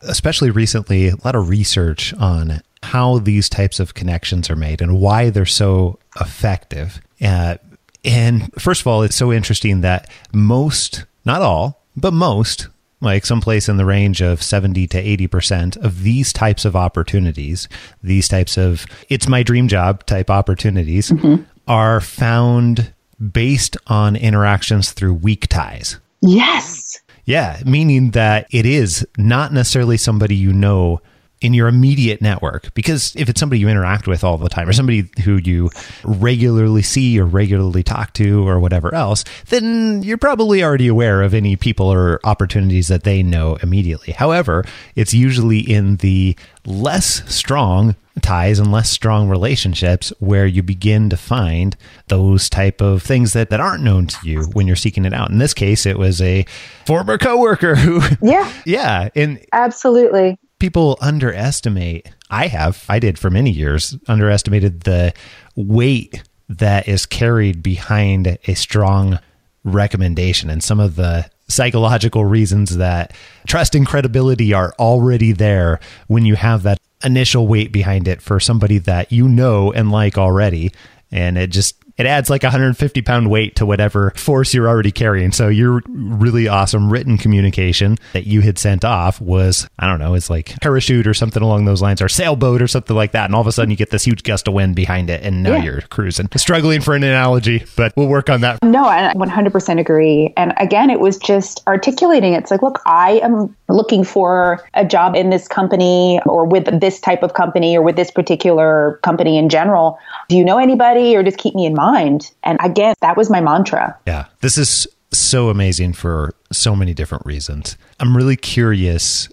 Especially 0.03 0.50
recently, 0.50 1.09
a 1.09 1.16
lot 1.24 1.35
of 1.35 1.48
research 1.48 2.12
on 2.14 2.61
how 2.85 3.18
these 3.18 3.49
types 3.49 3.81
of 3.81 3.94
connections 3.94 4.51
are 4.51 4.57
made 4.57 4.81
and 4.81 5.01
why 5.01 5.31
they're 5.31 5.47
so 5.47 5.99
effective. 6.20 7.01
Uh, 7.20 7.57
and 8.05 8.53
first 8.59 8.83
of 8.83 8.87
all, 8.87 9.03
it's 9.03 9.16
so 9.16 9.33
interesting 9.33 9.81
that 9.81 10.11
most, 10.33 11.05
not 11.25 11.42
all, 11.42 11.83
but 11.97 12.12
most, 12.12 12.68
like 13.01 13.25
someplace 13.27 13.68
in 13.68 13.77
the 13.77 13.85
range 13.85 14.20
of 14.20 14.42
70 14.42 14.87
to 14.88 15.03
80% 15.29 15.77
of 15.79 16.03
these 16.03 16.33
types 16.33 16.64
of 16.64 16.77
opportunities, 16.77 17.68
these 18.03 18.29
types 18.29 18.57
of 18.57 18.87
it's 19.09 19.29
my 19.29 19.42
dream 19.42 19.68
job 19.68 20.05
type 20.07 20.31
opportunities, 20.31 21.11
mm-hmm. 21.11 21.42
are 21.68 22.01
found 22.01 22.92
based 23.33 23.77
on 23.87 24.16
interactions 24.16 24.92
through 24.92 25.14
weak 25.14 25.47
ties. 25.49 25.99
Yes. 26.20 27.01
Yeah, 27.27 27.61
meaning 27.64 28.11
that 28.11 28.47
it 28.51 28.66
is 28.66 29.07
not 29.16 29.53
necessarily 29.53 29.97
somebody 29.97 30.35
you 30.35 30.53
know 30.53 31.01
in 31.44 31.52
your 31.52 31.68
immediate 31.68 32.22
network 32.22 32.72
because 32.72 33.14
if 33.16 33.28
it's 33.28 33.38
somebody 33.38 33.61
you 33.61 33.68
interact 33.68 34.07
with 34.07 34.24
all 34.24 34.38
the 34.38 34.48
time 34.48 34.66
or 34.66 34.72
somebody 34.72 35.07
who 35.24 35.37
you 35.37 35.68
regularly 36.02 36.80
see 36.80 37.20
or 37.20 37.26
regularly 37.26 37.83
talk 37.83 38.14
to 38.14 38.48
or 38.48 38.59
whatever 38.59 38.94
else 38.94 39.24
then 39.50 40.02
you're 40.02 40.16
probably 40.16 40.64
already 40.64 40.88
aware 40.88 41.20
of 41.20 41.35
any 41.35 41.54
people 41.54 41.87
or 41.87 42.18
opportunities 42.24 42.88
that 42.88 43.04
they 43.04 43.22
know 43.22 43.57
immediately 43.57 44.14
however 44.14 44.64
it's 44.96 45.12
usually 45.12 45.61
in 45.61 45.96
the 45.96 46.35
less 46.64 47.22
strong 47.33 47.94
ties 48.22 48.59
and 48.59 48.72
less 48.72 48.88
strong 48.88 49.28
relationships 49.28 50.11
where 50.20 50.46
you 50.46 50.62
begin 50.62 51.11
to 51.11 51.16
find 51.16 51.76
those 52.09 52.48
type 52.48 52.80
of 52.80 53.02
things 53.02 53.35
that, 53.35 53.50
that 53.50 53.61
aren't 53.61 53.83
known 53.83 54.07
to 54.07 54.16
you 54.26 54.44
when 54.52 54.66
you're 54.66 54.76
seeking 54.76 55.04
it 55.04 55.12
out. 55.12 55.30
In 55.30 55.38
this 55.38 55.52
case, 55.52 55.85
it 55.85 55.98
was 55.98 56.22
a 56.22 56.46
former 56.87 57.18
coworker 57.18 57.74
who 57.74 58.00
Yeah. 58.22 58.50
yeah. 58.64 59.09
And 59.14 59.44
absolutely 59.52 60.38
people 60.59 60.99
underestimate, 61.01 62.09
I 62.31 62.47
have, 62.47 62.85
I 62.88 62.99
did 62.99 63.19
for 63.19 63.31
many 63.31 63.51
years, 63.51 63.97
underestimated 64.09 64.83
the 64.83 65.12
weight 65.57 66.23
that 66.49 66.88
is 66.88 67.07
carried 67.07 67.62
behind 67.62 68.38
a 68.47 68.55
strong 68.55 69.19
recommendation 69.64 70.51
and 70.51 70.62
some 70.62 70.79
of 70.79 70.97
the 70.97 71.29
psychological 71.49 72.25
reasons 72.25 72.77
that 72.77 73.14
trust 73.47 73.75
and 73.75 73.87
credibility 73.87 74.53
are 74.53 74.75
already 74.79 75.33
there 75.33 75.81
when 76.07 76.25
you 76.25 76.37
have 76.37 76.62
that 76.62 76.79
initial 77.05 77.47
weight 77.47 77.73
behind 77.73 78.09
it 78.09 78.23
for 78.23 78.40
somebody 78.40 78.79
that 78.79 79.12
you 79.12 79.29
know 79.29 79.73
and 79.73 79.90
like 79.90 80.17
already. 80.17 80.73
And 81.11 81.37
it 81.37 81.49
just 81.49 81.77
it 81.96 82.07
adds 82.07 82.28
like 82.28 82.42
150 82.42 83.02
pound 83.02 83.30
weight 83.30 83.57
to 83.57 83.66
whatever 83.66 84.11
force 84.16 84.52
you're 84.52 84.68
already 84.68 84.90
carrying. 84.90 85.33
So 85.33 85.48
your 85.48 85.83
really 85.88 86.48
awesome 86.48 86.90
written 86.90 87.18
communication 87.18 87.96
that 88.12 88.26
you 88.26 88.40
had 88.40 88.59
sent 88.59 88.85
off 88.85 89.20
was, 89.20 89.68
I 89.78 89.87
don't 89.87 90.00
know, 90.00 90.14
it's 90.14 90.28
like 90.28 90.59
parachute 90.61 91.07
or 91.07 91.14
something 91.14 91.42
along 91.42 91.66
those 91.66 91.80
lines 91.80 92.02
or 92.02 92.09
sailboat 92.09 92.61
or 92.62 92.66
something 92.66 92.96
like 92.96 93.12
that. 93.12 93.26
And 93.26 93.35
all 93.35 93.40
of 93.40 93.46
a 93.46 93.52
sudden 93.52 93.70
you 93.70 93.76
get 93.76 93.90
this 93.90 94.04
huge 94.04 94.24
gust 94.24 94.48
of 94.48 94.54
wind 94.54 94.74
behind 94.74 95.09
it 95.09 95.22
and 95.22 95.42
now 95.42 95.57
yeah. 95.57 95.62
you're 95.62 95.80
cruising. 95.83 96.28
Struggling 96.37 96.80
for 96.80 96.94
an 96.94 97.04
analogy, 97.04 97.64
but 97.76 97.92
we'll 97.96 98.09
work 98.09 98.28
on 98.28 98.40
that. 98.40 98.62
No, 98.62 98.85
I 98.85 99.12
100% 99.14 99.80
agree. 99.80 100.33
And 100.37 100.52
again, 100.57 100.90
it 100.90 101.00
was 101.00 101.16
just 101.18 101.62
articulating. 101.66 102.33
It's 102.33 102.50
like, 102.50 102.62
look, 102.62 102.83
I 102.87 103.20
am 103.22 103.54
looking 103.68 104.02
for 104.04 104.66
a 104.74 104.85
job 104.85 105.14
in 105.14 105.30
this 105.30 105.46
company 105.46 106.20
or 106.26 106.44
with 106.44 106.80
this 106.80 107.00
type 107.00 107.22
of 107.22 107.35
company 107.35 107.76
or 107.76 107.83
with 107.83 107.96
this 107.96 108.11
particular 108.11 108.98
company 109.02 109.38
in 109.38 109.48
general. 109.48 109.98
Do 110.28 110.37
you 110.37 110.44
know 110.44 110.59
anybody 110.59 111.16
or 111.16 111.22
just 111.22 111.38
keep 111.38 111.54
me 111.54 111.66
in 111.66 111.74
mind? 111.74 111.84
Mind. 111.85 112.31
And 112.42 112.59
again, 112.62 112.94
that 113.01 113.16
was 113.16 113.31
my 113.31 113.40
mantra. 113.40 113.99
Yeah. 114.07 114.27
This 114.40 114.59
is 114.59 114.87
so 115.12 115.49
amazing 115.49 115.92
for 115.92 116.35
so 116.53 116.75
many 116.75 116.94
different 116.94 117.25
reasons. 117.27 117.77
I'm 118.01 118.16
really 118.16 118.37
curious 118.37 119.29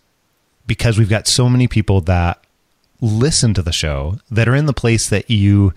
because 0.68 0.98
we've 0.98 1.10
got 1.10 1.28
so 1.28 1.50
many 1.50 1.68
people 1.68 2.02
that 2.02 2.44
listen 3.02 3.54
to 3.56 3.62
the 3.62 3.72
show 3.72 4.20
that 4.30 4.48
are 4.48 4.56
in 4.56 4.68
the 4.68 4.74
place 4.74 5.10
that 5.10 5.30
you 5.30 5.74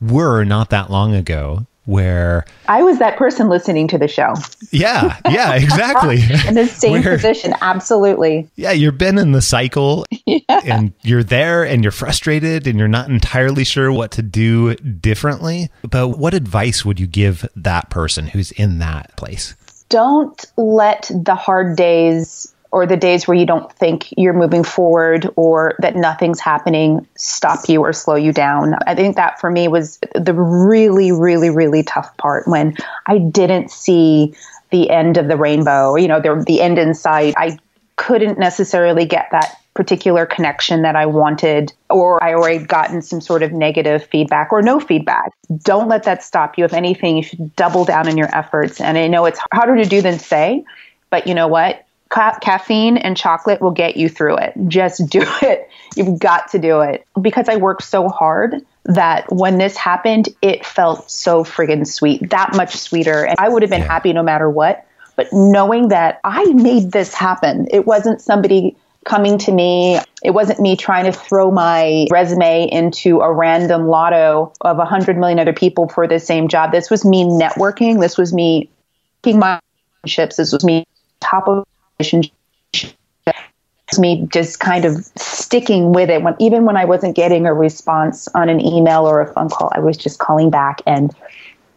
were 0.00 0.44
not 0.44 0.70
that 0.70 0.90
long 0.90 1.14
ago 1.14 1.66
where 1.84 2.44
I 2.68 2.82
was 2.82 2.98
that 2.98 3.16
person 3.16 3.48
listening 3.48 3.88
to 3.88 3.98
the 3.98 4.08
show. 4.08 4.34
Yeah, 4.70 5.18
yeah, 5.28 5.54
exactly. 5.56 6.22
in 6.46 6.54
the 6.54 6.66
same 6.66 7.02
where, 7.02 7.16
position, 7.16 7.54
absolutely. 7.60 8.48
Yeah, 8.56 8.72
you've 8.72 8.98
been 8.98 9.18
in 9.18 9.32
the 9.32 9.42
cycle 9.42 10.04
yeah. 10.26 10.60
and 10.64 10.92
you're 11.02 11.24
there 11.24 11.64
and 11.64 11.82
you're 11.82 11.92
frustrated 11.92 12.66
and 12.66 12.78
you're 12.78 12.88
not 12.88 13.08
entirely 13.08 13.64
sure 13.64 13.92
what 13.92 14.12
to 14.12 14.22
do 14.22 14.74
differently. 14.76 15.70
But 15.88 16.10
what 16.18 16.34
advice 16.34 16.84
would 16.84 17.00
you 17.00 17.06
give 17.06 17.46
that 17.56 17.90
person 17.90 18.28
who's 18.28 18.52
in 18.52 18.78
that 18.78 19.16
place? 19.16 19.54
Don't 19.88 20.44
let 20.56 21.10
the 21.12 21.34
hard 21.34 21.76
days 21.76 22.54
or 22.72 22.86
the 22.86 22.96
days 22.96 23.28
where 23.28 23.36
you 23.36 23.46
don't 23.46 23.70
think 23.74 24.08
you're 24.16 24.32
moving 24.32 24.64
forward 24.64 25.30
or 25.36 25.76
that 25.80 25.94
nothing's 25.94 26.40
happening 26.40 27.06
stop 27.16 27.68
you 27.68 27.80
or 27.80 27.92
slow 27.92 28.16
you 28.16 28.32
down. 28.32 28.74
I 28.86 28.94
think 28.94 29.16
that 29.16 29.38
for 29.38 29.50
me 29.50 29.68
was 29.68 29.98
the 30.14 30.34
really, 30.34 31.12
really, 31.12 31.50
really 31.50 31.82
tough 31.82 32.16
part 32.16 32.48
when 32.48 32.76
I 33.06 33.18
didn't 33.18 33.70
see 33.70 34.34
the 34.70 34.88
end 34.90 35.18
of 35.18 35.28
the 35.28 35.36
rainbow, 35.36 35.96
you 35.96 36.08
know, 36.08 36.20
the, 36.20 36.42
the 36.46 36.62
end 36.62 36.78
in 36.78 36.94
sight. 36.94 37.34
I 37.36 37.58
couldn't 37.96 38.38
necessarily 38.38 39.04
get 39.04 39.28
that 39.32 39.58
particular 39.74 40.26
connection 40.26 40.82
that 40.82 40.96
I 40.96 41.06
wanted, 41.06 41.72
or 41.88 42.22
I 42.22 42.34
already 42.34 42.64
gotten 42.64 43.02
some 43.02 43.20
sort 43.20 43.42
of 43.42 43.52
negative 43.52 44.04
feedback 44.04 44.52
or 44.52 44.62
no 44.62 44.80
feedback. 44.80 45.32
Don't 45.62 45.88
let 45.88 46.04
that 46.04 46.22
stop 46.22 46.58
you. 46.58 46.64
If 46.64 46.72
anything, 46.72 47.18
you 47.18 47.22
should 47.22 47.54
double 47.54 47.84
down 47.84 48.08
in 48.08 48.16
your 48.16 48.34
efforts. 48.34 48.80
And 48.80 48.98
I 48.98 49.08
know 49.08 49.26
it's 49.26 49.40
harder 49.52 49.76
to 49.76 49.88
do 49.88 50.02
than 50.02 50.18
say, 50.18 50.64
but 51.10 51.26
you 51.26 51.34
know 51.34 51.48
what? 51.48 51.86
Ca- 52.12 52.38
caffeine 52.40 52.96
and 52.96 53.16
chocolate 53.16 53.60
will 53.60 53.72
get 53.72 53.96
you 53.96 54.08
through 54.08 54.36
it. 54.36 54.52
Just 54.68 55.08
do 55.08 55.22
it. 55.42 55.68
You've 55.96 56.18
got 56.18 56.48
to 56.52 56.58
do 56.58 56.80
it. 56.80 57.06
Because 57.20 57.48
I 57.48 57.56
worked 57.56 57.82
so 57.82 58.08
hard 58.08 58.64
that 58.84 59.32
when 59.32 59.58
this 59.58 59.76
happened, 59.76 60.28
it 60.42 60.64
felt 60.64 61.10
so 61.10 61.42
friggin' 61.42 61.86
sweet, 61.86 62.30
that 62.30 62.54
much 62.54 62.76
sweeter. 62.76 63.24
And 63.24 63.36
I 63.38 63.48
would 63.48 63.62
have 63.62 63.70
been 63.70 63.80
yeah. 63.80 63.88
happy 63.88 64.12
no 64.12 64.22
matter 64.22 64.48
what. 64.48 64.86
But 65.16 65.28
knowing 65.32 65.88
that 65.88 66.20
I 66.24 66.44
made 66.52 66.92
this 66.92 67.14
happen, 67.14 67.68
it 67.70 67.86
wasn't 67.86 68.20
somebody 68.20 68.76
coming 69.04 69.38
to 69.38 69.52
me. 69.52 69.98
It 70.22 70.30
wasn't 70.30 70.60
me 70.60 70.76
trying 70.76 71.04
to 71.04 71.12
throw 71.12 71.50
my 71.50 72.06
resume 72.10 72.68
into 72.70 73.20
a 73.20 73.32
random 73.32 73.86
lotto 73.88 74.52
of 74.60 74.78
a 74.78 74.84
hundred 74.84 75.18
million 75.18 75.38
other 75.38 75.52
people 75.52 75.88
for 75.88 76.06
the 76.06 76.18
same 76.18 76.48
job. 76.48 76.72
This 76.72 76.90
was 76.90 77.04
me 77.04 77.24
networking. 77.24 78.00
This 78.00 78.16
was 78.16 78.32
me 78.32 78.70
making 79.24 79.40
my 79.40 79.60
relationships. 80.02 80.36
This 80.36 80.52
was 80.52 80.64
me 80.64 80.86
top 81.20 81.46
of 81.46 81.64
relationship 82.02 82.32
me 83.98 84.26
just 84.32 84.60
kind 84.60 84.84
of 84.84 84.94
sticking 85.16 85.92
with 85.92 86.08
it 86.08 86.22
when 86.22 86.34
even 86.38 86.64
when 86.64 86.76
I 86.76 86.84
wasn't 86.84 87.14
getting 87.14 87.46
a 87.46 87.52
response 87.52 88.28
on 88.28 88.48
an 88.48 88.60
email 88.60 89.06
or 89.06 89.20
a 89.20 89.32
phone 89.32 89.50
call, 89.50 89.70
I 89.72 89.80
was 89.80 89.96
just 89.96 90.18
calling 90.18 90.50
back 90.50 90.80
and 90.86 91.14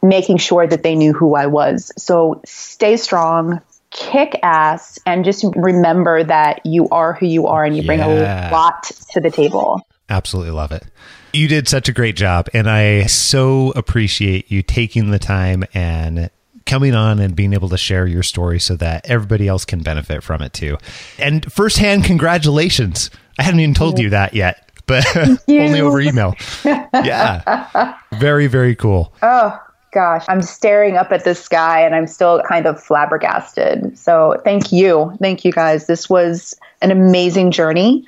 making 0.02 0.38
sure 0.38 0.66
that 0.66 0.84
they 0.84 0.96
knew 0.96 1.14
who 1.14 1.36
I 1.36 1.48
was. 1.48 1.92
So 1.98 2.42
stay 2.46 2.98
strong, 2.98 3.62
kick 3.92 4.40
ass, 4.44 5.00
and 5.06 5.26
just 5.26 5.46
remember 5.56 6.24
that 6.24 6.66
you 6.66 6.88
are 6.90 7.14
who 7.14 7.26
you 7.26 7.48
are 7.48 7.66
and 7.66 7.76
you 7.76 7.84
bring 7.84 8.00
a 8.00 8.50
lot 8.52 8.92
to 9.12 9.20
the 9.20 9.32
table. 9.32 9.82
Absolutely 10.10 10.52
love 10.52 10.72
it. 10.72 10.86
You 11.34 11.48
did 11.48 11.68
such 11.68 11.90
a 11.90 11.92
great 11.92 12.16
job, 12.16 12.48
and 12.54 12.70
I 12.70 13.08
so 13.08 13.72
appreciate 13.72 14.52
you 14.52 14.62
taking 14.62 15.12
the 15.12 15.20
time 15.20 15.66
and 15.74 16.30
coming 16.66 16.96
on 16.96 17.20
and 17.20 17.36
being 17.36 17.54
able 17.54 17.70
to 17.70 17.78
share 17.78 18.08
your 18.08 18.24
story 18.24 18.60
so 18.60 18.76
that 18.78 19.06
everybody 19.10 19.48
else 19.48 19.66
can 19.66 19.82
benefit 19.82 20.24
from 20.24 20.42
it 20.42 20.54
too. 20.54 20.78
And 21.20 21.52
firsthand, 21.52 22.06
congratulations. 22.06 23.10
I 23.38 23.44
haven't 23.44 23.60
even 23.60 23.76
told 23.76 24.00
you 24.00 24.10
that 24.10 24.34
yet, 24.34 24.70
but 24.88 25.06
only 25.48 25.82
over 25.82 26.02
email. 26.02 26.36
yeah. 26.64 27.98
Very, 28.14 28.48
very 28.48 28.76
cool. 28.76 29.14
Oh, 29.22 29.60
gosh. 29.92 30.26
I'm 30.28 30.42
staring 30.42 30.98
up 30.98 31.12
at 31.12 31.24
the 31.24 31.36
sky 31.36 31.82
and 31.86 31.96
I'm 31.96 32.08
still 32.08 32.42
kind 32.48 32.66
of 32.66 32.82
flabbergasted. 32.82 33.98
So 33.98 34.42
thank 34.44 34.72
you. 34.72 35.16
Thank 35.22 35.46
you 35.46 35.52
guys. 35.52 35.88
This 35.88 36.10
was 36.10 36.56
an 36.82 36.92
amazing 36.92 37.52
journey. 37.52 38.06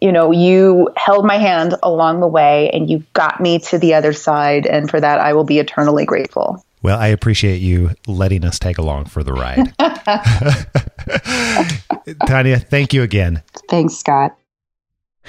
You 0.00 0.12
know, 0.12 0.30
you 0.30 0.90
held 0.96 1.24
my 1.26 1.38
hand 1.38 1.74
along 1.82 2.20
the 2.20 2.26
way 2.26 2.70
and 2.70 2.88
you 2.90 3.02
got 3.14 3.40
me 3.40 3.58
to 3.60 3.78
the 3.78 3.94
other 3.94 4.12
side. 4.12 4.66
And 4.66 4.90
for 4.90 5.00
that, 5.00 5.18
I 5.20 5.32
will 5.32 5.44
be 5.44 5.58
eternally 5.58 6.04
grateful. 6.04 6.62
Well, 6.86 7.00
I 7.00 7.08
appreciate 7.08 7.60
you 7.60 7.90
letting 8.06 8.44
us 8.44 8.60
tag 8.60 8.78
along 8.78 9.06
for 9.06 9.24
the 9.24 9.32
ride. 9.32 9.74
Tanya, 12.28 12.60
thank 12.60 12.94
you 12.94 13.02
again. 13.02 13.42
Thanks, 13.68 13.96
Scott. 13.96 14.36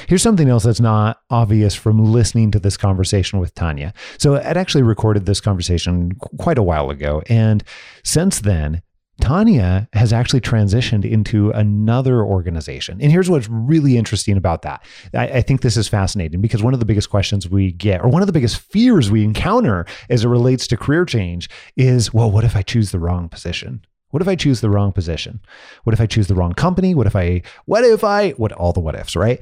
Here's 0.06 0.22
something 0.22 0.50
else 0.50 0.66
that's 0.66 0.80
not 0.80 1.20
obvious 1.32 1.74
from 1.74 2.14
listening 2.14 2.52
to 2.52 2.60
this 2.60 2.78
conversation 2.78 3.40
with 3.40 3.56
Tanya. 3.56 3.92
So, 4.20 4.36
I'd 4.36 4.56
actually 4.56 4.84
recorded 4.84 5.26
this 5.26 5.42
conversation 5.42 6.12
quite 6.38 6.60
a 6.60 6.62
while 6.62 6.92
ago. 6.92 7.24
And 7.28 7.64
since 8.04 8.40
then, 8.40 8.84
Tanya 9.20 9.90
has 9.94 10.14
actually 10.14 10.42
transitioned 10.42 11.04
into 11.04 11.50
another 11.52 12.22
organization. 12.22 13.00
And 13.02 13.12
here's 13.12 13.30
what's 13.30 13.50
really 13.50 13.98
interesting 13.98 14.38
about 14.38 14.62
that. 14.62 14.86
I, 15.14 15.28
I, 15.28 15.42
think 15.42 15.62
this 15.62 15.76
is 15.76 15.88
fascinating 15.88 16.40
because 16.40 16.62
one 16.62 16.74
of 16.74 16.80
the 16.80 16.86
biggest 16.86 17.10
questions 17.10 17.50
we 17.50 17.72
get, 17.72 18.02
or 18.02 18.10
one 18.10 18.22
of 18.22 18.28
the 18.28 18.34
biggest 18.34 18.60
fears 18.60 19.10
we 19.10 19.24
encounter 19.24 19.86
as 20.10 20.24
it 20.24 20.28
relates 20.28 20.68
to 20.68 20.78
career 20.78 21.04
change, 21.04 21.50
is 21.76 22.14
well, 22.14 22.30
what 22.30 22.44
if 22.44 22.56
I 22.56 22.62
choose 22.62 22.92
the 22.92 23.00
wrong 23.00 23.28
position? 23.28 23.84
What 24.12 24.22
if 24.22 24.28
I 24.28 24.36
choose 24.36 24.62
the 24.62 24.70
wrong 24.70 24.94
position? 24.94 25.42
What 25.84 25.94
if 25.94 26.00
I 26.00 26.06
choose 26.06 26.28
the 26.28 26.36
wrong 26.36 26.54
company? 26.54 26.94
What 26.94 27.08
if 27.08 27.16
I, 27.16 27.42
what 27.66 27.84
if 27.84 28.04
I, 28.04 28.32
what, 28.32 28.52
all 28.52 28.72
the 28.72 28.80
what 28.80 28.96
ifs, 28.96 29.16
right? 29.16 29.42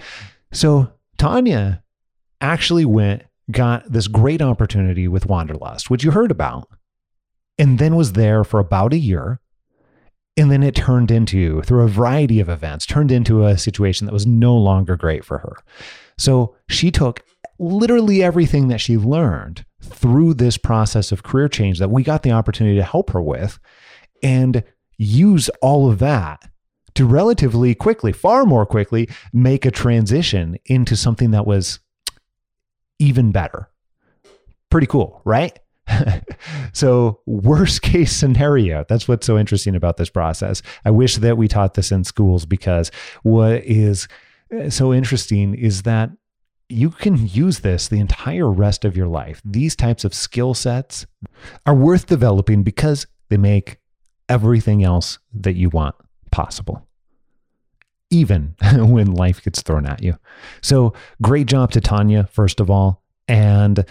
So 0.51 0.91
Tanya 1.17 1.83
actually 2.39 2.85
went, 2.85 3.23
got 3.51 3.91
this 3.91 4.07
great 4.07 4.41
opportunity 4.41 5.07
with 5.07 5.27
Wanderlust, 5.27 5.89
which 5.89 6.03
you 6.03 6.11
heard 6.11 6.31
about, 6.31 6.67
and 7.59 7.77
then 7.77 7.95
was 7.95 8.13
there 8.13 8.43
for 8.43 8.59
about 8.59 8.93
a 8.93 8.97
year 8.97 9.39
and 10.37 10.51
then 10.51 10.63
it 10.63 10.75
turned 10.75 11.11
into, 11.11 11.61
through 11.61 11.83
a 11.83 11.87
variety 11.87 12.39
of 12.39 12.49
events, 12.49 12.85
turned 12.85 13.11
into 13.11 13.45
a 13.45 13.57
situation 13.57 14.05
that 14.05 14.13
was 14.13 14.27
no 14.27 14.55
longer 14.55 14.95
great 14.95 15.23
for 15.23 15.37
her. 15.37 15.55
So 16.17 16.55
she 16.67 16.91
took 16.91 17.23
literally 17.57 18.21
everything 18.21 18.67
that 18.67 18.81
she 18.81 18.97
learned 18.97 19.65
through 19.81 20.33
this 20.33 20.57
process 20.57 21.11
of 21.11 21.23
career 21.23 21.47
change 21.47 21.79
that 21.79 21.91
we 21.91 22.03
got 22.03 22.23
the 22.23 22.31
opportunity 22.31 22.75
to 22.75 22.83
help 22.83 23.11
her 23.11 23.21
with 23.21 23.59
and 24.21 24.63
use 24.97 25.49
all 25.61 25.89
of 25.89 25.99
that 25.99 26.49
to 26.95 27.05
relatively 27.05 27.75
quickly, 27.75 28.11
far 28.11 28.45
more 28.45 28.65
quickly, 28.65 29.09
make 29.33 29.65
a 29.65 29.71
transition 29.71 30.57
into 30.65 30.95
something 30.95 31.31
that 31.31 31.45
was 31.45 31.79
even 32.99 33.31
better. 33.31 33.69
Pretty 34.69 34.87
cool, 34.87 35.21
right? 35.25 35.59
so, 36.73 37.21
worst 37.25 37.81
case 37.81 38.11
scenario, 38.11 38.85
that's 38.87 39.07
what's 39.07 39.25
so 39.25 39.37
interesting 39.37 39.75
about 39.75 39.97
this 39.97 40.09
process. 40.09 40.61
I 40.83 40.91
wish 40.91 41.17
that 41.17 41.37
we 41.37 41.47
taught 41.47 41.75
this 41.75 41.91
in 41.91 42.03
schools 42.03 42.45
because 42.45 42.91
what 43.23 43.63
is 43.63 44.07
uh, 44.53 44.69
so 44.69 44.93
interesting 44.93 45.53
is 45.55 45.83
that 45.83 46.11
you 46.69 46.89
can 46.89 47.27
use 47.27 47.59
this 47.59 47.87
the 47.87 47.99
entire 47.99 48.49
rest 48.49 48.85
of 48.85 48.97
your 48.97 49.07
life. 49.07 49.41
These 49.45 49.75
types 49.75 50.03
of 50.03 50.13
skill 50.13 50.53
sets 50.53 51.05
are 51.65 51.75
worth 51.75 52.07
developing 52.07 52.63
because 52.63 53.05
they 53.29 53.37
make 53.37 53.77
everything 54.27 54.83
else 54.83 55.19
that 55.33 55.55
you 55.55 55.69
want 55.69 55.95
possible, 56.31 56.87
even 58.09 58.55
when 58.73 59.13
life 59.13 59.43
gets 59.43 59.61
thrown 59.61 59.85
at 59.85 60.01
you. 60.01 60.17
So, 60.61 60.93
great 61.21 61.47
job 61.47 61.71
to 61.71 61.81
Tanya, 61.81 62.27
first 62.31 62.59
of 62.59 62.69
all. 62.69 63.03
And 63.27 63.85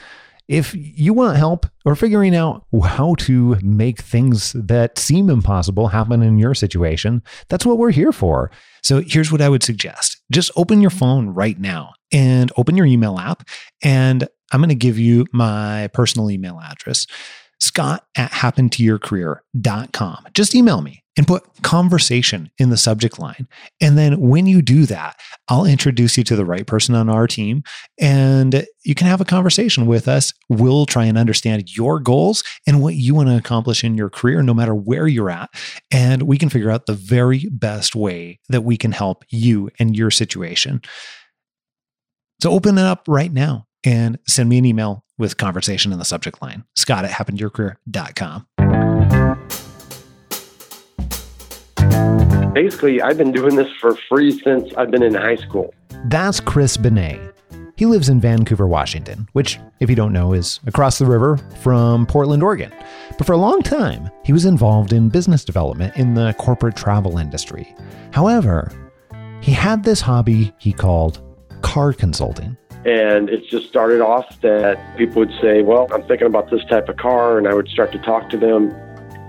if 0.48 0.74
you 0.74 1.14
want 1.14 1.36
help 1.36 1.66
or 1.84 1.94
figuring 1.94 2.36
out 2.36 2.66
how 2.84 3.14
to 3.16 3.56
make 3.62 4.00
things 4.00 4.52
that 4.52 4.98
seem 4.98 5.30
impossible 5.30 5.88
happen 5.88 6.22
in 6.22 6.38
your 6.38 6.54
situation, 6.54 7.22
that's 7.48 7.64
what 7.64 7.78
we're 7.78 7.90
here 7.90 8.12
for. 8.12 8.50
So 8.82 9.02
here's 9.06 9.32
what 9.32 9.40
I 9.40 9.48
would 9.48 9.62
suggest 9.62 10.20
just 10.30 10.50
open 10.56 10.80
your 10.80 10.90
phone 10.90 11.28
right 11.30 11.58
now 11.58 11.94
and 12.12 12.52
open 12.56 12.76
your 12.76 12.86
email 12.86 13.18
app. 13.18 13.48
And 13.82 14.28
I'm 14.52 14.60
going 14.60 14.68
to 14.68 14.74
give 14.74 14.98
you 14.98 15.26
my 15.32 15.88
personal 15.94 16.30
email 16.30 16.60
address 16.60 17.06
scott 17.60 18.04
at 18.16 18.30
happentoyourcareer.com. 18.30 20.26
Just 20.34 20.54
email 20.54 20.82
me 20.82 21.04
and 21.16 21.26
put 21.26 21.44
conversation 21.62 22.50
in 22.58 22.70
the 22.70 22.76
subject 22.76 23.18
line. 23.18 23.46
And 23.80 23.96
then 23.96 24.20
when 24.20 24.46
you 24.46 24.62
do 24.62 24.84
that, 24.86 25.20
I'll 25.48 25.64
introduce 25.64 26.18
you 26.18 26.24
to 26.24 26.36
the 26.36 26.44
right 26.44 26.66
person 26.66 26.94
on 26.94 27.08
our 27.08 27.26
team 27.26 27.62
and 28.00 28.66
you 28.84 28.94
can 28.94 29.06
have 29.06 29.20
a 29.20 29.24
conversation 29.24 29.86
with 29.86 30.08
us. 30.08 30.32
We'll 30.48 30.86
try 30.86 31.04
and 31.04 31.16
understand 31.16 31.76
your 31.76 32.00
goals 32.00 32.42
and 32.66 32.82
what 32.82 32.94
you 32.94 33.14
want 33.14 33.28
to 33.28 33.36
accomplish 33.36 33.84
in 33.84 33.96
your 33.96 34.10
career, 34.10 34.42
no 34.42 34.54
matter 34.54 34.74
where 34.74 35.06
you're 35.06 35.30
at. 35.30 35.50
And 35.92 36.22
we 36.22 36.36
can 36.36 36.48
figure 36.48 36.70
out 36.70 36.86
the 36.86 36.94
very 36.94 37.46
best 37.50 37.94
way 37.94 38.40
that 38.48 38.62
we 38.62 38.76
can 38.76 38.92
help 38.92 39.24
you 39.30 39.70
and 39.78 39.96
your 39.96 40.10
situation. 40.10 40.82
So 42.42 42.50
open 42.50 42.76
it 42.76 42.84
up 42.84 43.04
right 43.06 43.32
now 43.32 43.66
and 43.84 44.18
send 44.26 44.48
me 44.48 44.58
an 44.58 44.64
email 44.64 45.04
with 45.18 45.36
conversation 45.36 45.92
in 45.92 45.98
the 45.98 46.04
subject 46.04 46.42
line. 46.42 46.64
Scott 46.74 47.04
at 47.04 47.10
happentoyourcareer.com. 47.12 48.46
basically, 52.54 53.02
I've 53.02 53.18
been 53.18 53.32
doing 53.32 53.56
this 53.56 53.70
for 53.80 53.96
free 54.08 54.30
since 54.38 54.72
I've 54.76 54.90
been 54.90 55.02
in 55.02 55.14
high 55.14 55.36
school. 55.36 55.74
That's 56.06 56.40
Chris 56.40 56.76
Benet. 56.76 57.20
He 57.76 57.86
lives 57.86 58.08
in 58.08 58.20
Vancouver, 58.20 58.68
Washington, 58.68 59.28
which, 59.32 59.58
if 59.80 59.90
you 59.90 59.96
don't 59.96 60.12
know, 60.12 60.32
is 60.32 60.60
across 60.66 60.98
the 60.98 61.06
river 61.06 61.36
from 61.60 62.06
Portland, 62.06 62.42
Oregon. 62.42 62.72
But 63.18 63.26
for 63.26 63.32
a 63.32 63.36
long 63.36 63.62
time, 63.62 64.10
he 64.24 64.32
was 64.32 64.44
involved 64.44 64.92
in 64.92 65.08
business 65.08 65.44
development 65.44 65.96
in 65.96 66.14
the 66.14 66.34
corporate 66.38 66.76
travel 66.76 67.18
industry. 67.18 67.74
However, 68.12 68.70
he 69.40 69.50
had 69.50 69.82
this 69.82 70.00
hobby 70.00 70.54
he 70.58 70.72
called 70.72 71.20
car 71.62 71.92
consulting. 71.92 72.56
And 72.84 73.30
it 73.30 73.46
just 73.48 73.66
started 73.66 74.00
off 74.00 74.40
that 74.42 74.96
people 74.96 75.20
would 75.20 75.32
say, 75.40 75.62
Well, 75.62 75.88
I'm 75.92 76.02
thinking 76.04 76.26
about 76.26 76.50
this 76.50 76.64
type 76.66 76.88
of 76.88 76.96
car. 76.96 77.38
And 77.38 77.48
I 77.48 77.54
would 77.54 77.68
start 77.68 77.92
to 77.92 77.98
talk 77.98 78.28
to 78.30 78.36
them 78.36 78.70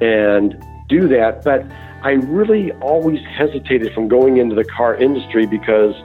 and 0.01 0.61
do 0.89 1.07
that. 1.07 1.43
But 1.43 1.65
I 2.03 2.11
really 2.11 2.71
always 2.73 3.19
hesitated 3.25 3.93
from 3.93 4.07
going 4.07 4.37
into 4.37 4.55
the 4.55 4.65
car 4.65 4.95
industry 4.95 5.45
because 5.45 5.95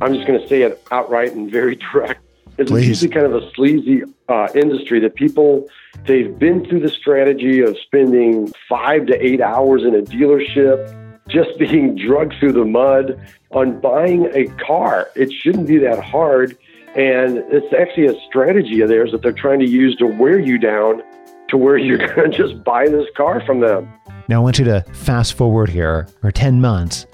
I'm 0.00 0.14
just 0.14 0.26
going 0.26 0.40
to 0.40 0.48
say 0.48 0.62
it 0.62 0.82
outright 0.90 1.32
and 1.32 1.50
very 1.50 1.74
direct. 1.92 2.20
It's 2.58 2.70
Please. 2.70 2.88
usually 2.88 3.10
kind 3.10 3.26
of 3.26 3.34
a 3.34 3.50
sleazy 3.52 4.02
uh, 4.28 4.48
industry 4.54 5.00
that 5.00 5.14
people, 5.14 5.68
they've 6.06 6.38
been 6.38 6.64
through 6.66 6.80
the 6.80 6.90
strategy 6.90 7.60
of 7.60 7.76
spending 7.78 8.52
five 8.68 9.06
to 9.06 9.24
eight 9.24 9.40
hours 9.40 9.82
in 9.82 9.94
a 9.94 10.02
dealership, 10.02 10.94
just 11.28 11.50
being 11.58 11.96
drugged 11.96 12.34
through 12.38 12.52
the 12.52 12.64
mud 12.64 13.18
on 13.50 13.80
buying 13.80 14.26
a 14.34 14.46
car. 14.64 15.10
It 15.16 15.32
shouldn't 15.32 15.66
be 15.66 15.78
that 15.78 16.02
hard. 16.02 16.56
And 16.96 17.38
it's 17.52 17.72
actually 17.72 18.06
a 18.06 18.20
strategy 18.28 18.80
of 18.80 18.88
theirs 18.88 19.12
that 19.12 19.22
they're 19.22 19.32
trying 19.32 19.60
to 19.60 19.68
use 19.68 19.94
to 19.96 20.06
wear 20.06 20.38
you 20.38 20.58
down 20.58 21.02
to 21.48 21.56
where 21.56 21.76
you're 21.76 21.98
going 22.14 22.30
to 22.32 22.36
just 22.36 22.64
buy 22.64 22.88
this 22.88 23.06
car 23.16 23.42
from 23.46 23.60
them. 23.60 23.92
Now, 24.28 24.40
I 24.40 24.42
want 24.42 24.58
you 24.58 24.64
to 24.66 24.82
fast 24.92 25.34
forward 25.34 25.68
here, 25.68 26.08
or 26.22 26.30
10 26.30 26.60
months 26.60 27.06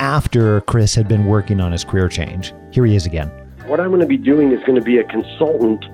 after 0.00 0.60
Chris 0.62 0.94
had 0.94 1.08
been 1.08 1.26
working 1.26 1.60
on 1.60 1.72
his 1.72 1.84
career 1.84 2.08
change. 2.08 2.52
Here 2.72 2.84
he 2.84 2.96
is 2.96 3.06
again. 3.06 3.28
What 3.66 3.80
I'm 3.80 3.88
going 3.88 4.00
to 4.00 4.06
be 4.06 4.16
doing 4.16 4.52
is 4.52 4.60
going 4.64 4.74
to 4.74 4.84
be 4.84 4.98
a 4.98 5.04
consultant 5.04 5.84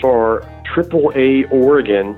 for 0.00 0.42
AAA 0.74 1.50
Oregon, 1.50 2.14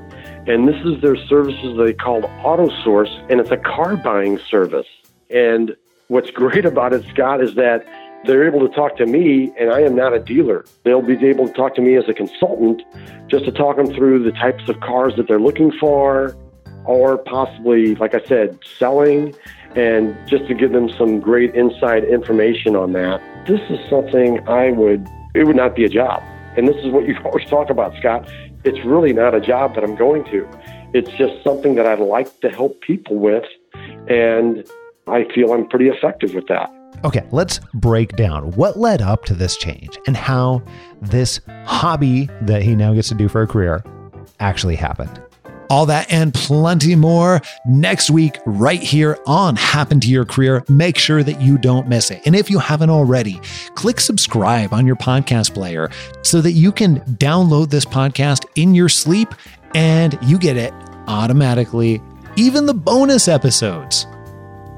and 0.47 0.69
this 0.69 0.77
is 0.85 1.01
their 1.01 1.17
services 1.17 1.77
they 1.79 1.93
called 1.93 2.25
AutoSource, 2.25 3.31
and 3.31 3.41
it's 3.41 3.51
a 3.51 3.57
car 3.57 3.97
buying 3.97 4.39
service. 4.51 4.87
And 5.31 5.77
what's 6.09 6.31
great 6.31 6.65
about 6.65 6.93
it, 6.93 7.07
Scott, 7.11 7.43
is 7.43 7.55
that 7.55 7.87
they're 8.29 8.47
able 8.47 8.61
to 8.61 8.75
talk 8.75 8.99
to 8.99 9.07
me, 9.07 9.51
and 9.59 9.73
I 9.73 9.81
am 9.81 9.97
not 9.97 10.13
a 10.13 10.19
dealer. 10.19 10.67
They'll 10.85 11.01
be 11.01 11.15
able 11.27 11.49
to 11.49 11.53
talk 11.55 11.75
to 11.77 11.81
me 11.81 11.97
as 11.97 12.05
a 12.11 12.13
consultant 12.13 12.83
just 13.27 13.47
to 13.47 13.51
talk 13.51 13.77
them 13.77 13.87
through 13.87 14.23
the 14.23 14.33
types 14.33 14.69
of 14.69 14.79
cars 14.81 15.15
that 15.17 15.29
they're 15.29 15.41
looking 15.41 15.73
for, 15.81 16.37
or 16.85 17.17
possibly, 17.17 17.95
like 17.95 18.15
I 18.15 18.21
said, 18.27 18.59
selling, 18.79 19.35
and 19.77 20.15
just 20.29 20.47
to 20.49 20.55
give 20.55 20.73
them 20.73 20.91
some 20.99 21.21
great 21.21 21.55
inside 21.55 22.05
information 22.05 22.77
on 22.77 22.93
that. 22.93 23.23
This 23.47 23.63
is 23.71 23.79
something 23.89 24.47
I 24.47 24.73
would, 24.73 25.09
it 25.35 25.45
would 25.45 25.57
not 25.57 25.75
be 25.75 25.87
a 25.87 25.89
job. 25.89 26.23
And 26.59 26.69
this 26.69 26.77
is 26.85 26.93
what 26.93 27.09
you 27.09 27.17
always 27.25 27.49
talk 27.49 27.71
about, 27.71 27.97
Scott. 27.97 28.31
It's 28.63 28.85
really 28.85 29.15
not 29.15 29.35
a 29.35 29.41
job 29.41 29.75
that 29.75 29.83
I'm 29.83 29.97
going 29.97 30.25
to. 30.27 30.47
It's 30.93 31.11
just 31.13 31.43
something 31.43 31.77
that 31.77 31.87
I'd 31.87 31.99
like 31.99 32.41
to 32.41 32.51
help 32.51 32.79
people 32.83 33.17
with. 33.17 33.45
And 34.07 34.69
I 35.07 35.25
feel 35.35 35.55
I'm 35.55 35.67
pretty 35.67 35.89
effective 35.89 36.35
with 36.35 36.49
that. 36.49 36.71
Okay, 37.05 37.27
let's 37.31 37.61
break 37.75 38.17
down 38.17 38.51
what 38.53 38.79
led 38.79 39.01
up 39.03 39.25
to 39.27 39.35
this 39.35 39.57
change 39.57 39.99
and 40.07 40.17
how 40.17 40.63
this 41.01 41.41
hobby 41.65 42.29
that 42.43 42.63
he 42.63 42.75
now 42.75 42.93
gets 42.93 43.09
to 43.09 43.15
do 43.15 43.29
for 43.29 43.43
a 43.43 43.47
career 43.47 43.85
actually 44.41 44.75
happened. 44.77 45.23
All 45.71 45.87
that 45.87 46.11
and 46.11 46.33
plenty 46.33 46.97
more 46.97 47.41
next 47.67 48.11
week, 48.11 48.39
right 48.47 48.83
here 48.83 49.19
on 49.27 49.55
Happen 49.55 50.01
to 50.01 50.09
Your 50.09 50.25
Career. 50.25 50.65
Make 50.69 50.97
sure 50.97 51.23
that 51.23 51.43
you 51.43 51.59
don't 51.59 51.89
miss 51.89 52.11
it. 52.11 52.23
And 52.25 52.35
if 52.35 52.51
you 52.51 52.59
haven't 52.59 52.89
already, 52.89 53.39
click 53.75 54.01
subscribe 54.01 54.73
on 54.73 54.87
your 54.87 54.97
podcast 54.97 55.53
player 55.53 55.91
so 56.23 56.41
that 56.41 56.53
you 56.53 56.73
can 56.73 57.01
download 57.17 57.69
this 57.69 57.85
podcast 57.85 58.47
in 58.57 58.75
your 58.75 58.89
sleep 58.89 59.35
and 59.75 60.19
you 60.23 60.39
get 60.39 60.57
it 60.57 60.73
automatically, 61.07 62.01
even 62.37 62.65
the 62.65 62.75
bonus 62.75 63.29
episodes 63.29 64.07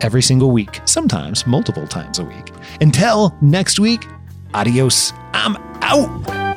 every 0.01 0.23
single 0.23 0.51
week, 0.51 0.81
sometimes 0.85 1.47
multiple 1.47 1.87
times 1.87 2.19
a 2.19 2.25
week. 2.25 2.53
Until 2.81 3.35
next 3.41 3.79
week, 3.79 4.07
adios. 4.55 5.13
I'm 5.33 5.57
out. 5.83 6.50